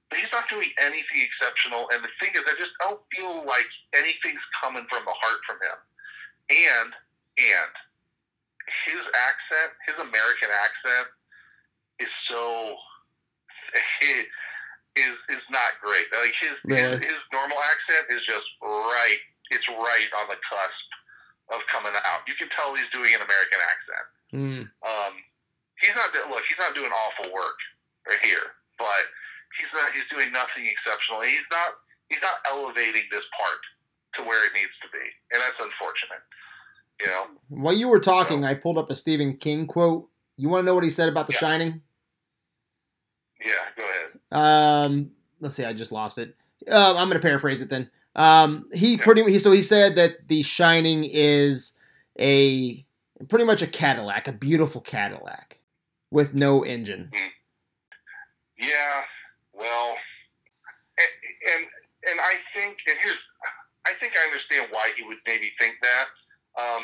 but 0.09 0.19
he's 0.19 0.31
not 0.33 0.49
doing 0.49 0.69
anything 0.81 1.21
exceptional. 1.21 1.87
And 1.93 2.03
the 2.03 2.09
thing 2.21 2.31
is, 2.33 2.41
I 2.47 2.55
just 2.57 2.73
don't 2.81 3.01
feel 3.13 3.45
like 3.45 3.67
anything's 3.95 4.43
coming 4.61 4.85
from 4.89 5.05
the 5.05 5.13
heart 5.13 5.39
from 5.45 5.57
him. 5.61 5.77
And, 6.49 6.91
and, 7.37 7.73
his 8.87 9.01
accent, 9.15 9.69
his 9.85 9.97
American 9.99 10.49
accent, 10.51 11.07
is 11.99 12.11
so 12.29 12.75
is 14.95 15.15
is 15.29 15.43
not 15.49 15.77
great. 15.81 16.07
Like 16.13 16.35
his 16.39 16.55
Really? 16.65 16.97
his, 17.03 17.13
his 17.13 17.21
normal 17.31 17.57
accent 17.59 18.07
is 18.09 18.21
just 18.25 18.47
right. 18.61 19.21
It's 19.51 19.67
right 19.69 20.09
on 20.23 20.27
the 20.29 20.39
cusp 20.41 20.89
of 21.53 21.61
coming 21.67 21.93
out. 21.93 22.25
You 22.27 22.33
can 22.35 22.49
tell 22.49 22.73
he's 22.73 22.89
doing 22.93 23.13
an 23.13 23.21
American 23.21 23.61
accent. 23.61 24.07
Mm. 24.33 24.61
Um, 24.81 25.13
he's 25.81 25.95
not 25.95 26.09
look. 26.29 26.43
He's 26.47 26.59
not 26.59 26.73
doing 26.73 26.91
awful 26.91 27.31
work 27.33 27.59
right 28.09 28.21
here, 28.23 28.57
but 28.79 29.03
he's 29.59 29.69
not. 29.75 29.91
He's 29.93 30.07
doing 30.09 30.31
nothing 30.31 30.65
exceptional. 30.65 31.21
He's 31.21 31.45
not. 31.51 31.83
He's 32.09 32.21
not 32.21 32.45
elevating 32.49 33.09
this 33.11 33.25
part 33.33 33.61
to 34.15 34.23
where 34.23 34.45
it 34.45 34.53
needs 34.53 34.71
to 34.81 34.87
be, 34.91 34.99
and 35.33 35.41
that's 35.41 35.59
unfortunate. 35.59 36.21
You 37.01 37.07
know. 37.07 37.25
While 37.49 37.73
you 37.73 37.87
were 37.87 37.99
talking, 37.99 38.45
I 38.45 38.53
pulled 38.53 38.77
up 38.77 38.89
a 38.89 38.95
Stephen 38.95 39.35
King 39.37 39.67
quote. 39.67 40.09
You 40.37 40.49
want 40.49 40.61
to 40.61 40.65
know 40.65 40.75
what 40.75 40.83
he 40.83 40.89
said 40.89 41.09
about 41.09 41.27
The 41.27 41.33
Yeah. 41.33 41.39
Shining? 41.39 41.81
Yeah. 43.43 43.53
Go 43.75 43.83
ahead. 43.83 44.19
Um, 44.31 45.11
let's 45.39 45.55
see, 45.55 45.65
I 45.65 45.73
just 45.73 45.91
lost 45.91 46.17
it. 46.17 46.35
Uh, 46.69 46.89
I'm 46.95 47.07
going 47.09 47.19
to 47.19 47.19
paraphrase 47.19 47.61
it 47.61 47.69
then. 47.69 47.89
Um, 48.15 48.69
he 48.73 48.93
Okay. 48.95 49.03
pretty 49.03 49.23
he 49.31 49.39
so 49.39 49.51
he 49.51 49.63
said 49.63 49.95
that 49.95 50.27
The 50.27 50.43
Shining 50.43 51.03
is 51.03 51.73
a 52.19 52.85
pretty 53.27 53.43
much 53.45 53.61
a 53.61 53.67
Cadillac, 53.67 54.27
a 54.27 54.31
beautiful 54.31 54.81
Cadillac 54.81 55.59
with 56.11 56.33
no 56.35 56.63
engine. 56.63 57.11
Yeah, 58.59 59.01
well, 59.53 59.95
and 60.99 61.53
and, 61.55 61.65
and 62.11 62.19
I 62.21 62.35
think, 62.55 62.77
and 62.87 62.97
here's, 63.01 63.17
I 63.85 63.93
think 63.99 64.13
I 64.15 64.23
understand 64.27 64.67
why 64.71 64.91
he 64.95 65.03
would 65.03 65.19
maybe 65.27 65.51
think 65.59 65.75
that. 65.81 66.07
Um, 66.59 66.83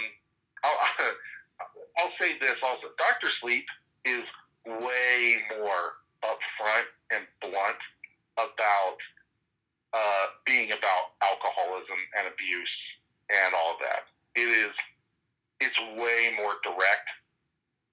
I'll, 0.64 0.80
I'll 2.00 2.16
say 2.20 2.38
this 2.40 2.58
also: 2.64 2.88
Doctor 2.98 3.30
Sleep 3.42 3.66
is 4.06 4.24
way 4.66 5.42
more 5.58 6.00
upfront 6.24 6.88
and 7.12 7.24
blunt 7.42 7.82
about 8.38 9.00
uh, 9.94 10.26
being 10.46 10.72
about 10.72 11.16
alcoholism 11.24 12.00
and 12.18 12.28
abuse 12.28 12.76
and 13.30 13.54
all 13.56 13.78
that. 13.82 14.06
It 14.36 14.48
is, 14.48 14.74
it's 15.60 15.80
way 15.98 16.34
more 16.38 16.56
direct 16.64 17.08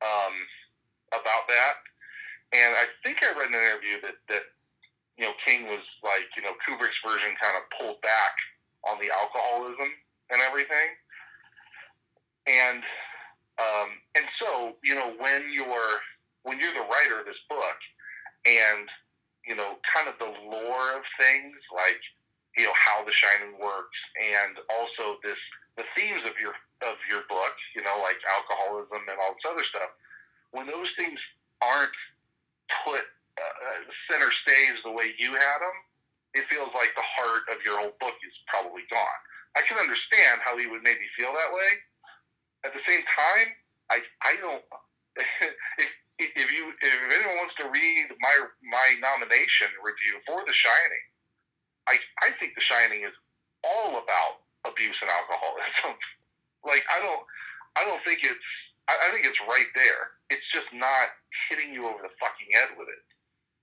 um, 0.02 0.34
about 1.12 1.48
that. 1.48 1.74
And 2.52 2.74
I 2.76 2.86
think 3.04 3.22
I 3.22 3.32
read 3.38 3.48
in 3.48 3.54
an 3.54 3.60
interview 3.60 4.00
that, 4.02 4.16
that 4.28 4.44
you 5.18 5.24
know 5.24 5.32
King 5.46 5.66
was 5.66 5.82
like 6.04 6.28
you 6.36 6.42
know 6.42 6.54
Kubrick's 6.62 7.00
version 7.04 7.34
kind 7.42 7.56
of 7.56 7.64
pulled 7.78 8.00
back 8.02 8.34
on 8.88 8.98
the 9.00 9.10
alcoholism 9.10 9.90
and 10.30 10.40
everything. 10.42 10.94
And 12.46 12.82
um, 13.58 13.88
and 14.16 14.26
so 14.40 14.76
you 14.84 14.94
know 14.94 15.14
when 15.18 15.50
you're 15.52 15.96
when 16.42 16.60
you're 16.60 16.74
the 16.74 16.86
writer 16.86 17.20
of 17.20 17.26
this 17.26 17.40
book 17.48 17.78
and 18.46 18.88
you 19.46 19.56
know 19.56 19.78
kind 19.82 20.08
of 20.08 20.14
the 20.18 20.30
lore 20.46 20.94
of 20.94 21.02
things 21.18 21.56
like 21.74 22.00
you 22.56 22.64
know 22.64 22.76
how 22.76 23.04
The 23.04 23.12
Shining 23.12 23.58
works 23.58 23.98
and 24.22 24.56
also 24.78 25.18
this 25.24 25.38
the 25.76 25.84
themes 25.96 26.22
of 26.28 26.38
your 26.38 26.54
of 26.86 26.96
your 27.10 27.22
book 27.28 27.56
you 27.74 27.82
know 27.82 27.98
like 28.04 28.20
alcoholism 28.30 29.02
and 29.08 29.18
all 29.18 29.34
this 29.34 29.50
other 29.50 29.64
stuff 29.64 29.90
when 30.52 30.66
those 30.66 30.92
things 30.98 31.18
aren't 31.62 31.96
put 32.84 33.02
uh, 33.36 33.76
center 34.10 34.30
stage 34.32 34.80
the 34.84 34.90
way 34.90 35.12
you 35.18 35.32
had 35.32 35.58
them, 35.60 35.76
it 36.36 36.44
feels 36.52 36.68
like 36.76 36.92
the 36.92 37.08
heart 37.16 37.48
of 37.48 37.64
your 37.64 37.80
whole 37.80 37.96
book 37.96 38.16
is 38.20 38.36
probably 38.46 38.84
gone. 38.92 39.20
I 39.56 39.64
can 39.64 39.80
understand 39.80 40.44
how 40.44 40.60
he 40.60 40.68
would 40.68 40.84
maybe 40.84 41.08
feel 41.16 41.32
that 41.32 41.50
way. 41.50 41.70
At 42.68 42.76
the 42.76 42.84
same 42.84 43.00
time, 43.08 43.56
I 43.88 44.04
I 44.20 44.36
don't. 44.36 44.62
if 46.20 46.28
if 46.36 46.48
you 46.52 46.76
if 46.76 47.00
anyone 47.08 47.40
wants 47.40 47.56
to 47.64 47.72
read 47.72 48.04
my 48.20 48.36
my 48.68 48.88
nomination 49.00 49.72
review 49.80 50.20
for 50.28 50.44
The 50.44 50.52
Shining, 50.52 51.04
I 51.88 51.96
I 52.20 52.36
think 52.36 52.52
The 52.52 52.64
Shining 52.64 53.08
is 53.08 53.16
all 53.64 53.96
about 53.96 54.44
abuse 54.68 54.96
and 55.00 55.08
alcoholism. 55.08 55.96
like 56.68 56.84
I 56.92 57.00
don't 57.00 57.24
I 57.80 57.88
don't 57.88 58.04
think 58.04 58.20
it's 58.28 58.50
I, 58.92 59.08
I 59.08 59.10
think 59.12 59.24
it's 59.24 59.40
right 59.48 59.70
there. 59.72 60.20
It's 60.28 60.44
just 60.52 60.68
not 60.76 61.16
hitting 61.48 61.72
you 61.72 61.88
over 61.88 62.04
the 62.04 62.12
fucking 62.20 62.50
head 62.52 62.76
with 62.76 62.92
it. 62.92 63.02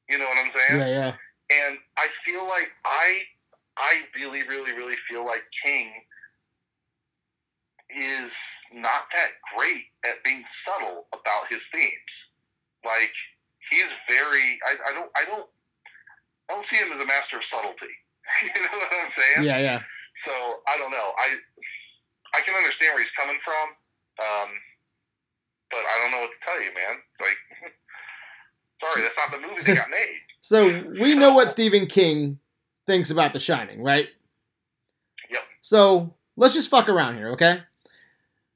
You 0.09 0.17
know 0.17 0.25
what 0.25 0.41
I'm 0.41 0.51
saying? 0.57 0.79
Yeah, 0.79 0.89
yeah. 0.89 1.13
And 1.53 1.77
I 1.97 2.07
feel 2.25 2.47
like 2.47 2.71
I 2.85 3.23
I 3.77 4.03
really, 4.15 4.43
really, 4.47 4.73
really 4.73 4.97
feel 5.09 5.25
like 5.25 5.43
King 5.65 5.91
is 7.89 8.31
not 8.73 9.05
that 9.13 9.37
great 9.55 9.85
at 10.05 10.23
being 10.23 10.43
subtle 10.65 11.05
about 11.13 11.45
his 11.49 11.59
themes. 11.73 12.13
Like 12.85 13.13
he's 13.69 13.89
very 14.09 14.59
I, 14.65 14.89
I 14.89 14.93
don't 14.93 15.11
I 15.15 15.25
don't 15.25 15.47
I 16.49 16.53
don't 16.53 16.65
see 16.71 16.77
him 16.77 16.91
as 16.91 17.01
a 17.01 17.05
master 17.05 17.37
of 17.37 17.43
subtlety. 17.53 17.93
you 18.43 18.61
know 18.61 18.77
what 18.77 18.91
I'm 18.91 19.11
saying? 19.17 19.47
Yeah, 19.47 19.59
yeah. 19.59 19.79
So 20.25 20.33
I 20.67 20.77
don't 20.77 20.91
know. 20.91 21.13
I 21.17 21.37
I 22.33 22.41
can 22.41 22.55
understand 22.55 22.97
where 22.97 23.03
he's 23.03 23.17
coming 23.17 23.37
from, 23.45 23.67
um, 24.17 24.49
but 25.69 25.85
I 25.85 25.93
don't 26.01 26.11
know 26.11 26.21
what 26.25 26.33
to 26.33 26.41
tell 26.41 26.57
you, 26.57 26.73
man. 26.73 26.97
Like, 27.21 27.39
sorry, 28.83 29.01
that's 29.01 29.15
not 29.17 29.31
the 29.31 29.47
movie 29.47 29.63
that 29.63 29.75
got 29.75 29.89
made. 29.89 29.99
So 30.45 30.83
we 30.99 31.15
know 31.15 31.33
what 31.33 31.49
Stephen 31.49 31.87
King 31.87 32.37
thinks 32.85 33.09
about 33.09 33.31
The 33.31 33.39
Shining, 33.39 33.81
right? 33.81 34.09
Yep. 35.31 35.41
So 35.61 36.15
let's 36.35 36.53
just 36.53 36.69
fuck 36.69 36.89
around 36.89 37.15
here, 37.15 37.29
okay? 37.29 37.61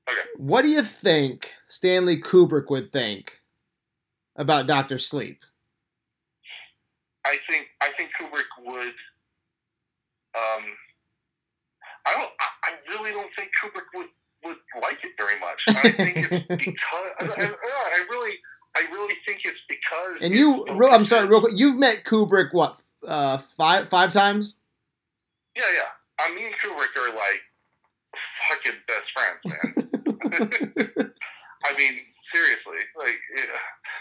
Okay. 0.10 0.20
What 0.36 0.64
do 0.64 0.68
you 0.68 0.82
think 0.82 1.54
Stanley 1.70 2.18
Kubrick 2.18 2.70
would 2.70 2.92
think 2.92 3.42
about 4.36 4.68
Doctor 4.68 4.98
Sleep? 4.98 5.46
I 7.26 7.38
think 7.50 7.68
I 7.82 7.90
think 7.98 8.10
Kubrick 8.20 8.66
would. 8.66 8.94
Um, 10.36 10.64
I 12.06 12.14
don't. 12.14 12.30
I, 12.40 12.48
I 12.64 12.72
really 12.90 13.12
don't 13.12 13.30
think 13.38 13.52
Kubrick 13.62 13.86
would 13.96 14.08
would 14.44 14.58
like 14.82 15.00
it 15.04 15.12
very 15.20 15.40
much. 15.40 15.64
I 15.68 15.90
think 15.92 16.18
it's 16.32 16.46
because 16.66 17.12
I, 17.20 17.26
I, 17.26 17.56
I 17.56 18.06
really. 18.10 18.36
I 18.78 18.92
really 18.92 19.16
think 19.26 19.42
it's 19.44 19.60
because. 19.68 20.22
And 20.22 20.34
you, 20.34 20.66
real, 20.76 20.92
I'm 20.92 21.06
sorry, 21.06 21.28
real 21.28 21.42
quick. 21.42 21.54
You've 21.56 21.78
met 21.78 22.04
Kubrick 22.04 22.54
what 22.54 22.80
uh, 23.08 23.38
five 23.38 23.90
five 23.90 24.12
times? 24.14 24.56
Yeah, 25.56 25.64
yeah. 25.74 25.90
I 26.20 26.34
mean, 26.36 26.52
Kubrick 26.62 26.94
are 27.02 27.16
like 27.16 27.42
fucking 28.50 28.80
best 28.88 29.08
friends, 29.14 29.42
man. 29.46 31.14
I 31.66 31.78
mean, 31.78 32.00
seriously, 32.34 32.86
like, 32.96 33.20
yeah. 33.36 33.44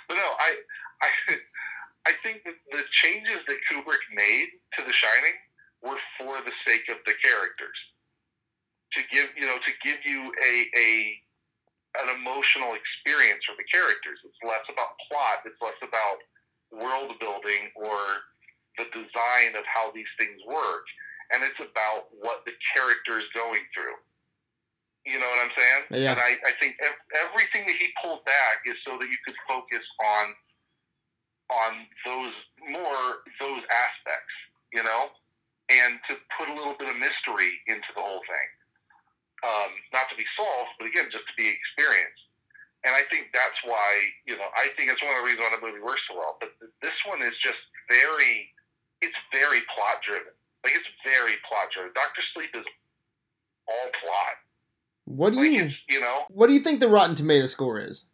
but 0.09 0.17
no, 0.17 0.29
I, 0.39 0.55
I, 1.03 1.09
I 2.09 2.13
think 2.23 2.45
that 2.45 2.55
the 2.71 2.83
changes 2.93 3.39
that 3.49 3.57
Kubrick 3.71 4.05
made 4.15 4.49
to 4.79 4.85
The 4.85 4.93
Shining 4.93 5.37
were 5.83 5.99
for 6.19 6.37
the 6.45 6.53
sake 6.67 6.89
of 6.91 6.99
the 7.07 7.15
characters, 7.25 7.79
to 8.93 9.01
give 9.11 9.29
you 9.37 9.47
know, 9.47 9.57
to 9.57 9.73
give 9.83 9.99
you 10.05 10.33
a 10.45 10.79
a 10.79 11.19
an 12.05 12.13
emotional 12.17 12.75
experience 12.75 13.45
for 13.45 13.55
the 13.57 13.67
characters. 13.69 14.21
It's 14.25 14.41
less 14.45 14.65
about 14.69 14.97
plot. 15.09 15.45
It's 15.45 15.61
less 15.61 15.79
about 15.81 16.19
world 16.73 17.15
building 17.21 17.71
or 17.77 18.27
the 18.79 18.87
design 18.93 19.57
of 19.57 19.65
how 19.65 19.91
these 19.93 20.11
things 20.21 20.37
work, 20.45 20.85
and 21.33 21.43
it's 21.43 21.59
about 21.61 22.13
what 22.21 22.45
the 22.45 22.53
character 22.77 23.19
is 23.19 23.29
going 23.33 23.65
through. 23.73 23.97
You 25.07 25.23
know 25.23 25.29
what 25.31 25.41
I'm 25.47 25.55
saying? 25.57 26.03
Yeah. 26.03 26.13
And 26.13 26.21
I, 26.21 26.35
I 26.45 26.53
think 26.61 26.77
everything 27.15 27.65
that 27.67 27.77
he 27.79 27.89
pulled 28.03 28.25
back 28.27 28.67
is 28.67 28.75
so 28.87 28.99
that 28.99 29.07
you 29.07 29.19
could 29.25 29.39
focus 29.49 29.85
on 30.03 30.35
on 31.47 31.87
those 32.05 32.35
more 32.75 33.23
those 33.39 33.63
aspects, 33.71 34.35
you 34.75 34.83
know, 34.83 35.15
and 35.71 35.99
to 36.11 36.17
put 36.35 36.51
a 36.51 36.55
little 36.55 36.75
bit 36.79 36.91
of 36.91 36.97
mystery 36.99 37.55
into 37.69 37.87
the 37.95 38.03
whole 38.03 38.23
thing. 38.27 38.49
Um, 39.47 39.71
not 39.95 40.11
to 40.11 40.17
be 40.19 40.27
solved, 40.35 40.75
but 40.79 40.91
again, 40.91 41.07
just 41.13 41.23
to 41.23 41.35
be 41.39 41.47
experienced. 41.47 42.27
And 42.83 42.95
I 42.95 43.03
think 43.11 43.31
that's 43.31 43.63
why, 43.63 43.87
you 44.27 44.35
know, 44.37 44.51
I 44.59 44.75
think 44.75 44.91
it's 44.91 44.99
one 45.03 45.15
of 45.15 45.23
the 45.23 45.27
reasons 45.31 45.47
why 45.47 45.55
the 45.55 45.63
movie 45.63 45.79
works 45.83 46.03
so 46.11 46.19
well. 46.19 46.35
But 46.41 46.51
th- 46.59 46.73
this 46.83 46.99
one 47.07 47.23
is 47.23 47.35
just 47.39 47.59
very, 47.87 48.51
it's 49.03 49.15
very 49.31 49.61
plot 49.71 50.03
driven. 50.03 50.35
Like 50.65 50.75
it's 50.75 50.91
very 51.07 51.39
plot 51.47 51.71
driven. 51.71 51.93
Doctor 51.95 52.23
Sleep 52.35 52.51
is 52.59 52.67
all 53.71 53.89
plot. 54.03 54.35
What 55.05 55.33
do 55.33 55.41
Like 55.41 55.53
you 55.53 55.71
you 55.89 56.01
know, 56.01 56.25
What 56.29 56.49
do 56.49 56.53
you 56.55 56.61
think 56.61 56.81
the 56.81 56.89
Rotten 56.89 57.15
Tomato 57.15 57.47
score 57.47 57.79
is 57.79 58.07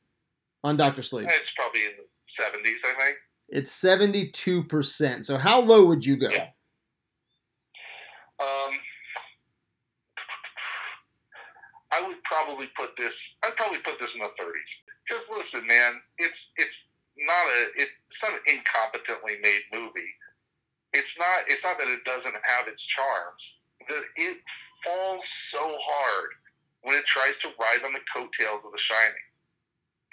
on 0.63 0.77
Doctor 0.77 1.01
Sleep? 1.01 1.29
it's 1.31 1.51
probably 1.57 1.85
in 1.85 1.93
the 1.97 2.43
seventies, 2.43 2.77
I 2.85 3.05
think. 3.05 3.17
It's 3.49 3.73
seventy-two 3.73 4.65
percent. 4.65 5.25
So 5.25 5.39
how 5.39 5.61
low 5.61 5.87
would 5.87 6.05
you 6.05 6.17
go? 6.17 6.29
Yeah. 6.31 6.49
Um, 8.41 8.73
I 11.93 12.01
would 12.01 12.23
probably 12.25 12.69
put 12.77 12.97
this. 12.97 13.13
I'd 13.45 13.57
probably 13.57 13.79
put 13.85 14.01
this 14.01 14.11
in 14.17 14.21
the 14.25 14.33
30s. 14.41 14.73
Because 15.05 15.25
listen, 15.29 15.67
man, 15.67 16.01
it's 16.19 16.41
it's 16.57 16.79
not 17.21 17.45
a 17.47 17.61
it's 17.77 18.21
not 18.23 18.33
an 18.33 18.45
incompetently 18.49 19.37
made 19.43 19.65
movie. 19.73 20.13
It's 20.93 21.13
not. 21.19 21.45
It's 21.49 21.63
not 21.63 21.79
that 21.79 21.89
it 21.89 22.05
doesn't 22.05 22.33
have 22.33 22.69
its 22.69 22.83
charms. 22.97 23.43
That 23.89 24.05
it 24.17 24.39
falls 24.85 25.25
so 25.55 25.65
hard 25.65 26.31
when 26.83 26.97
it 26.97 27.07
tries 27.07 27.35
to 27.43 27.49
ride 27.61 27.85
on 27.85 27.93
the 27.93 28.05
coattails 28.11 28.63
of 28.65 28.73
The 28.73 28.81
Shining. 28.81 29.27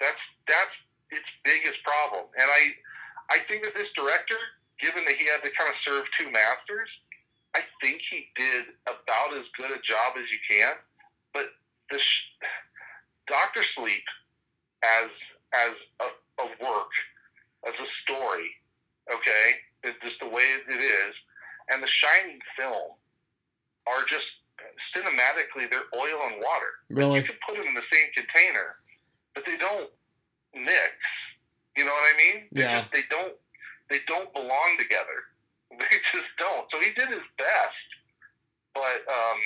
That's 0.00 0.20
that's 0.48 0.76
its 1.10 1.28
biggest 1.44 1.80
problem. 1.84 2.26
And 2.36 2.48
I 2.50 2.62
I 3.30 3.38
think 3.46 3.64
that 3.64 3.74
this 3.74 3.90
director, 3.94 4.38
given 4.80 5.04
that 5.06 5.16
he 5.16 5.26
had 5.30 5.44
to 5.44 5.50
kind 5.54 5.70
of 5.70 5.76
serve 5.86 6.04
two 6.18 6.30
masters, 6.30 6.90
I 7.54 7.62
think 7.82 8.02
he 8.10 8.26
did 8.36 8.74
about 8.86 9.36
as 9.38 9.46
good 9.56 9.70
a 9.70 9.80
job 9.82 10.18
as 10.18 10.26
you 10.30 10.38
can. 10.48 10.74
But 11.32 11.54
this 11.90 12.06
Doctor 13.26 13.62
Sleep 13.76 14.04
as 14.82 15.10
as 15.52 15.74
a, 16.00 16.42
a 16.42 16.46
work, 16.62 16.92
as 17.66 17.74
a 17.74 17.88
story, 18.04 18.50
okay, 19.12 19.58
is 19.84 19.94
just 20.02 20.20
the 20.20 20.28
way 20.28 20.42
it 20.42 20.80
is, 20.80 21.14
and 21.70 21.82
the 21.82 21.88
Shining 21.88 22.38
film 22.56 22.92
are 23.86 24.04
just 24.08 24.26
cinematically 24.94 25.70
they're 25.70 25.88
oil 25.96 26.20
and 26.26 26.36
water. 26.42 26.72
Really? 26.90 27.18
You 27.18 27.24
can 27.24 27.36
put 27.46 27.56
them 27.56 27.66
in 27.66 27.74
the 27.74 27.86
same 27.92 28.08
container, 28.14 28.76
but 29.34 29.44
they 29.46 29.56
don't 29.56 29.90
mix. 30.54 30.94
You 31.76 31.84
know 31.84 31.92
what 31.92 32.14
I 32.14 32.16
mean? 32.18 32.44
They 32.52 32.62
Yeah. 32.62 32.80
Just, 32.82 32.92
they 32.92 33.02
don't. 33.10 33.34
They 33.88 33.98
don't 34.06 34.32
belong 34.34 34.76
together. 34.78 35.26
They 35.78 35.96
just 36.12 36.26
don't. 36.36 36.66
So 36.72 36.80
he 36.80 36.90
did 36.98 37.08
his 37.08 37.24
best, 37.38 37.86
but 38.74 39.06
um, 39.06 39.38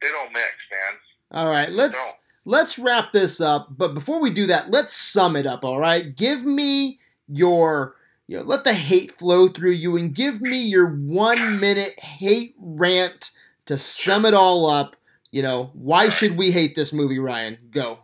they 0.00 0.08
don't 0.08 0.32
mix, 0.32 0.54
man. 0.70 0.94
All 1.30 1.46
right, 1.46 1.70
let's 1.70 2.14
let's 2.44 2.78
wrap 2.78 3.12
this 3.12 3.40
up. 3.40 3.68
But 3.76 3.94
before 3.94 4.20
we 4.20 4.30
do 4.30 4.46
that, 4.46 4.70
let's 4.70 4.94
sum 4.94 5.36
it 5.36 5.46
up. 5.46 5.64
All 5.64 5.80
right, 5.80 6.14
give 6.14 6.44
me 6.44 7.00
your 7.28 7.96
you 8.28 8.38
know, 8.38 8.42
let 8.44 8.64
the 8.64 8.72
hate 8.72 9.18
flow 9.18 9.48
through 9.48 9.72
you, 9.72 9.96
and 9.96 10.14
give 10.14 10.40
me 10.40 10.58
your 10.58 10.88
one 10.88 11.60
minute 11.60 11.98
hate 11.98 12.54
rant 12.58 13.30
to 13.66 13.78
sum 13.78 14.24
it 14.24 14.34
all 14.34 14.66
up. 14.66 14.96
You 15.30 15.42
know, 15.42 15.70
why 15.74 16.08
should 16.08 16.36
we 16.36 16.50
hate 16.50 16.74
this 16.74 16.92
movie, 16.92 17.18
Ryan? 17.18 17.58
Go. 17.70 17.98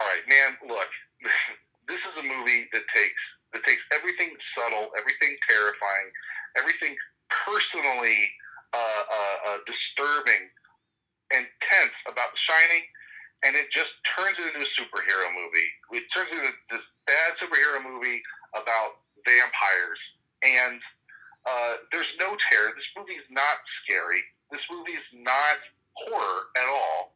All 0.00 0.06
right, 0.06 0.22
man. 0.28 0.56
Look, 0.68 0.88
this 1.88 1.98
is 1.98 2.20
a 2.20 2.22
movie 2.22 2.66
that 2.72 2.82
takes 2.94 3.20
that 3.52 3.64
takes 3.64 3.82
everything 3.92 4.30
subtle, 4.56 4.90
everything 4.98 5.36
terrifying, 5.48 6.10
everything 6.56 6.96
personally 7.28 8.30
uh, 8.72 8.78
uh, 8.78 9.50
uh, 9.50 9.56
disturbing 9.66 10.48
and 11.34 11.46
tense 11.60 11.96
about 12.08 12.32
The 12.32 12.40
Shining, 12.40 12.84
and 13.44 13.54
it 13.54 13.70
just 13.70 13.90
turns 14.04 14.36
it 14.38 14.54
into 14.54 14.66
a 14.66 14.70
superhero 14.74 15.28
movie. 15.30 15.70
It 15.94 16.04
turns 16.10 16.32
into 16.32 16.52
this 16.70 16.84
bad 17.06 17.38
superhero 17.38 17.82
movie 17.84 18.22
about 18.54 19.04
vampires, 19.26 20.00
and 20.42 20.80
uh, 21.46 21.84
there's 21.92 22.10
no 22.20 22.36
terror. 22.50 22.72
This 22.74 22.90
movie 22.96 23.18
is 23.18 23.28
not 23.30 23.60
scary. 23.84 24.22
This 24.50 24.64
movie 24.72 24.96
is 24.96 25.08
not 25.12 25.58
horror 25.94 26.48
at 26.56 26.68
all. 26.68 27.12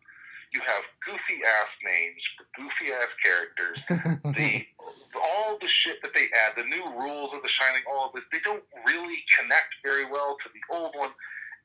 You 0.53 0.61
have 0.69 0.85
goofy 1.01 1.41
ass 1.41 1.73
names 1.81 2.21
goofy 2.57 2.93
ass 2.93 3.13
characters. 3.25 3.79
the 4.37 4.65
all 5.17 5.59
the 5.61 5.69
shit 5.69 6.03
that 6.03 6.13
they 6.15 6.29
add, 6.45 6.57
the 6.57 6.69
new 6.69 6.85
rules 6.99 7.31
of 7.35 7.43
The 7.43 7.49
Shining, 7.49 7.83
all 7.91 8.09
of 8.09 8.13
this, 8.13 8.25
they 8.33 8.41
don't 8.45 8.63
really 8.89 9.23
connect 9.39 9.73
very 9.85 10.05
well 10.05 10.37
to 10.43 10.49
the 10.53 10.63
old 10.75 10.93
one. 10.97 11.11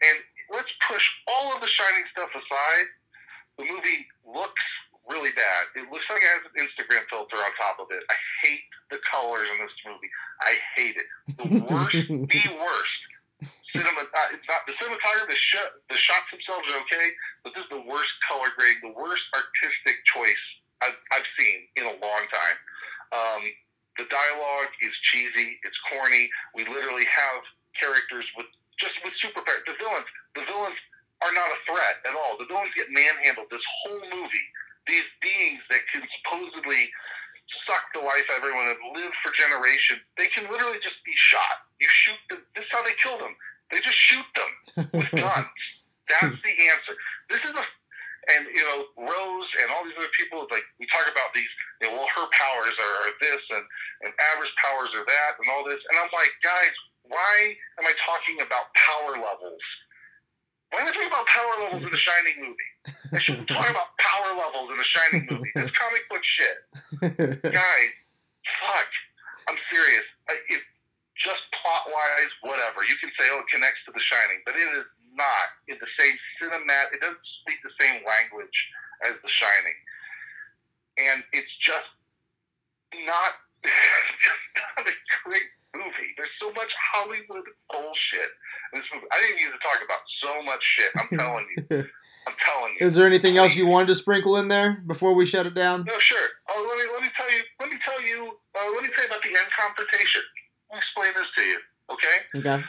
And 0.03 0.17
let's 0.53 0.71
push 0.87 1.05
all 1.27 1.55
of 1.55 1.61
the 1.61 1.67
Shining 1.67 2.05
stuff 2.11 2.29
aside. 2.31 2.87
The 3.57 3.65
movie 3.65 4.05
looks 4.25 4.63
really 5.09 5.31
bad. 5.31 5.61
It 5.75 5.87
looks 5.91 6.05
like 6.11 6.19
it 6.19 6.31
has 6.35 6.43
an 6.45 6.55
Instagram 6.59 7.03
filter 7.09 7.37
on 7.39 7.51
top 7.55 7.79
of 7.79 7.87
it. 7.91 8.03
I 8.11 8.17
hate 8.43 8.67
the 8.91 8.99
colors 9.07 9.47
in 9.51 9.57
this 9.59 9.75
movie. 9.87 10.11
I 10.43 10.53
hate 10.75 10.95
it. 10.99 11.07
The 11.39 11.63
worst, 11.63 11.95
the 12.07 12.45
worst. 12.59 13.01
Cinema, 13.75 14.01
uh, 14.01 14.33
it's 14.33 14.47
not 14.47 14.65
the 14.65 14.73
cinematography. 14.79 15.27
The, 15.27 15.35
shot, 15.35 15.69
the 15.91 15.99
shots 15.99 16.27
themselves 16.31 16.65
are 16.71 16.79
okay, 16.87 17.07
but 17.43 17.53
this 17.53 17.67
is 17.67 17.69
the 17.69 17.83
worst 17.83 18.09
color 18.25 18.47
grade, 18.57 18.79
the 18.81 18.95
worst 18.95 19.21
artistic 19.35 20.01
choice 20.07 20.43
I've, 20.81 20.97
I've 21.13 21.27
seen 21.37 21.67
in 21.75 21.85
a 21.85 21.95
long 21.99 22.23
time. 22.31 22.57
Um, 23.11 23.41
the 23.97 24.05
dialogue 24.09 24.71
is 24.81 24.93
cheesy. 25.03 25.59
It's 25.63 25.77
corny. 25.91 26.29
We 26.55 26.65
literally 26.65 27.05
have 27.05 27.41
characters 27.77 28.25
with 28.37 28.47
just 28.79 28.95
with 29.03 29.13
superpowers. 29.17 29.65
The 29.65 29.77
villains, 29.77 30.09
the 30.37 30.45
villains 30.45 30.79
are 31.25 31.33
not 31.33 31.49
a 31.49 31.59
threat 31.65 32.01
at 32.05 32.13
all. 32.13 32.37
The 32.37 32.45
villains 32.45 32.73
get 32.77 32.89
manhandled 32.93 33.49
this 33.49 33.65
whole 33.83 34.05
movie. 34.13 34.47
These 34.85 35.07
beings 35.21 35.61
that 35.69 35.83
can 35.91 36.05
supposedly 36.21 36.89
suck 37.67 37.83
the 37.93 38.03
life 38.03 38.27
out 38.31 38.39
of 38.39 38.47
everyone 38.47 38.71
and 38.71 38.79
live 38.95 39.11
for 39.23 39.31
generations, 39.35 39.99
they 40.15 40.27
can 40.31 40.47
literally 40.51 40.79
just 40.83 40.99
be 41.03 41.15
shot. 41.15 41.67
You 41.79 41.87
shoot 41.89 42.21
them. 42.29 42.41
This 42.55 42.65
is 42.65 42.71
how 42.71 42.83
they 42.83 42.95
kill 43.01 43.17
them. 43.17 43.35
They 43.71 43.79
just 43.79 43.97
shoot 43.97 44.27
them 44.35 44.51
with 44.93 45.11
guns. 45.19 45.59
That's 46.07 46.39
the 46.39 46.55
answer. 46.71 46.93
This 47.27 47.43
is 47.43 47.51
a 47.51 47.65
and 48.27 48.43
you 48.51 48.63
know 48.63 49.07
Rose 49.07 49.49
and 49.63 49.71
all 49.71 49.87
these 49.87 49.95
other 49.95 50.11
people 50.11 50.43
like 50.51 50.63
we 50.79 50.87
talk 50.91 51.07
about 51.07 51.31
these. 51.31 51.49
You 51.79 51.87
know, 51.87 52.03
well, 52.03 52.09
her 52.11 52.27
powers 52.31 52.75
are, 52.75 53.11
this 53.23 53.43
and 53.55 53.63
and 54.03 54.11
Abra's 54.11 54.51
powers 54.59 54.91
are 54.95 55.05
that 55.07 55.31
and 55.39 55.47
all 55.51 55.63
this. 55.63 55.79
And 55.79 55.95
I'm 55.99 56.11
like, 56.11 56.31
guys, 56.43 56.75
why 57.17 57.57
am 57.81 57.85
I 57.89 57.93
talking 57.97 58.37
about 58.45 58.69
power 58.77 59.17
levels? 59.17 59.65
Why 60.69 60.85
am 60.85 60.87
I 60.87 60.91
talking 60.93 61.09
about 61.09 61.25
power 61.25 61.53
levels 61.65 61.81
in 61.81 61.89
the 61.89 61.97
Shining 61.97 62.37
movie? 62.37 62.71
I 63.09 63.17
should 63.17 63.41
be 63.41 63.49
talking 63.53 63.73
about 63.73 63.97
power 63.97 64.37
levels 64.37 64.69
in 64.69 64.77
the 64.77 64.85
Shining 64.85 65.25
movie. 65.25 65.49
That's 65.57 65.73
comic 65.73 66.05
book 66.13 66.21
shit, 66.21 66.57
guys. 67.41 67.91
Fuck, 68.61 68.91
I'm 69.49 69.57
serious. 69.73 70.05
If 70.53 70.61
just 71.17 71.41
plot 71.57 71.89
wise, 71.89 72.31
whatever 72.45 72.85
you 72.85 72.93
can 73.01 73.09
say, 73.17 73.25
oh, 73.33 73.41
it 73.41 73.49
connects 73.49 73.81
to 73.89 73.91
The 73.95 74.03
Shining, 74.03 74.45
but 74.45 74.53
it 74.53 74.69
is 74.77 74.85
not 75.17 75.47
in 75.65 75.81
the 75.81 75.89
same 75.97 76.13
cinematic. 76.37 76.93
It 76.93 77.01
doesn't 77.01 77.25
speak 77.41 77.57
the 77.65 77.73
same 77.81 78.05
language 78.05 78.57
as 79.09 79.17
The 79.25 79.31
Shining, 79.31 79.77
and 81.01 81.25
it's 81.33 81.49
just 81.57 81.89
not 83.09 83.41
just 83.65 84.45
not 84.53 84.85
a 84.85 84.93
great 85.25 85.49
movie. 85.75 86.11
There's 86.17 86.33
so 86.41 86.51
much 86.53 86.71
Hollywood 86.93 87.45
bullshit 87.71 88.29
in 88.73 88.79
this 88.79 88.87
movie. 88.93 89.07
I 89.11 89.21
didn't 89.21 89.37
need 89.37 89.51
to 89.51 89.61
talk 89.61 89.79
about 89.83 90.03
so 90.23 90.43
much 90.43 90.63
shit. 90.63 90.91
I'm 90.97 91.17
telling 91.17 91.47
you. 91.55 91.85
I'm 92.27 92.35
telling 92.43 92.75
you. 92.79 92.85
Is 92.85 92.95
there 92.95 93.07
anything 93.07 93.37
else 93.37 93.55
you 93.55 93.65
wanted 93.65 93.87
to 93.87 93.95
sprinkle 93.95 94.35
in 94.35 94.49
there 94.49 94.83
before 94.85 95.15
we 95.15 95.25
shut 95.25 95.45
it 95.45 95.55
down? 95.55 95.85
No, 95.87 95.97
sure. 95.99 96.27
Oh, 96.49 96.65
let 96.67 96.77
me 96.77 96.91
let 96.91 97.01
me 97.01 97.09
tell 97.15 97.31
you. 97.31 97.43
Let 97.59 97.69
me 97.71 97.79
tell 97.83 98.01
you. 98.01 98.37
Uh, 98.53 98.67
let 98.75 98.83
me 98.83 98.89
tell 98.93 99.03
you 99.03 99.09
about 99.09 99.23
the 99.23 99.29
end 99.29 99.47
confrontation. 99.55 100.21
Let 100.69 100.75
me 100.75 100.79
explain 100.79 101.11
this 101.15 101.27
to 101.37 101.43
you. 101.43 101.59
Okay. 101.91 102.17
Okay. 102.35 102.63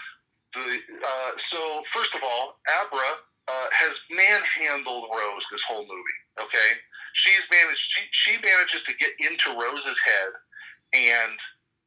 The, 0.54 0.78
uh, 1.04 1.30
so 1.50 1.82
first 1.92 2.14
of 2.14 2.22
all, 2.22 2.58
Abra 2.80 3.18
uh, 3.48 3.68
has 3.72 3.94
manhandled 4.10 5.08
Rose 5.10 5.44
this 5.50 5.60
whole 5.68 5.82
movie. 5.82 6.18
Okay, 6.40 6.70
she's 7.14 7.42
managed. 7.50 7.80
She, 7.88 8.02
she 8.12 8.32
manages 8.38 8.80
to 8.86 8.94
get 8.94 9.12
into 9.20 9.58
Rose's 9.58 9.98
head 10.06 10.30
and 10.94 11.34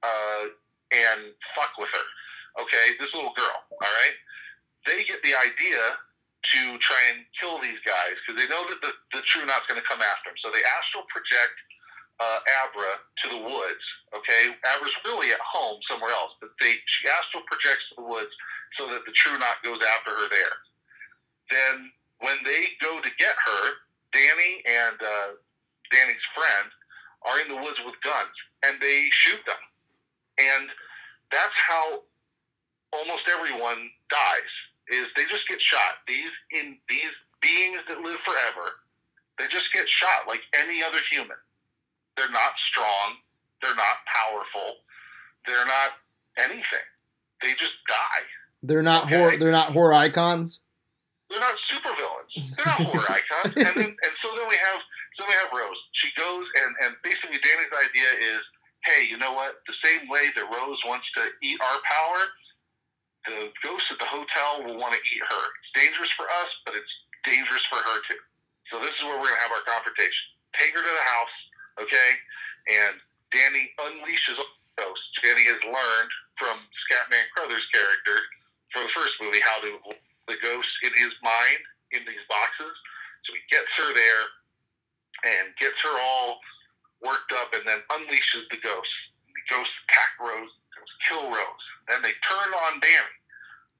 uh, 0.03 0.43
and 0.91 1.31
fuck 1.55 1.75
with 1.79 1.89
her. 1.91 2.07
Okay, 2.61 2.99
this 2.99 3.11
little 3.15 3.33
girl. 3.33 3.57
All 3.71 3.93
right, 4.03 4.15
they 4.85 5.03
get 5.07 5.23
the 5.23 5.33
idea 5.35 5.79
to 6.41 6.61
try 6.81 7.01
and 7.13 7.23
kill 7.37 7.61
these 7.61 7.79
guys 7.85 8.17
because 8.21 8.35
they 8.35 8.49
know 8.49 8.65
that 8.67 8.81
the, 8.81 8.91
the 9.13 9.21
True 9.29 9.45
Knot's 9.45 9.65
going 9.69 9.79
to 9.79 9.85
come 9.85 10.01
after 10.01 10.33
them. 10.33 10.37
So 10.41 10.49
they 10.49 10.61
astral 10.65 11.05
project 11.13 11.55
uh, 12.17 12.39
Abra 12.65 12.91
to 12.97 13.25
the 13.29 13.41
woods. 13.41 13.85
Okay, 14.17 14.51
Abra's 14.51 14.97
really 15.05 15.31
at 15.31 15.39
home 15.39 15.79
somewhere 15.89 16.11
else, 16.11 16.35
but 16.41 16.51
they 16.59 16.75
she 16.85 17.07
astral 17.07 17.45
projects 17.47 17.87
to 17.93 18.03
the 18.03 18.07
woods 18.07 18.33
so 18.77 18.89
that 18.89 19.05
the 19.05 19.13
True 19.13 19.37
Knot 19.37 19.61
goes 19.63 19.79
after 19.97 20.11
her 20.11 20.27
there. 20.29 20.55
Then 21.49 21.91
when 22.19 22.37
they 22.45 22.75
go 22.81 22.99
to 22.99 23.11
get 23.17 23.35
her, 23.35 23.63
Danny 24.13 24.53
and 24.67 24.97
uh, 24.99 25.29
Danny's 25.91 26.25
friend 26.35 26.67
are 27.27 27.37
in 27.41 27.47
the 27.53 27.59
woods 27.61 27.79
with 27.85 27.95
guns, 28.01 28.35
and 28.65 28.81
they 28.81 29.09
shoot 29.11 29.41
them, 29.45 29.61
and 30.39 30.69
that's 31.31 31.57
how 31.67 32.01
almost 32.93 33.23
everyone 33.31 33.89
dies. 34.09 34.53
Is 34.91 35.05
they 35.15 35.25
just 35.25 35.47
get 35.47 35.61
shot. 35.61 36.03
These 36.07 36.31
in 36.51 36.77
these 36.89 37.11
beings 37.41 37.79
that 37.87 38.01
live 38.01 38.19
forever, 38.25 38.71
they 39.39 39.47
just 39.47 39.71
get 39.73 39.87
shot 39.87 40.27
like 40.27 40.41
any 40.59 40.83
other 40.83 40.99
human. 41.09 41.37
They're 42.17 42.31
not 42.31 42.53
strong. 42.67 43.15
They're 43.61 43.75
not 43.75 43.97
powerful. 44.07 44.77
They're 45.47 45.65
not 45.65 45.91
anything. 46.39 46.87
They 47.41 47.53
just 47.53 47.73
die. 47.87 48.25
They're 48.63 48.83
not 48.83 49.05
Okay. 49.05 49.17
horror. 49.17 49.37
They're 49.37 49.51
not 49.51 49.71
horror 49.71 49.93
icons. 49.93 50.61
They're 51.29 51.39
not 51.39 51.55
supervillains. 51.71 52.55
They're 52.57 52.65
not 52.65 52.81
horror 52.85 53.07
icons. 53.09 53.53
And 53.55 53.77
then, 53.77 53.89
and 53.89 54.13
so 54.21 54.35
then 54.35 54.47
we 54.49 54.55
have 54.57 54.81
so 55.17 55.25
we 55.27 55.33
have 55.33 55.49
Rose. 55.53 55.77
She 55.93 56.09
goes 56.17 56.45
and 56.61 56.75
and 56.83 56.95
basically 57.03 57.37
Danny's 57.39 57.71
idea 57.71 58.09
is 58.35 58.41
hey, 58.85 59.05
you 59.09 59.17
know 59.17 59.33
what? 59.33 59.61
The 59.67 59.77
same 59.83 60.09
way 60.09 60.29
that 60.35 60.45
Rose 60.49 60.81
wants 60.87 61.05
to 61.17 61.29
eat 61.41 61.59
our 61.61 61.79
power, 61.85 62.19
the 63.25 63.53
ghost 63.61 63.85
at 63.91 63.99
the 63.99 64.09
hotel 64.09 64.65
will 64.65 64.77
want 64.81 64.93
to 64.93 65.01
eat 65.13 65.21
her. 65.21 65.43
It's 65.61 65.73
dangerous 65.77 66.09
for 66.17 66.25
us, 66.25 66.49
but 66.65 66.73
it's 66.73 66.93
dangerous 67.23 67.61
for 67.69 67.77
her 67.77 67.97
too. 68.09 68.21
So 68.73 68.79
this 68.81 68.93
is 68.97 69.03
where 69.05 69.17
we're 69.19 69.29
gonna 69.29 69.45
have 69.45 69.53
our 69.53 69.65
confrontation. 69.67 70.25
Take 70.57 70.73
her 70.73 70.81
to 70.81 70.93
the 70.93 71.07
house, 71.13 71.35
okay? 71.85 72.09
And 72.67 72.93
Danny 73.29 73.69
unleashes 73.85 74.41
ghost. 74.77 75.03
Danny 75.21 75.45
has 75.51 75.61
learned 75.63 76.11
from 76.39 76.57
Scatman 76.87 77.25
Crothers' 77.35 77.65
character 77.73 78.17
from 78.73 78.87
the 78.87 78.93
first 78.95 79.13
movie 79.21 79.43
how 79.43 79.61
to 79.61 79.77
the 80.27 80.37
ghost 80.41 80.71
in 80.83 80.91
his 80.97 81.13
mind 81.21 81.61
in 81.91 82.01
these 82.07 82.23
boxes. 82.29 82.73
So 83.27 83.35
he 83.35 83.43
gets 83.51 83.69
her 83.77 83.93
there 83.93 84.23
and 85.27 85.53
gets 85.59 85.77
her 85.83 85.95
all 85.99 86.39
worked 87.01 87.33
up 87.33 87.53
and 87.53 87.65
then 87.65 87.81
unleashes 87.91 88.45
the 88.49 88.57
ghost. 88.61 88.93
The 89.27 89.55
ghost 89.55 89.71
attack 89.89 90.11
Rose, 90.21 90.53
kill 91.07 91.25
Rose. 91.27 91.65
Then 91.89 92.01
they 92.01 92.13
turn 92.21 92.49
on 92.69 92.79
Danny 92.79 93.17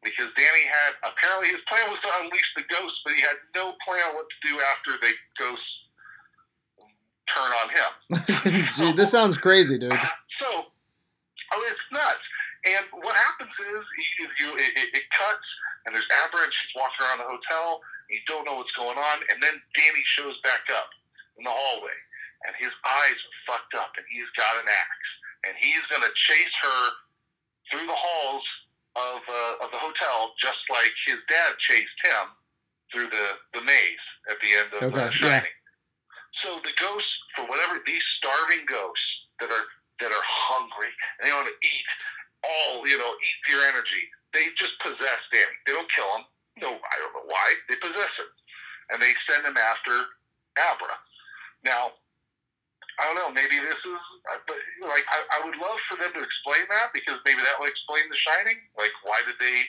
because 0.04 0.30
Danny 0.36 0.66
had 0.66 0.98
apparently 1.06 1.54
his 1.54 1.62
plan 1.70 1.86
was 1.90 2.02
to 2.02 2.10
unleash 2.22 2.52
the 2.58 2.66
ghost, 2.70 2.96
but 3.06 3.14
he 3.14 3.22
had 3.22 3.38
no 3.56 3.74
plan 3.86 4.14
what 4.14 4.26
to 4.26 4.38
do 4.50 4.54
after 4.74 4.92
the 4.98 5.14
ghost 5.38 5.68
turn 7.30 7.52
on 7.62 7.68
him. 7.70 7.92
Gee, 8.76 8.94
this 8.94 9.12
sounds 9.12 9.38
crazy, 9.38 9.78
dude. 9.78 9.94
So, 10.42 10.50
oh, 10.50 11.64
it's 11.70 11.86
nuts. 11.94 12.26
And 12.62 12.86
what 13.02 13.16
happens 13.16 13.50
is 13.58 13.84
you, 14.20 14.26
you 14.38 14.50
it, 14.54 14.72
it, 14.78 14.90
it 14.94 15.06
cuts, 15.10 15.48
and 15.86 15.96
there's 15.96 16.06
Abra, 16.26 16.46
and 16.46 16.54
she's 16.54 16.74
walking 16.78 17.02
around 17.02 17.20
the 17.26 17.30
hotel. 17.30 17.82
And 18.10 18.14
you 18.14 18.22
don't 18.30 18.46
know 18.46 18.54
what's 18.58 18.74
going 18.74 18.98
on, 18.98 19.18
and 19.34 19.42
then 19.42 19.58
Danny 19.74 20.04
shows 20.06 20.38
back 20.46 20.62
up 20.78 20.90
in 21.38 21.44
the 21.46 21.54
hallway, 21.54 21.98
and 22.48 22.56
his 22.58 22.74
eyes 22.86 23.18
are 23.18 23.38
fucked 23.48 23.74
up, 23.76 23.92
and 23.98 24.06
he's 24.10 24.30
got 24.38 24.54
an 24.62 24.68
axe, 24.70 25.12
and 25.48 25.54
he's 25.60 25.84
gonna 25.90 26.12
chase 26.16 26.56
her 26.64 26.82
through 27.70 27.88
the 27.88 27.96
halls 27.98 28.46
of 28.96 29.22
uh, 29.28 29.64
of 29.66 29.70
the 29.72 29.80
hotel, 29.80 30.34
just 30.40 30.60
like 30.70 30.92
his 31.08 31.18
dad 31.30 31.58
chased 31.60 32.00
him 32.04 32.26
through 32.92 33.10
the 33.10 33.28
the 33.54 33.62
maze 33.64 34.08
at 34.30 34.38
the 34.42 34.52
end 34.52 34.70
of 34.74 34.82
Okay, 34.92 35.08
uh, 35.08 35.12
Shining. 35.12 35.58
So 36.44 36.58
the 36.64 36.74
ghosts, 36.80 37.14
for 37.36 37.46
whatever 37.46 37.80
these 37.86 38.04
starving 38.18 38.66
ghosts 38.66 39.10
that 39.40 39.52
are 39.52 39.68
that 40.02 40.12
are 40.12 40.26
hungry 40.26 40.90
and 41.20 41.30
they 41.30 41.34
want 41.34 41.46
to 41.46 41.58
eat 41.62 41.90
all, 42.42 42.82
you 42.88 42.98
know, 42.98 43.14
eat 43.22 43.40
your 43.54 43.62
energy. 43.70 44.10
They 44.34 44.50
just 44.58 44.74
possess 44.82 45.22
Danny. 45.30 45.58
They 45.68 45.74
don't 45.74 45.90
kill 45.92 46.10
him. 46.18 46.26
No, 46.58 46.70
I 46.74 46.96
don't 46.98 47.14
know 47.14 47.28
why. 47.28 47.48
They 47.70 47.76
possess 47.78 48.12
him, 48.18 48.30
and 48.92 49.02
they 49.02 49.14
send 49.30 49.46
him 49.46 49.56
after 49.56 49.94
Abra. 50.58 50.98
Now, 51.64 52.01
I 53.02 53.10
don't 53.10 53.18
know. 53.18 53.34
Maybe 53.34 53.58
this 53.58 53.82
is 53.82 54.04
uh, 54.30 54.38
but, 54.46 54.62
like 54.86 55.06
I, 55.10 55.26
I 55.34 55.38
would 55.42 55.58
love 55.58 55.82
for 55.90 55.98
them 55.98 56.14
to 56.14 56.22
explain 56.22 56.70
that 56.70 56.94
because 56.94 57.18
maybe 57.26 57.42
that 57.42 57.58
would 57.58 57.74
explain 57.74 58.06
The 58.14 58.20
Shining. 58.22 58.62
Like, 58.78 58.94
why 59.02 59.18
did 59.26 59.42
they, 59.42 59.66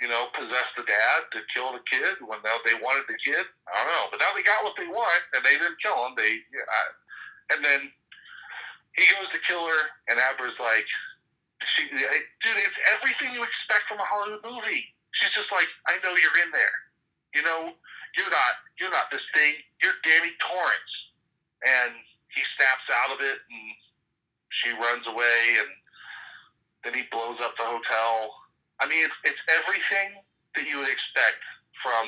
you 0.00 0.08
know, 0.08 0.32
possess 0.32 0.68
the 0.80 0.88
dad 0.88 1.28
to 1.36 1.44
kill 1.52 1.76
the 1.76 1.84
kid 1.84 2.16
when 2.24 2.40
they 2.40 2.80
wanted 2.80 3.04
the 3.12 3.20
kid? 3.20 3.44
I 3.68 3.76
don't 3.76 3.92
know. 3.92 4.08
But 4.08 4.24
now 4.24 4.32
they 4.32 4.40
got 4.40 4.64
what 4.64 4.72
they 4.80 4.88
want, 4.88 5.22
and 5.36 5.44
they 5.44 5.60
didn't 5.60 5.76
kill 5.84 6.00
him. 6.08 6.16
They, 6.16 6.40
I, 6.56 6.80
and 7.52 7.60
then 7.60 7.92
he 8.96 9.04
goes 9.12 9.28
to 9.28 9.40
kill 9.44 9.68
her, 9.68 9.82
and 10.08 10.16
Abra's 10.16 10.56
like, 10.56 10.88
she, 11.76 11.84
dude, 11.92 12.56
it's 12.56 12.80
everything 12.96 13.36
you 13.36 13.44
expect 13.44 13.84
from 13.84 14.00
a 14.00 14.06
Hollywood 14.08 14.44
movie. 14.44 14.88
She's 15.12 15.32
just 15.36 15.52
like, 15.52 15.68
I 15.92 16.00
know 16.00 16.16
you're 16.16 16.40
in 16.40 16.50
there. 16.56 16.76
You 17.36 17.42
know, 17.44 17.76
you're 18.16 18.32
not, 18.32 18.54
you're 18.80 18.94
not 18.94 19.12
this 19.12 19.24
thing. 19.36 19.60
You're 19.82 19.98
Danny 20.04 20.32
Torrance, 20.40 20.94
and 21.66 21.92
he 22.34 22.42
snaps 22.58 22.86
out 23.04 23.14
of 23.14 23.20
it, 23.22 23.38
and 23.38 23.66
she 24.50 24.70
runs 24.74 25.06
away, 25.06 25.40
and 25.62 25.70
then 26.84 26.94
he 26.94 27.06
blows 27.10 27.38
up 27.42 27.54
the 27.56 27.64
hotel. 27.64 28.30
I 28.80 28.86
mean, 28.86 29.04
it's, 29.04 29.18
it's 29.24 29.42
everything 29.62 30.18
that 30.56 30.66
you 30.66 30.78
would 30.78 30.90
expect 30.90 31.42
from 31.82 32.06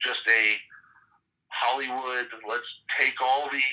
just 0.00 0.22
a 0.28 0.56
Hollywood. 1.48 2.26
Let's 2.48 2.70
take 2.98 3.20
all 3.20 3.48
the 3.50 3.66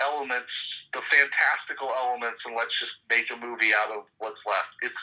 elements, 0.00 0.52
the 0.92 1.02
fantastical 1.10 1.90
elements, 1.90 2.38
and 2.46 2.54
let's 2.54 2.74
just 2.78 2.92
make 3.10 3.26
a 3.34 3.36
movie 3.36 3.74
out 3.74 3.90
of 3.90 4.04
what's 4.18 4.40
left. 4.46 4.72
It's 4.82 5.02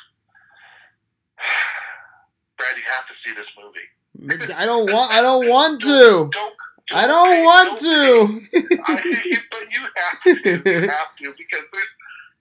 Brad, 2.57 2.77
you 2.77 2.83
have 2.87 3.07
to 3.07 3.15
see 3.25 3.35
this 3.35 3.51
movie. 3.59 3.87
I 4.53 4.65
don't 4.65 4.91
want. 4.91 5.11
I 5.11 5.21
don't 5.21 5.47
want 5.49 5.81
to. 5.81 5.87
Don't. 5.87 6.31
don't 6.31 6.55
I 6.93 7.07
don't 7.07 7.43
want 7.43 7.79
to. 7.79 8.79
I, 8.85 9.37
but 9.51 9.73
you 9.73 9.81
have 9.95 10.23
to. 10.23 10.69
You 10.69 10.87
have 10.87 11.15
to 11.17 11.33
because 11.37 11.63
there's, 11.73 11.85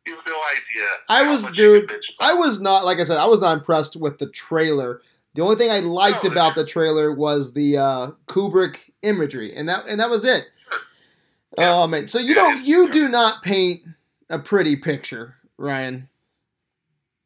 you 0.06 0.14
have 0.16 0.26
no 0.26 0.38
idea. 0.52 0.88
I 1.08 1.30
was- 1.30 1.44
dude, 1.52 1.88
can 1.88 1.96
bitch 1.98 2.02
about. 2.18 2.30
I 2.30 2.34
was 2.34 2.60
not 2.60 2.84
like 2.84 2.98
I 2.98 3.04
said. 3.04 3.18
I 3.18 3.26
was 3.26 3.40
not 3.40 3.56
impressed 3.56 3.96
with 3.96 4.18
the 4.18 4.28
trailer. 4.28 5.00
The 5.34 5.42
only 5.42 5.56
thing 5.56 5.70
I 5.70 5.80
liked 5.80 6.24
No, 6.24 6.30
about 6.30 6.54
the 6.54 6.64
trailer 6.64 7.12
was 7.12 7.54
the 7.54 7.76
uh, 7.78 8.10
Kubrick 8.26 8.76
imagery, 9.02 9.54
and 9.54 9.68
that 9.68 9.86
and 9.88 9.98
that 9.98 10.10
was 10.10 10.24
it. 10.24 10.44
Yeah. 11.58 11.72
Oh 11.72 11.86
man, 11.86 12.06
so 12.06 12.18
you 12.18 12.30
Yeah, 12.34 12.42
don't 12.42 12.64
you 12.64 12.90
do 12.90 13.08
not 13.08 13.42
paint 13.42 13.82
a 14.28 14.38
pretty 14.38 14.76
picture, 14.76 15.36
Ryan. 15.56 16.08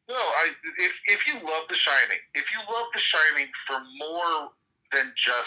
No, 0.09 0.15
I, 0.15 0.49
if 0.79 0.91
if 1.05 1.27
you 1.27 1.33
love 1.35 1.63
The 1.69 1.75
Shining, 1.75 2.17
if 2.33 2.45
you 2.51 2.59
love 2.73 2.85
The 2.93 2.99
Shining 2.99 3.47
for 3.67 3.79
more 3.99 4.49
than 4.91 5.13
just 5.15 5.45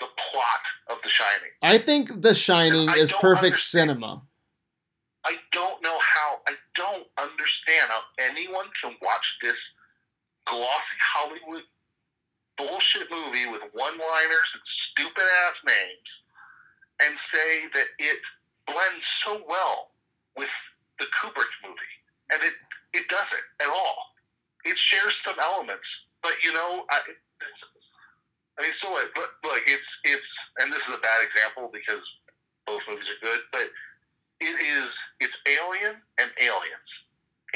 the 0.00 0.06
plot 0.16 0.62
of 0.90 0.98
The 1.02 1.08
Shining, 1.08 1.50
I 1.62 1.78
think 1.78 2.22
The 2.22 2.34
Shining 2.34 2.88
is 2.90 3.12
perfect 3.12 3.44
understand. 3.56 3.60
cinema. 3.60 4.22
I 5.24 5.34
don't 5.52 5.82
know 5.82 5.98
how. 6.00 6.38
I 6.48 6.54
don't 6.74 7.06
understand 7.18 7.88
how 7.88 8.00
anyone 8.18 8.66
can 8.82 8.96
watch 9.00 9.36
this 9.42 9.56
glossy 10.46 10.98
Hollywood 11.14 11.62
bullshit 12.58 13.08
movie 13.10 13.46
with 13.46 13.62
one-liners 13.72 14.48
and 14.52 14.62
stupid 14.90 15.22
ass 15.22 15.54
names 15.64 16.08
and 17.04 17.14
say 17.32 17.62
that 17.74 17.86
it 17.98 18.18
blends 18.66 19.04
so 19.24 19.42
well 19.48 19.90
with 20.36 20.50
the 20.98 21.06
Kubrick 21.06 21.52
movie, 21.64 21.94
and 22.32 22.42
it 22.42 22.54
it 22.92 23.08
doesn't 23.08 23.46
at 23.60 23.68
all. 23.68 23.96
It 24.64 24.76
shares 24.78 25.14
some 25.26 25.36
elements, 25.40 25.86
but 26.22 26.32
you 26.44 26.52
know, 26.52 26.84
I, 26.90 26.98
I 28.62 28.70
mean, 28.70 28.78
so 28.78 28.94
what? 28.94 29.10
Look, 29.18 29.30
look, 29.42 29.58
it's 29.66 29.90
it's, 30.06 30.30
and 30.62 30.70
this 30.72 30.78
is 30.86 30.94
a 30.94 31.02
bad 31.02 31.18
example 31.26 31.66
because 31.74 31.98
both 32.62 32.78
movies 32.86 33.10
are 33.10 33.18
good, 33.26 33.40
but 33.50 33.66
it 34.38 34.54
is 34.54 34.86
it's 35.18 35.34
Alien 35.50 35.98
and 36.22 36.30
Aliens. 36.38 36.90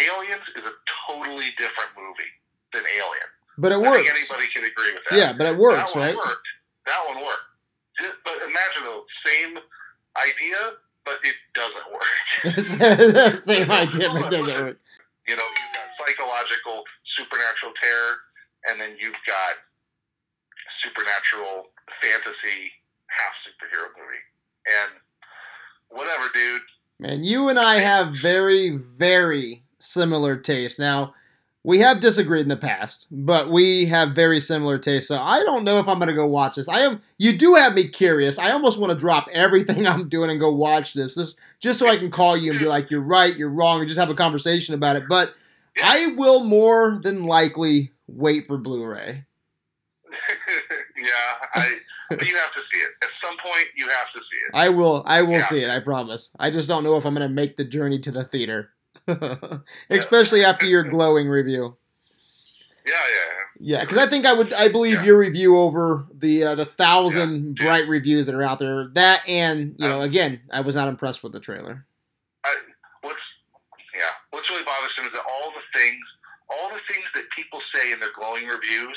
Aliens 0.03 0.43
is 0.59 0.67
a 0.67 0.75
totally 1.07 1.55
different 1.55 1.95
movie 1.95 2.33
than 2.75 2.83
Alien. 2.99 3.31
But 3.55 3.71
it 3.71 3.77
I 3.77 3.87
works. 3.87 4.03
think 4.03 4.19
anybody 4.19 4.51
can 4.51 4.65
agree 4.67 4.93
with 4.99 5.07
that. 5.11 5.17
Yeah, 5.17 5.33
but 5.33 5.47
it 5.47 5.57
works, 5.57 5.95
that 5.95 6.11
right? 6.11 6.17
worked. 6.17 6.49
That 6.91 7.01
one 7.07 7.23
worked. 7.23 7.55
Just, 8.03 8.19
but 8.27 8.43
imagine 8.43 8.83
the 8.83 8.99
same 9.23 9.63
idea, 10.19 10.59
but 11.07 11.23
it 11.23 11.39
doesn't 11.55 11.87
work. 11.95 13.39
Same 13.39 13.71
idea, 13.71 14.11
but 14.11 14.27
it 14.27 14.37
doesn't 14.37 14.59
work. 14.75 14.79
You 15.27 15.37
know, 15.39 15.47
you've 15.55 15.73
got 15.73 15.87
psychological, 16.03 16.83
supernatural 17.17 17.73
terror, 17.81 18.13
and 18.69 18.81
then 18.81 18.99
you've 19.01 19.17
got 19.25 19.57
supernatural 20.83 21.67
fantasy 22.03 22.73
half 23.09 23.35
superhero 23.47 23.89
movie. 23.97 24.25
And 24.67 25.01
whatever, 25.89 26.25
dude. 26.35 26.63
Man, 26.99 27.25
you 27.25 27.49
and 27.49 27.59
I 27.59 27.77
have 27.77 28.15
very, 28.23 28.71
very 28.71 29.65
similar 29.79 30.37
tastes. 30.37 30.79
Now, 30.79 31.15
we 31.67 31.81
have 31.81 32.01
disagreed 32.01 32.43
in 32.43 32.49
the 32.49 32.57
past, 32.57 33.09
but 33.11 33.51
we 33.51 33.87
have 33.87 34.13
very 34.13 34.39
similar 34.39 34.79
tastes. 34.79 35.09
So 35.09 35.21
I 35.21 35.41
don't 35.41 35.65
know 35.65 35.81
if 35.81 35.89
I'm 35.89 35.99
gonna 35.99 36.13
go 36.15 36.27
watch 36.27 36.55
this. 36.55 36.69
I 36.69 36.83
am. 36.83 37.03
You 37.19 37.37
do 37.37 37.55
have 37.55 37.75
me 37.75 37.89
curious. 37.89 38.39
I 38.39 38.53
almost 38.53 38.79
want 38.79 38.93
to 38.93 38.99
drop 38.99 39.27
everything 39.33 39.85
I'm 39.87 40.09
doing 40.09 40.31
and 40.31 40.39
go 40.39 40.53
watch 40.53 40.95
this. 40.95 41.17
This 41.17 41.35
just 41.59 41.81
so 41.81 41.89
I 41.89 41.97
can 41.97 42.13
call 42.13 42.37
you 42.37 42.53
and 42.53 42.61
be 42.61 42.67
like, 42.67 42.91
"You're 42.91 43.01
right. 43.01 43.37
You're 43.37 43.51
wrong," 43.51 43.81
and 43.81 43.89
just 43.89 43.99
have 43.99 44.11
a 44.11 44.15
conversation 44.15 44.75
about 44.75 44.95
it. 44.95 45.05
But 45.09 45.35
I 45.83 46.15
will 46.17 46.45
more 46.45 47.01
than 47.03 47.25
likely 47.25 47.91
wait 48.07 48.47
for 48.47 48.59
Blu-ray. 48.59 49.25
yeah, 51.07 51.63
I. 51.63 51.79
But 52.09 52.25
you 52.29 52.37
have 52.37 52.53
to 52.55 52.61
see 52.73 52.79
it. 52.79 52.91
At 53.03 53.09
some 53.25 53.37
point, 53.39 53.67
you 53.77 53.85
have 53.89 54.13
to 54.15 54.21
see 54.21 54.37
it. 54.47 54.51
I 54.55 54.69
will. 54.69 55.03
I 55.07 55.23
will 55.23 55.33
Yeah. 55.39 55.47
see 55.49 55.61
it. 55.63 55.69
I 55.71 55.81
promise. 55.81 56.31
I 56.39 56.51
just 56.51 56.69
don't 56.69 56.85
know 56.85 56.97
if 56.97 57.05
I'm 57.05 57.15
gonna 57.15 57.29
make 57.29 57.57
the 57.57 57.65
journey 57.65 57.99
to 58.01 58.11
the 58.13 58.23
theater, 58.23 58.71
especially 59.91 60.45
after 60.45 60.67
your 60.67 60.85
glowing 60.85 61.29
review. 61.29 61.77
Yeah, 62.87 62.93
yeah. 62.95 63.33
Yeah, 63.59 63.81
because 63.81 63.97
I 63.99 64.07
think 64.09 64.25
I 64.27 64.33
would. 64.35 64.53
I 64.53 64.69
believe 64.69 64.95
Yeah. 65.01 65.05
your 65.05 65.19
review 65.19 65.59
over 65.59 66.07
the 66.15 66.45
uh, 66.45 66.55
the 66.55 66.65
thousand 66.67 67.59
Yeah. 67.59 67.67
bright 67.67 67.89
reviews 67.89 68.27
that 68.27 68.35
are 68.35 68.43
out 68.43 68.59
there. 68.61 68.89
That 68.95 69.27
and 69.29 69.75
you 69.79 69.89
know, 69.89 69.97
Um, 70.03 70.03
again, 70.03 70.43
I 70.53 70.61
was 70.61 70.77
not 70.77 70.87
impressed 70.89 71.23
with 71.25 71.33
the 71.33 71.41
trailer. 71.41 71.87
I, 72.45 72.55
what's 73.01 73.19
yeah, 73.95 74.03
what's 74.31 74.49
really 74.51 74.63
bothersome 74.63 75.07
is 75.07 75.13
that 75.13 75.25
all 75.29 75.51
the 75.53 75.79
things, 75.81 76.05
all 76.51 76.69
the 76.69 76.93
things 76.95 77.07
that 77.15 77.25
people 77.35 77.61
say 77.75 77.91
in 77.91 77.99
their 77.99 78.13
glowing 78.17 78.47
reviews, 78.47 78.97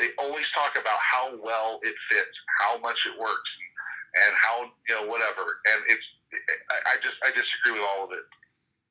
they 0.00 0.08
always 0.18 0.48
talk 0.56 0.72
about 0.80 0.98
how 0.98 1.36
well 1.44 1.78
it 1.82 1.94
fits, 2.10 2.36
how 2.64 2.78
much 2.78 3.06
it 3.06 3.12
works, 3.20 3.50
and 4.16 4.34
how 4.40 4.72
you 4.88 4.94
know 4.96 5.06
whatever. 5.06 5.60
And 5.72 5.84
it's 5.88 6.02
I, 6.88 6.96
just 7.02 7.16
I 7.22 7.28
disagree 7.28 7.72
with 7.78 7.86
all 7.92 8.04
of 8.04 8.12
it. 8.12 8.24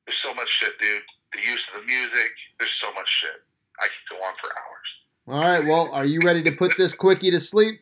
There's 0.06 0.18
so 0.22 0.32
much 0.34 0.48
shit, 0.48 0.78
dude. 0.80 1.02
The 1.32 1.40
use 1.40 1.62
of 1.74 1.80
the 1.80 1.86
music. 1.86 2.30
There's 2.58 2.70
so 2.80 2.92
much 2.94 3.08
shit. 3.08 3.42
I 3.80 3.86
could 3.86 4.06
go 4.16 4.22
on 4.24 4.34
for 4.40 4.50
hours. 4.54 4.88
All 5.26 5.40
right. 5.40 5.66
Well, 5.66 5.90
are 5.92 6.04
you 6.04 6.20
ready 6.24 6.44
to 6.44 6.52
put 6.52 6.76
this 6.76 6.94
quickie 6.94 7.30
to 7.30 7.40
sleep? 7.40 7.80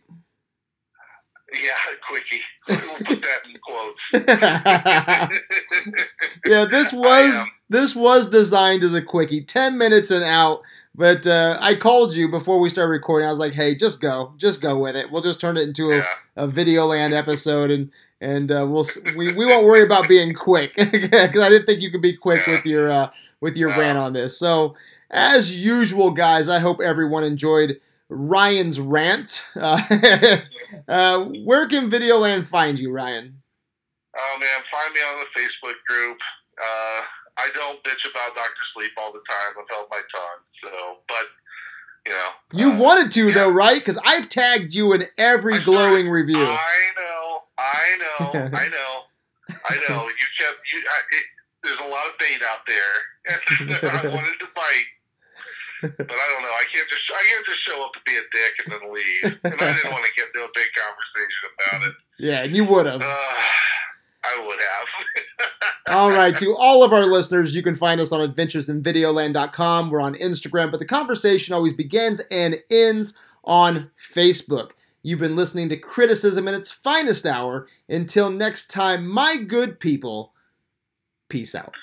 Yeah, 1.52 1.70
quickie. 2.08 2.40
We'll 2.68 2.78
put 3.04 3.22
that 3.22 3.40
in 3.46 3.56
quotes. 3.62 4.00
yeah, 6.46 6.64
this 6.64 6.92
was 6.92 7.46
this 7.68 7.96
was 7.96 8.30
designed 8.30 8.84
as 8.84 8.94
a 8.94 9.02
quickie, 9.02 9.42
ten 9.42 9.76
minutes 9.78 10.10
and 10.10 10.24
out. 10.24 10.62
But 10.98 11.28
uh, 11.28 11.56
I 11.60 11.76
called 11.76 12.12
you 12.14 12.28
before 12.28 12.58
we 12.58 12.68
started 12.68 12.90
recording. 12.90 13.28
I 13.28 13.30
was 13.30 13.38
like, 13.38 13.52
"Hey, 13.52 13.76
just 13.76 14.00
go, 14.00 14.34
just 14.36 14.60
go 14.60 14.76
with 14.78 14.96
it. 14.96 15.10
We'll 15.12 15.22
just 15.22 15.40
turn 15.40 15.56
it 15.56 15.62
into 15.62 15.90
a, 15.90 15.96
Yeah. 15.98 16.04
a 16.36 16.48
Videoland 16.48 17.16
episode, 17.16 17.70
and 17.70 17.90
and 18.20 18.50
uh, 18.50 18.66
we'll 18.68 18.84
we, 19.16 19.32
we 19.32 19.46
won't 19.46 19.64
worry 19.64 19.82
about 19.84 20.08
being 20.08 20.34
quick 20.34 20.74
because 20.76 21.38
I 21.40 21.48
didn't 21.48 21.66
think 21.66 21.82
you 21.82 21.92
could 21.92 22.02
be 22.02 22.16
quick 22.16 22.44
with 22.48 22.66
your 22.66 22.90
uh, 22.90 23.10
with 23.40 23.56
your 23.56 23.70
No. 23.70 23.78
rant 23.78 23.96
on 23.96 24.12
this. 24.12 24.36
So 24.36 24.74
as 25.10 25.56
usual, 25.56 26.10
guys, 26.10 26.48
I 26.48 26.58
hope 26.58 26.80
everyone 26.80 27.22
enjoyed 27.22 27.80
Ryan's 28.08 28.80
rant. 28.80 29.46
Uh, 29.56 30.38
uh, 30.88 31.24
where 31.44 31.66
can 31.68 31.90
Videoland 31.90 32.46
find 32.46 32.78
you, 32.78 32.90
Ryan? 32.92 33.40
Oh 34.16 34.36
man, 34.40 34.60
find 34.72 34.92
me 34.92 35.00
on 35.00 35.18
the 35.20 35.40
Facebook 35.40 35.76
group. 35.86 36.18
Uh, 36.60 37.00
I 37.38 37.48
don't 37.54 37.82
bitch 37.84 38.04
about 38.10 38.34
Doctor 38.34 38.64
Sleep 38.74 38.90
all 38.98 39.12
the 39.12 39.20
time. 39.30 39.54
I've 39.58 39.68
held 39.70 39.86
my 39.90 40.00
tongue. 40.14 40.42
So, 40.64 40.70
but 41.06 41.26
you 42.06 42.12
know, 42.12 42.28
You've 42.52 42.80
uh, 42.80 42.84
wanted 42.84 43.12
to 43.12 43.32
though, 43.32 43.50
right? 43.50 43.78
Because 43.78 43.98
I've 44.04 44.28
tagged 44.28 44.74
you 44.74 44.92
in 44.92 45.04
every 45.16 45.54
I 45.56 45.62
glowing 45.62 46.08
review. 46.08 46.38
I 46.38 46.90
know, 46.96 47.42
I 47.58 47.96
know, 47.98 48.30
I 48.56 48.68
know, 48.68 49.56
I 49.68 49.74
know. 49.88 50.06
You 50.06 50.26
kept 50.38 50.58
you. 50.72 50.80
I, 50.80 50.98
it, 51.16 51.24
there's 51.64 51.78
a 51.80 51.90
lot 51.90 52.06
of 52.06 52.12
bait 52.18 52.40
out 52.48 52.60
there. 52.66 52.94
I 53.90 54.08
wanted 54.08 54.38
to 54.38 54.46
bite, 54.54 54.88
but 55.82 56.10
I 56.10 56.26
don't 56.32 56.42
know. 56.42 56.48
I 56.48 56.64
can't 56.72 56.88
just 56.88 57.02
I 57.10 57.24
can't 57.28 57.46
just 57.46 57.58
show 57.58 57.84
up 57.84 57.92
to 57.92 58.00
be 58.06 58.16
a 58.16 58.22
dick 58.32 58.64
and 58.64 58.72
then 58.72 58.92
leave. 58.92 59.38
And 59.44 59.54
I 59.60 59.72
didn't 59.74 59.92
want 59.92 60.04
to 60.04 60.10
get 60.16 60.28
into 60.34 60.46
a 60.46 60.50
big 60.54 60.68
conversation 60.72 61.48
about 61.68 61.88
it. 61.88 61.94
Yeah, 62.18 62.44
and 62.44 62.56
you 62.56 62.64
would 62.64 62.86
have. 62.86 63.02
Uh, 63.02 63.34
I 64.24 64.44
would 64.46 64.58
have. 64.58 65.96
All 65.96 66.10
right, 66.10 66.36
to 66.38 66.54
all 66.54 66.82
of 66.82 66.92
our 66.92 67.06
listeners, 67.06 67.54
you 67.54 67.62
can 67.62 67.74
find 67.74 67.98
us 67.98 68.12
on 68.12 68.20
adventuresinvideoland.com. 68.28 69.90
We're 69.90 70.02
on 70.02 70.14
Instagram, 70.16 70.70
but 70.70 70.80
the 70.80 70.86
conversation 70.86 71.54
always 71.54 71.72
begins 71.72 72.20
and 72.30 72.56
ends 72.70 73.14
on 73.42 73.90
Facebook. 73.98 74.72
You've 75.02 75.20
been 75.20 75.36
listening 75.36 75.70
to 75.70 75.76
Criticism 75.76 76.46
in 76.46 76.54
its 76.54 76.70
finest 76.70 77.24
hour. 77.24 77.66
Until 77.88 78.30
next 78.30 78.66
time, 78.70 79.06
my 79.08 79.36
good 79.36 79.80
people, 79.80 80.34
peace 81.28 81.54
out. 81.54 81.74